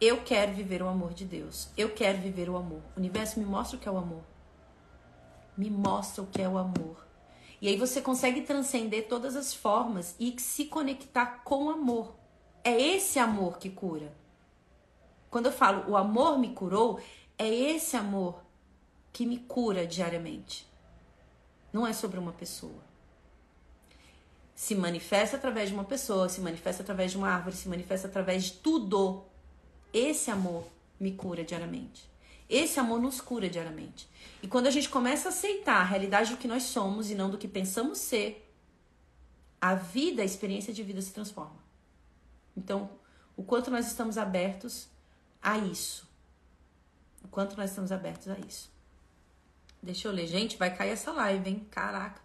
Eu 0.00 0.22
quero 0.22 0.52
viver 0.52 0.82
o 0.82 0.88
amor 0.88 1.14
de 1.14 1.24
Deus. 1.24 1.68
Eu 1.76 1.90
quero 1.90 2.18
viver 2.18 2.50
o 2.50 2.56
amor. 2.56 2.82
O 2.94 2.98
universo 2.98 3.38
me 3.38 3.46
mostra 3.46 3.76
o 3.76 3.80
que 3.80 3.88
é 3.88 3.92
o 3.92 3.96
amor. 3.96 4.22
Me 5.56 5.70
mostra 5.70 6.22
o 6.22 6.26
que 6.26 6.42
é 6.42 6.48
o 6.48 6.58
amor. 6.58 7.06
E 7.60 7.68
aí 7.68 7.76
você 7.76 8.02
consegue 8.02 8.42
transcender 8.42 9.08
todas 9.08 9.34
as 9.34 9.54
formas 9.54 10.14
e 10.20 10.38
se 10.38 10.66
conectar 10.66 11.42
com 11.42 11.64
o 11.64 11.70
amor. 11.70 12.14
É 12.62 12.78
esse 12.78 13.18
amor 13.18 13.58
que 13.58 13.70
cura. 13.70 14.12
Quando 15.30 15.46
eu 15.46 15.52
falo 15.52 15.90
o 15.90 15.96
amor 15.96 16.38
me 16.38 16.50
curou, 16.52 17.00
é 17.38 17.48
esse 17.48 17.96
amor 17.96 18.42
que 19.12 19.24
me 19.24 19.38
cura 19.38 19.86
diariamente. 19.86 20.66
Não 21.72 21.86
é 21.86 21.94
sobre 21.94 22.18
uma 22.18 22.32
pessoa. 22.32 22.84
Se 24.54 24.74
manifesta 24.74 25.36
através 25.36 25.68
de 25.68 25.74
uma 25.74 25.84
pessoa, 25.84 26.28
se 26.28 26.40
manifesta 26.40 26.82
através 26.82 27.12
de 27.12 27.18
uma 27.18 27.28
árvore, 27.28 27.56
se 27.56 27.68
manifesta 27.68 28.08
através 28.08 28.44
de 28.44 28.52
tudo. 28.52 29.24
Esse 29.92 30.30
amor 30.30 30.66
me 30.98 31.12
cura 31.12 31.44
diariamente. 31.44 32.08
Esse 32.48 32.78
amor 32.78 33.00
nos 33.00 33.20
cura 33.20 33.48
diariamente. 33.48 34.08
E 34.42 34.48
quando 34.48 34.66
a 34.66 34.70
gente 34.70 34.88
começa 34.88 35.28
a 35.28 35.32
aceitar 35.32 35.80
a 35.80 35.84
realidade 35.84 36.30
do 36.30 36.36
que 36.36 36.46
nós 36.46 36.64
somos 36.64 37.10
e 37.10 37.14
não 37.14 37.30
do 37.30 37.38
que 37.38 37.48
pensamos 37.48 37.98
ser, 37.98 38.46
a 39.60 39.74
vida, 39.74 40.22
a 40.22 40.24
experiência 40.24 40.72
de 40.72 40.82
vida 40.82 41.00
se 41.02 41.12
transforma. 41.12 41.56
Então, 42.56 42.90
o 43.36 43.42
quanto 43.42 43.70
nós 43.70 43.86
estamos 43.86 44.16
abertos 44.16 44.88
a 45.42 45.58
isso. 45.58 46.08
O 47.24 47.28
quanto 47.28 47.56
nós 47.56 47.70
estamos 47.70 47.90
abertos 47.90 48.28
a 48.28 48.38
isso. 48.38 48.70
Deixa 49.82 50.08
eu 50.08 50.12
ler. 50.12 50.26
Gente, 50.26 50.56
vai 50.56 50.74
cair 50.74 50.90
essa 50.90 51.12
live, 51.12 51.50
hein? 51.50 51.66
Caraca. 51.70 52.20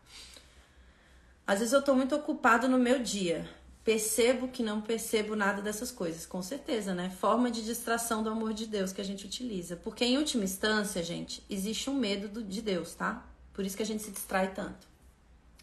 Às 1.46 1.60
vezes 1.60 1.74
eu 1.74 1.82
tô 1.82 1.94
muito 1.96 2.16
ocupado 2.16 2.70
no 2.70 2.78
meu 2.78 3.02
dia. 3.02 3.50
Percebo 3.84 4.48
que 4.48 4.62
não 4.62 4.80
percebo 4.80 5.36
nada 5.36 5.62
dessas 5.62 5.92
coisas, 5.92 6.26
com 6.26 6.42
certeza, 6.42 6.94
né? 6.94 7.10
Forma 7.10 7.50
de 7.50 7.64
distração 7.64 8.22
do 8.22 8.30
amor 8.30 8.54
de 8.54 8.68
Deus 8.68 8.94
que 8.94 9.02
a 9.02 9.04
gente 9.04 9.26
utiliza. 9.26 9.76
Porque, 9.76 10.06
em 10.06 10.18
última 10.18 10.44
instância, 10.44 11.02
gente, 11.02 11.44
existe 11.50 11.90
um 11.90 11.96
medo 11.96 12.28
do, 12.28 12.44
de 12.44 12.62
Deus, 12.62 12.94
tá? 12.94 13.26
Por 13.54 13.66
isso 13.66 13.76
que 13.76 13.84
a 13.84 13.86
gente 13.86 14.04
se 14.04 14.12
distrai 14.12 14.54
tanto. 14.54 14.88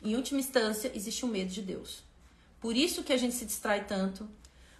Em 0.02 0.16
última 0.16 0.40
instância, 0.40 0.90
existe 0.94 1.24
um 1.24 1.28
medo 1.28 1.50
de 1.50 1.62
Deus. 1.62 2.02
Por 2.60 2.76
isso 2.76 3.04
que 3.04 3.12
a 3.12 3.16
gente 3.16 3.34
se 3.34 3.44
distrai 3.44 3.86
tanto 3.86 4.28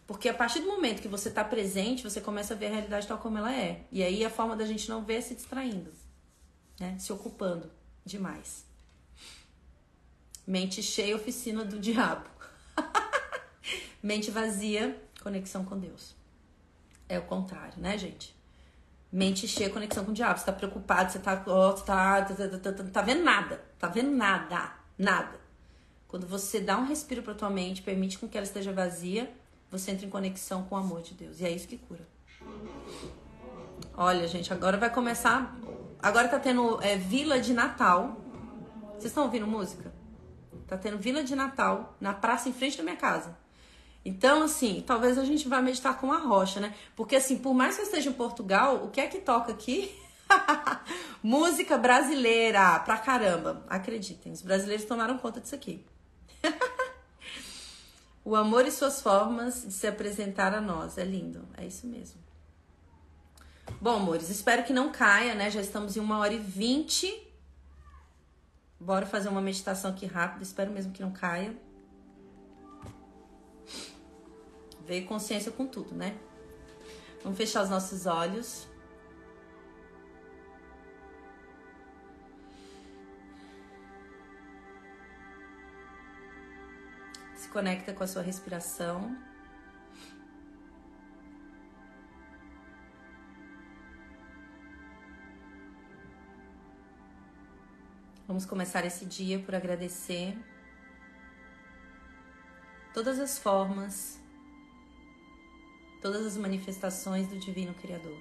porque 0.09 0.27
a 0.27 0.33
partir 0.33 0.61
do 0.61 0.67
momento 0.67 1.03
que 1.03 1.07
você 1.07 1.29
está 1.29 1.45
presente, 1.45 2.03
você 2.03 2.19
começa 2.19 2.55
a 2.55 2.57
ver 2.57 2.69
a 2.69 2.71
realidade 2.71 3.07
tal 3.07 3.19
como 3.19 3.37
ela 3.37 3.55
é. 3.55 3.85
E 3.93 4.03
aí 4.03 4.25
a 4.25 4.31
forma 4.31 4.57
da 4.57 4.65
gente 4.65 4.89
não 4.89 5.05
ver 5.05 5.17
é 5.17 5.21
se 5.21 5.35
distraindo, 5.35 5.93
né? 6.81 6.97
Se 6.99 7.13
ocupando 7.13 7.71
demais. 8.07 8.65
Mente 10.47 10.83
cheia, 10.83 11.15
oficina 11.15 11.63
do 11.63 11.79
diabo. 11.79 12.27
Mente 14.03 14.31
vazia, 14.31 15.01
conexão 15.23 15.65
com 15.65 15.79
Deus. 15.79 16.15
É 17.09 17.19
o 17.19 17.23
contrário, 17.23 17.75
né, 17.79 17.97
gente? 17.99 18.37
Mente 19.11 19.49
cheia, 19.49 19.71
conexão 19.71 20.05
com 20.05 20.11
o 20.11 20.15
diabo. 20.15 20.39
Você 20.39 20.45
tá 20.45 20.53
preocupado, 20.53 21.11
você 21.11 21.19
tá, 21.19 21.43
oh, 21.47 21.73
tá, 21.73 22.23
tá, 22.23 22.35
tá, 22.59 22.73
tá, 22.73 22.85
tá 22.85 23.03
vendo 23.03 23.25
nada. 23.25 23.65
Tá 23.79 23.89
vendo 23.89 24.11
nada. 24.11 24.73
Nada. 24.99 25.41
Quando 26.07 26.27
você 26.27 26.61
dá 26.61 26.77
um 26.79 26.85
respiro 26.85 27.23
para 27.23 27.35
tua 27.35 27.51
mente, 27.51 27.83
permite 27.83 28.19
com 28.19 28.29
que 28.29 28.37
ela 28.37 28.47
esteja 28.47 28.73
vazia, 28.73 29.31
você 29.71 29.91
entra 29.91 30.07
em 30.07 30.11
conexão 30.11 30.63
com 30.65 30.75
o 30.75 30.79
amor 30.79 31.03
de 31.03 31.15
Deus. 31.15 31.41
E 31.41 31.45
é 31.45 31.51
isso 31.51 31.67
que 31.67 31.79
cura. 31.79 32.07
Olha, 33.95 34.29
gente, 34.29 34.53
agora 34.53 34.77
vai 34.77 34.91
começar. 34.91 35.57
Agora 36.01 36.29
tá 36.29 36.39
tendo 36.39 36.81
é, 36.83 36.97
Vila 36.97 37.41
de 37.41 37.53
Natal. 37.53 38.17
Vocês 38.93 39.07
estão 39.07 39.25
ouvindo 39.25 39.47
música? 39.47 39.93
Tá 40.67 40.77
tendo 40.77 40.99
Vila 40.99 41.25
de 41.25 41.35
Natal 41.35 41.97
na 42.01 42.13
praça 42.13 42.49
em 42.49 42.53
frente 42.53 42.77
da 42.77 42.83
minha 42.83 42.97
casa. 42.97 43.37
Então, 44.09 44.43
assim, 44.43 44.83
talvez 44.87 45.19
a 45.19 45.25
gente 45.25 45.47
vá 45.47 45.61
meditar 45.61 46.01
com 46.01 46.11
a 46.11 46.17
rocha, 46.17 46.59
né? 46.61 46.75
Porque, 46.97 47.15
assim, 47.15 47.37
por 47.37 47.53
mais 47.53 47.75
que 47.77 47.83
eu 47.83 47.85
esteja 47.85 48.09
em 48.09 48.15
Portugal, 48.15 48.87
o 48.87 48.91
que 48.91 49.03
é 49.03 49.07
que 49.07 49.19
toca 49.19 49.53
aqui? 49.53 49.95
Música 51.23 51.77
brasileira 51.77 52.79
pra 52.81 52.97
caramba. 52.97 53.63
Acreditem, 53.69 54.33
os 54.33 54.41
brasileiros 54.41 54.87
tomaram 54.87 55.19
conta 55.19 55.43
disso 55.43 55.55
aqui. 55.55 55.85
o 58.25 58.35
amor 58.35 58.67
e 58.67 58.71
suas 58.71 59.03
formas 59.03 59.63
de 59.67 59.75
se 59.75 59.87
apresentar 59.87 60.55
a 60.55 60.61
nós. 60.61 60.97
É 60.97 61.05
lindo, 61.05 61.47
é 61.55 61.67
isso 61.67 61.87
mesmo. 61.87 62.19
Bom, 63.79 63.97
amores, 63.97 64.31
espero 64.31 64.65
que 64.65 64.73
não 64.73 64.91
caia, 64.91 65.35
né? 65.35 65.51
Já 65.51 65.61
estamos 65.61 65.99
em 65.99 66.01
uma 66.01 66.17
hora 66.17 66.33
e 66.33 66.39
vinte. 66.39 67.15
Bora 68.81 69.05
fazer 69.05 69.29
uma 69.29 69.43
meditação 69.43 69.91
aqui 69.91 70.07
rápida. 70.07 70.43
Espero 70.43 70.71
mesmo 70.71 70.95
que 70.95 71.03
não 71.03 71.13
caia. 71.13 71.55
Veio 74.89 75.07
consciência 75.07 75.53
com 75.53 75.67
tudo, 75.67 75.95
né? 75.95 76.17
Vamos 77.23 77.37
fechar 77.37 77.63
os 77.63 77.69
nossos 77.69 78.07
olhos. 78.07 78.67
Se 87.37 87.51
conecta 87.51 87.93
com 87.93 88.03
a 88.03 88.07
sua 88.07 88.23
respiração. 88.23 89.15
Vamos 98.27 98.47
começar 98.47 98.87
esse 98.87 99.05
dia 99.05 99.39
por 99.39 99.55
agradecer 99.55 100.35
todas 102.95 103.19
as 103.19 103.39
formas, 103.39 104.19
todas 106.01 106.27
as 106.27 106.37
manifestações 106.37 107.29
do 107.29 107.39
Divino 107.39 107.75
Criador. 107.75 108.19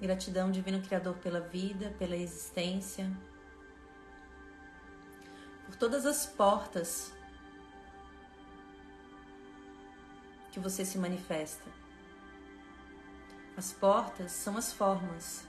Gratidão, 0.00 0.50
Divino 0.50 0.80
Criador, 0.80 1.14
pela 1.18 1.40
vida, 1.40 1.94
pela 1.98 2.16
existência, 2.16 3.10
por 5.66 5.76
todas 5.76 6.06
as 6.06 6.24
portas 6.24 7.12
que 10.50 10.58
você 10.58 10.84
se 10.84 10.98
manifesta. 10.98 11.79
As 13.60 13.74
portas 13.74 14.32
são 14.32 14.56
as 14.56 14.72
formas. 14.72 15.46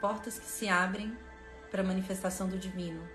Portas 0.00 0.36
que 0.36 0.46
se 0.46 0.68
abrem 0.68 1.16
para 1.70 1.82
a 1.82 1.84
manifestação 1.84 2.48
do 2.48 2.58
divino. 2.58 3.08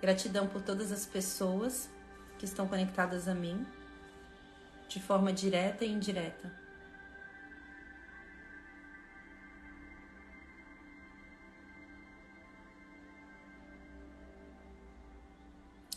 Gratidão 0.00 0.48
por 0.48 0.62
todas 0.62 0.90
as 0.90 1.04
pessoas 1.04 1.90
que 2.38 2.46
estão 2.46 2.66
conectadas 2.66 3.28
a 3.28 3.34
mim, 3.34 3.66
de 4.88 5.02
forma 5.02 5.34
direta 5.34 5.84
e 5.84 5.92
indireta. 5.92 6.50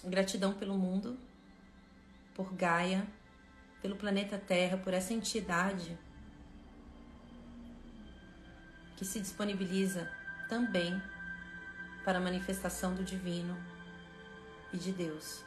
Gratidão 0.10 0.54
pelo 0.54 0.78
mundo, 0.78 1.18
por 2.34 2.54
Gaia, 2.54 3.06
pelo 3.82 3.98
planeta 3.98 4.38
Terra, 4.38 4.78
por 4.78 4.94
essa 4.94 5.14
entidade 5.14 5.98
que 8.96 9.04
se 9.04 9.20
disponibiliza 9.20 10.10
também 10.48 11.02
para 12.06 12.20
a 12.20 12.22
manifestação 12.22 12.96
do 12.96 13.04
divino 13.04 13.58
e 14.72 14.78
de 14.78 14.94
Deus. 14.94 15.44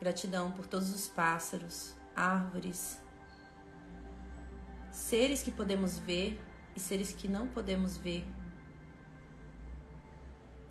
Gratidão 0.00 0.50
por 0.50 0.66
todos 0.66 0.92
os 0.92 1.08
pássaros, 1.08 1.94
árvores, 2.14 3.00
seres 4.90 5.44
que 5.44 5.52
podemos 5.52 5.98
ver 5.98 6.40
e 6.74 6.80
seres 6.80 7.12
que 7.12 7.28
não 7.28 7.46
podemos 7.46 7.96
ver 7.96 8.26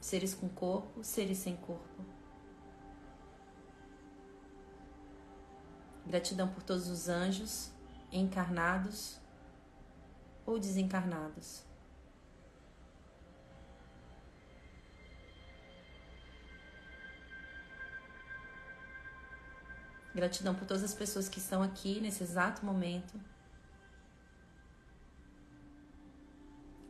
seres 0.04 0.36
com 0.36 0.50
corpo, 0.50 1.02
seres 1.02 1.38
sem 1.38 1.56
corpo. 1.56 2.04
Gratidão 6.06 6.50
por 6.50 6.62
todos 6.62 6.90
os 6.90 7.08
anjos, 7.08 7.72
encarnados 8.12 9.18
ou 10.46 10.60
desencarnados. 10.60 11.64
Gratidão 20.14 20.54
por 20.54 20.68
todas 20.68 20.84
as 20.84 20.94
pessoas 20.94 21.30
que 21.30 21.40
estão 21.40 21.64
aqui 21.64 22.02
nesse 22.02 22.22
exato 22.24 22.66
momento. 22.66 23.18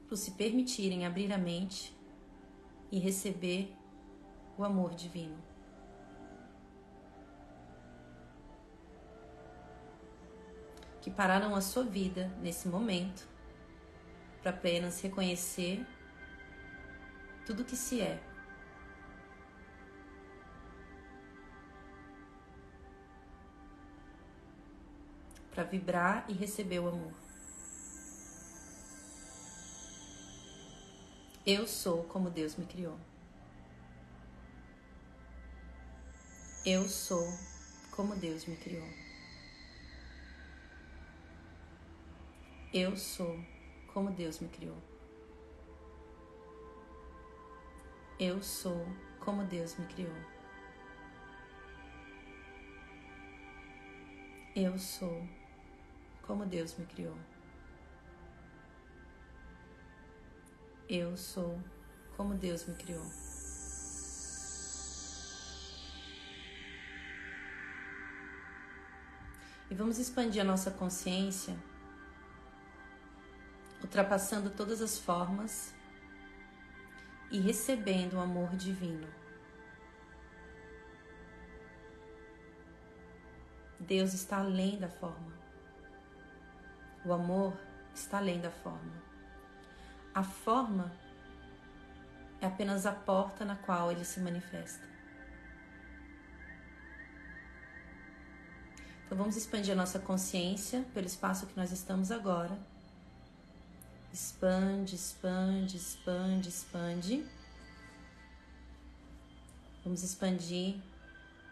Por 0.09 0.17
se 0.17 0.31
permitirem 0.31 1.05
abrir 1.05 1.31
a 1.31 1.37
mente 1.37 1.95
e 2.93 2.99
receber 2.99 3.75
o 4.55 4.63
amor 4.63 4.93
divino. 4.93 5.35
Que 11.01 11.09
pararam 11.09 11.55
a 11.55 11.61
sua 11.61 11.83
vida 11.83 12.27
nesse 12.39 12.67
momento 12.67 13.27
para 14.43 14.51
apenas 14.51 15.01
reconhecer 15.01 15.83
tudo 17.47 17.65
que 17.65 17.75
se 17.75 17.99
é. 17.99 18.21
Para 25.49 25.63
vibrar 25.63 26.25
e 26.29 26.33
receber 26.33 26.77
o 26.77 26.89
amor. 26.89 27.22
Eu 31.45 31.67
sou 31.67 32.05
como 32.05 32.29
Deus 32.29 32.55
me 32.55 32.65
criou. 32.65 32.97
Eu 36.65 36.87
sou 36.87 37.27
como 37.91 38.15
Deus 38.15 38.45
me 38.45 38.55
criou. 38.55 38.87
Eu 42.73 42.95
sou 42.95 43.37
como 43.93 44.09
Deus 44.11 44.39
me 44.39 44.47
criou. 44.47 44.77
Eu 48.17 48.41
sou 48.41 48.87
como 49.19 49.43
Deus 49.43 49.75
me 49.77 49.85
criou. 49.87 50.15
Eu 54.55 54.79
sou 54.79 55.27
como 56.21 56.45
Deus 56.45 56.77
me 56.77 56.85
criou. 56.85 57.17
Eu 60.89 61.15
sou 61.15 61.59
como 62.17 62.33
Deus 62.35 62.65
me 62.65 62.75
criou. 62.75 63.05
E 69.71 69.75
vamos 69.75 69.97
expandir 69.97 70.41
a 70.41 70.45
nossa 70.45 70.69
consciência, 70.69 71.55
ultrapassando 73.81 74.49
todas 74.49 74.81
as 74.81 74.99
formas 74.99 75.73
e 77.31 77.39
recebendo 77.39 78.13
o 78.13 78.19
amor 78.19 78.55
divino. 78.55 79.07
Deus 83.79 84.13
está 84.13 84.37
além 84.37 84.79
da 84.79 84.87
forma. 84.87 85.33
O 87.05 87.11
amor 87.11 87.57
está 87.93 88.17
além 88.17 88.39
da 88.39 88.51
forma. 88.51 89.02
A 90.13 90.21
forma 90.21 90.91
é 92.39 92.45
apenas 92.45 92.85
a 92.85 92.91
porta 92.91 93.43
na 93.43 93.55
qual 93.55 93.91
ele 93.91 94.05
se 94.05 94.19
manifesta. 94.19 94.87
Então 99.05 99.17
vamos 99.17 99.35
expandir 99.35 99.73
a 99.73 99.75
nossa 99.75 99.99
consciência 99.99 100.85
pelo 100.93 101.07
espaço 101.07 101.47
que 101.47 101.57
nós 101.57 101.71
estamos 101.71 102.11
agora. 102.11 102.57
Expande, 104.11 104.95
expande, 104.95 105.77
expande, 105.77 106.49
expande. 106.49 107.25
Vamos 109.83 110.03
expandir 110.03 110.75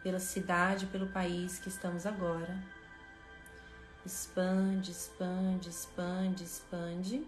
pela 0.03 0.19
cidade, 0.19 0.85
pelo 0.87 1.07
país 1.07 1.57
que 1.59 1.69
estamos 1.69 2.05
agora. 2.05 2.63
Expande, 4.05 4.91
expande, 4.91 5.69
expande, 5.69 6.43
expande. 6.43 7.27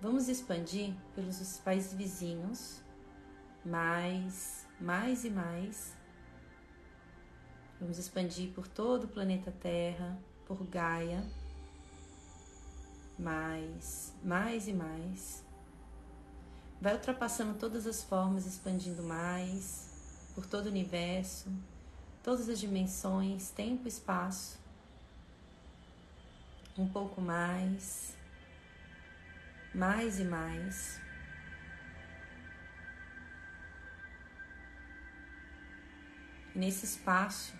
Vamos 0.00 0.28
expandir 0.28 0.94
pelos 1.14 1.58
países 1.58 1.94
vizinhos, 1.94 2.82
mais, 3.64 4.66
mais 4.80 5.24
e 5.24 5.30
mais. 5.30 5.96
Vamos 7.80 7.98
expandir 7.98 8.52
por 8.52 8.68
todo 8.68 9.04
o 9.04 9.08
planeta 9.08 9.50
Terra, 9.50 10.18
por 10.46 10.64
Gaia, 10.64 11.24
mais, 13.18 14.14
mais 14.22 14.68
e 14.68 14.72
mais. 14.72 15.44
Vai 16.80 16.94
ultrapassando 16.94 17.58
todas 17.58 17.86
as 17.86 18.02
formas, 18.02 18.46
expandindo 18.46 19.02
mais 19.02 20.30
por 20.34 20.44
todo 20.44 20.66
o 20.66 20.68
universo, 20.68 21.50
todas 22.22 22.50
as 22.50 22.60
dimensões, 22.60 23.50
tempo 23.50 23.86
e 23.86 23.88
espaço. 23.88 24.58
Um 26.76 26.86
pouco 26.86 27.22
mais, 27.22 28.14
mais 29.76 30.18
e 30.18 30.24
mais. 30.24 30.98
E 36.54 36.58
nesse 36.58 36.86
espaço 36.86 37.54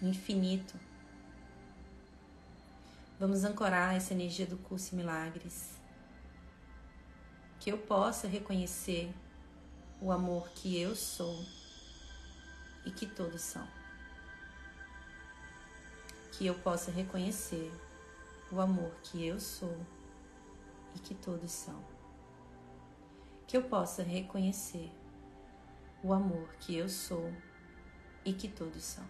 infinito, 0.00 0.78
vamos 3.18 3.42
ancorar 3.42 3.96
essa 3.96 4.14
energia 4.14 4.46
do 4.46 4.56
curso 4.56 4.94
Milagres 4.94 5.74
que 7.58 7.72
eu 7.72 7.78
possa 7.78 8.28
reconhecer 8.28 9.12
o 10.00 10.12
amor 10.12 10.50
que 10.50 10.78
eu 10.80 10.94
sou 10.94 11.44
e 12.84 12.92
que 12.92 13.06
todos 13.06 13.40
são. 13.40 13.66
Que 16.32 16.46
eu 16.46 16.54
possa 16.56 16.92
reconhecer 16.92 17.72
o 18.54 18.60
amor 18.60 18.92
que 19.02 19.26
eu 19.26 19.40
sou 19.40 19.76
e 20.94 20.98
que 21.00 21.14
todos 21.14 21.50
são. 21.50 21.82
Que 23.48 23.56
eu 23.56 23.62
possa 23.64 24.02
reconhecer 24.02 24.90
o 26.02 26.12
amor 26.12 26.48
que 26.60 26.76
eu 26.76 26.88
sou 26.88 27.32
e 28.24 28.32
que 28.32 28.46
todos 28.46 28.84
são. 28.84 29.04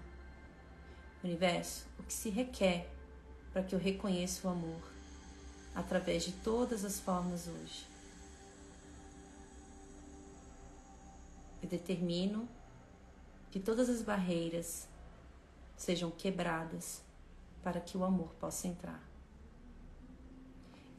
Universo, 1.23 1.87
o 1.99 2.03
que 2.03 2.13
se 2.13 2.31
requer 2.31 2.91
para 3.53 3.63
que 3.63 3.75
eu 3.75 3.79
reconheça 3.79 4.49
o 4.49 4.51
amor 4.51 4.81
através 5.75 6.23
de 6.23 6.33
todas 6.33 6.85
as 6.85 6.99
formas 6.99 7.47
hoje 7.47 7.87
e 11.63 11.67
determino 11.67 12.49
que 13.51 13.61
todas 13.61 13.89
as 13.89 14.03
barreiras 14.03 14.89
sejam 15.77 16.11
quebradas 16.11 17.03
para 17.63 17.81
que 17.81 17.97
o 17.97 18.05
amor 18.05 18.35
possa 18.35 18.69
entrar. 18.69 19.14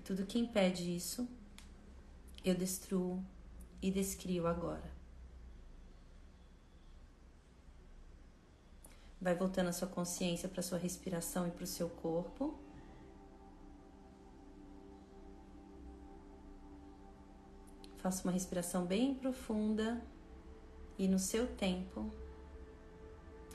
Tudo 0.05 0.23
que 0.23 0.37
impede 0.37 0.95
isso, 0.95 1.27
eu 2.43 2.53
destruo 2.53 3.25
e 3.81 3.89
descrio 3.89 4.45
agora. 4.45 4.93
Vai 9.19 9.33
voltando 9.33 9.69
a 9.69 9.73
sua 9.73 9.87
consciência 9.87 10.47
para 10.47 10.61
sua 10.61 10.77
respiração 10.77 11.47
e 11.47 11.51
para 11.51 11.63
o 11.63 11.67
seu 11.67 11.89
corpo. 11.89 12.55
Faça 17.97 18.23
uma 18.23 18.31
respiração 18.31 18.85
bem 18.85 19.15
profunda 19.15 19.99
e 20.99 21.07
no 21.07 21.17
seu 21.17 21.47
tempo 21.55 22.11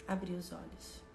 abrir 0.09 0.35
os 0.35 0.51
olhos. 0.51 1.10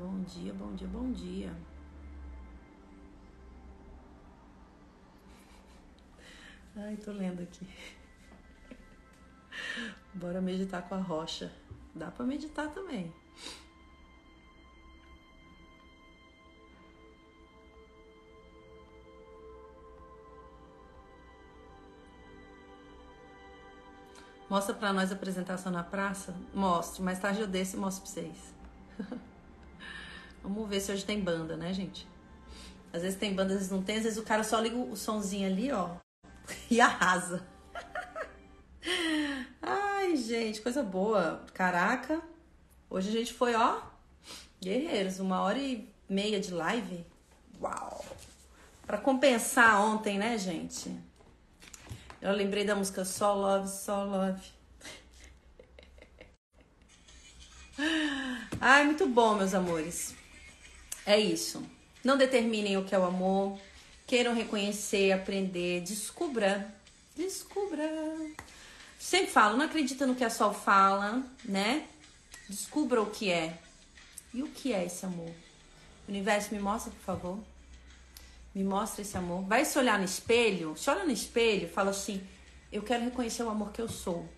Bom 0.00 0.22
dia, 0.22 0.54
bom 0.54 0.74
dia, 0.74 0.88
bom 0.88 1.12
dia. 1.12 1.54
Ai, 6.74 6.96
tô 6.96 7.12
lendo 7.12 7.42
aqui. 7.42 7.68
Bora 10.14 10.40
meditar 10.40 10.88
com 10.88 10.94
a 10.94 11.00
rocha. 11.02 11.52
Dá 11.94 12.10
para 12.10 12.24
meditar 12.24 12.70
também. 12.70 13.12
Mostra 24.48 24.74
para 24.74 24.94
nós 24.94 25.12
a 25.12 25.14
apresentação 25.14 25.70
na 25.70 25.84
praça? 25.84 26.34
Mostro. 26.54 27.04
Mais 27.04 27.18
tarde 27.18 27.42
eu 27.42 27.46
desço 27.46 27.76
e 27.76 27.78
mostro 27.78 28.02
para 28.02 28.22
vocês. 28.22 28.54
Vamos 30.42 30.68
ver 30.68 30.80
se 30.80 30.90
hoje 30.92 31.04
tem 31.04 31.20
banda, 31.20 31.56
né, 31.56 31.72
gente? 31.72 32.08
Às 32.92 33.02
vezes 33.02 33.18
tem 33.18 33.34
banda, 33.34 33.52
às 33.52 33.58
vezes 33.58 33.70
não 33.70 33.82
tem. 33.82 33.96
Às 33.96 34.04
vezes 34.04 34.18
o 34.18 34.22
cara 34.22 34.42
só 34.42 34.58
liga 34.60 34.76
o 34.76 34.96
sonzinho 34.96 35.46
ali, 35.46 35.70
ó. 35.72 35.96
E 36.68 36.80
arrasa. 36.80 37.46
Ai, 39.62 40.16
gente, 40.16 40.60
coisa 40.60 40.82
boa. 40.82 41.44
Caraca. 41.54 42.20
Hoje 42.88 43.08
a 43.08 43.12
gente 43.12 43.32
foi, 43.32 43.54
ó, 43.54 43.80
guerreiros, 44.60 45.20
uma 45.20 45.42
hora 45.42 45.58
e 45.58 45.88
meia 46.08 46.40
de 46.40 46.52
live. 46.52 47.06
Uau! 47.60 48.04
Para 48.84 48.98
compensar 48.98 49.80
ontem, 49.80 50.18
né, 50.18 50.36
gente? 50.36 50.92
Eu 52.20 52.32
lembrei 52.32 52.64
da 52.64 52.74
música 52.74 53.04
Só 53.04 53.32
Love, 53.32 53.68
Só 53.68 54.02
Love. 54.02 54.42
Ai, 58.60 58.84
muito 58.84 59.06
bom, 59.06 59.36
meus 59.36 59.54
amores. 59.54 60.19
É 61.10 61.18
isso. 61.18 61.60
Não 62.04 62.16
determinem 62.16 62.76
o 62.76 62.84
que 62.84 62.94
é 62.94 62.98
o 62.98 63.02
amor. 63.04 63.58
Queiram 64.06 64.32
reconhecer, 64.32 65.10
aprender, 65.10 65.80
descubra. 65.80 66.72
Descubra. 67.16 67.82
Sempre 68.96 69.32
falo, 69.32 69.56
não 69.56 69.64
acredita 69.64 70.06
no 70.06 70.14
que 70.14 70.22
a 70.22 70.30
Sol 70.30 70.54
fala, 70.54 71.20
né? 71.44 71.88
Descubra 72.48 73.02
o 73.02 73.10
que 73.10 73.28
é. 73.28 73.58
E 74.32 74.40
o 74.40 74.46
que 74.46 74.72
é 74.72 74.84
esse 74.84 75.04
amor? 75.04 75.32
Universo, 76.06 76.54
me 76.54 76.60
mostra, 76.60 76.92
por 76.92 77.02
favor. 77.02 77.38
Me 78.54 78.62
mostra 78.62 79.02
esse 79.02 79.18
amor. 79.18 79.42
Vai 79.42 79.64
se 79.64 79.76
olhar 79.80 79.98
no 79.98 80.04
espelho, 80.04 80.76
se 80.76 80.88
olha 80.90 81.04
no 81.04 81.10
espelho 81.10 81.68
fala 81.68 81.90
assim: 81.90 82.24
Eu 82.70 82.84
quero 82.84 83.02
reconhecer 83.02 83.42
o 83.42 83.50
amor 83.50 83.72
que 83.72 83.82
eu 83.82 83.88
sou. 83.88 84.28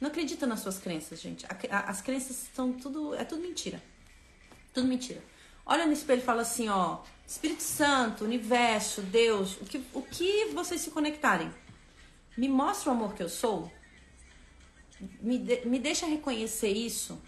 Não 0.00 0.08
acredita 0.08 0.44
nas 0.44 0.58
suas 0.58 0.78
crenças, 0.78 1.20
gente. 1.20 1.46
As 1.70 2.02
crenças 2.02 2.48
são 2.52 2.72
tudo. 2.72 3.14
É 3.14 3.24
tudo 3.24 3.42
mentira. 3.42 3.80
Tudo 4.74 4.88
mentira. 4.88 5.22
Olha 5.64 5.86
no 5.86 5.92
espelho 5.92 6.20
e 6.20 6.24
fala 6.24 6.42
assim: 6.42 6.68
Ó, 6.68 6.98
Espírito 7.26 7.62
Santo, 7.62 8.24
Universo, 8.24 9.00
Deus, 9.00 9.56
o 9.60 9.64
que, 9.64 9.82
o 9.94 10.02
que 10.02 10.46
vocês 10.46 10.80
se 10.80 10.90
conectarem 10.90 11.50
me 12.36 12.48
mostra 12.48 12.90
o 12.90 12.94
amor 12.94 13.14
que 13.14 13.22
eu 13.22 13.28
sou, 13.28 13.70
me, 15.20 15.38
de, 15.38 15.64
me 15.66 15.78
deixa 15.78 16.06
reconhecer 16.06 16.72
isso, 16.72 17.18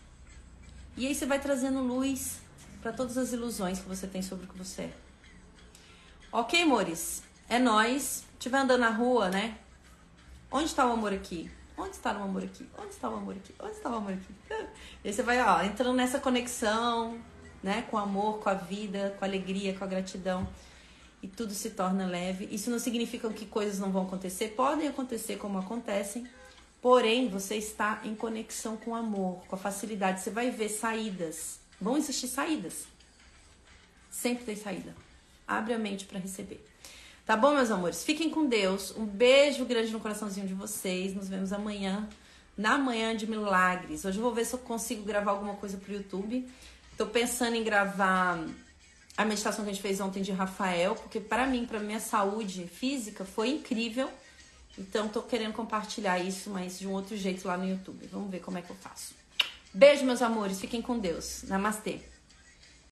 e 0.97 1.07
aí 1.07 1.15
você 1.15 1.25
vai 1.25 1.39
trazendo 1.39 1.81
luz 1.81 2.41
para 2.83 2.93
todas 2.93 3.17
as 3.17 3.33
ilusões 3.33 3.79
que 3.79 3.89
você 3.89 4.07
tem 4.07 4.23
sobre 4.23 4.47
o 4.47 4.49
que 4.49 4.59
você 4.59 4.83
é. 4.83 4.93
Ok, 6.33 6.61
amores? 6.61 7.23
É 7.49 7.59
nós. 7.59 8.25
Estiver 8.33 8.59
andando 8.59 8.81
na 8.81 8.91
rua, 8.91 9.31
né? 9.31 9.59
Onde 10.51 10.67
está 10.67 10.87
o 10.87 10.93
amor 10.93 11.13
aqui? 11.13 11.51
Onde 11.77 11.91
está 11.91 12.13
o 12.19 12.23
amor 12.23 12.45
aqui? 12.45 12.69
Onde 12.79 12.89
está 12.89 13.09
o 13.09 13.15
amor 13.15 13.35
aqui? 13.35 13.55
Onde 13.59 13.73
está 13.73 13.91
o 13.91 13.95
amor 13.95 14.13
aqui? 14.13 14.35
E 15.05 15.09
aí 15.09 15.15
você 15.15 15.23
vai, 15.23 15.41
ó, 15.41 15.63
entrando 15.63 15.95
nessa 15.95 16.19
conexão, 16.19 17.21
né? 17.67 17.83
Com 17.91 17.99
amor, 17.99 18.39
com 18.39 18.49
a 18.49 18.55
vida, 18.55 19.15
com 19.19 19.25
a 19.25 19.29
alegria, 19.29 19.75
com 19.75 19.83
a 19.83 19.89
gratidão 19.89 20.49
e 21.21 21.27
tudo 21.27 21.53
se 21.53 21.71
torna 21.71 22.07
leve. 22.07 22.49
Isso 22.53 22.71
não 22.71 22.79
significa 22.79 23.29
que 23.31 23.45
coisas 23.45 23.81
não 23.81 23.91
vão 23.91 24.05
acontecer, 24.05 24.51
podem 24.51 24.87
acontecer 24.87 25.37
como 25.37 25.59
acontecem, 25.59 26.25
porém 26.81 27.29
você 27.29 27.57
está 27.57 28.01
em 28.05 28.15
conexão 28.15 28.77
com 28.77 28.93
o 28.93 28.95
amor, 28.95 29.45
com 29.49 29.57
a 29.57 29.59
facilidade. 29.59 30.21
Você 30.21 30.31
vai 30.31 30.49
ver 30.51 30.69
saídas, 30.69 31.59
vão 31.81 31.97
existir 31.97 32.29
saídas. 32.29 32.85
Sempre 34.09 34.45
tem 34.45 34.57
saída. 34.57 34.95
Abre 35.47 35.75
a 35.75 35.79
mente 35.79 36.05
para 36.05 36.21
receber. 36.21 36.65
Tá 37.27 37.37
bom, 37.37 37.53
meus 37.53 37.73
amores? 37.73 38.05
Fiquem 38.05 38.31
com 38.31 38.47
Deus. 38.47 38.95
Um 38.97 39.05
beijo 39.05 39.65
grande 39.65 39.91
no 39.91 39.99
coraçãozinho 39.99 40.47
de 40.47 40.55
vocês. 40.55 41.13
Nos 41.13 41.29
vemos 41.29 41.53
amanhã, 41.53 42.09
na 42.57 42.79
manhã 42.79 43.17
de 43.17 43.27
milagres. 43.27 44.05
Hoje 44.05 44.19
eu 44.19 44.23
vou 44.23 44.33
ver 44.33 44.45
se 44.45 44.55
eu 44.55 44.61
consigo 44.61 45.03
gravar 45.03 45.33
alguma 45.33 45.57
coisa 45.57 45.77
pro 45.77 45.93
YouTube. 45.93 46.49
Tô 46.97 47.07
pensando 47.07 47.57
em 47.57 47.63
gravar 47.63 48.43
a 49.17 49.25
meditação 49.25 49.65
que 49.65 49.71
a 49.71 49.75
gente 49.75 49.83
fez 49.83 50.01
ontem 50.01 50.23
de 50.23 50.33
Rafael, 50.33 50.95
porque 50.95 51.21
para 51.21 51.47
mim, 51.47 51.67
para 51.67 51.79
minha 51.79 52.01
saúde 52.01 52.67
física, 52.67 53.25
foi 53.25 53.51
incrível. 53.51 54.11
Então 54.79 55.09
tô 55.09 55.23
querendo 55.23 55.53
compartilhar 55.53 56.19
isso, 56.19 56.51
mas 56.51 56.79
de 56.79 56.87
um 56.87 56.93
outro 56.93 57.17
jeito 57.17 57.47
lá 57.47 57.57
no 57.57 57.69
YouTube. 57.69 58.07
Vamos 58.13 58.31
ver 58.31 58.41
como 58.41 58.59
é 58.59 58.63
que 58.63 58.71
eu 58.71 58.77
faço. 58.77 59.15
Beijo, 59.73 60.05
meus 60.05 60.23
amores. 60.23 60.61
Fiquem 60.61 60.81
com 60.81 60.99
Deus. 60.99 61.43
Namastê. 61.45 62.01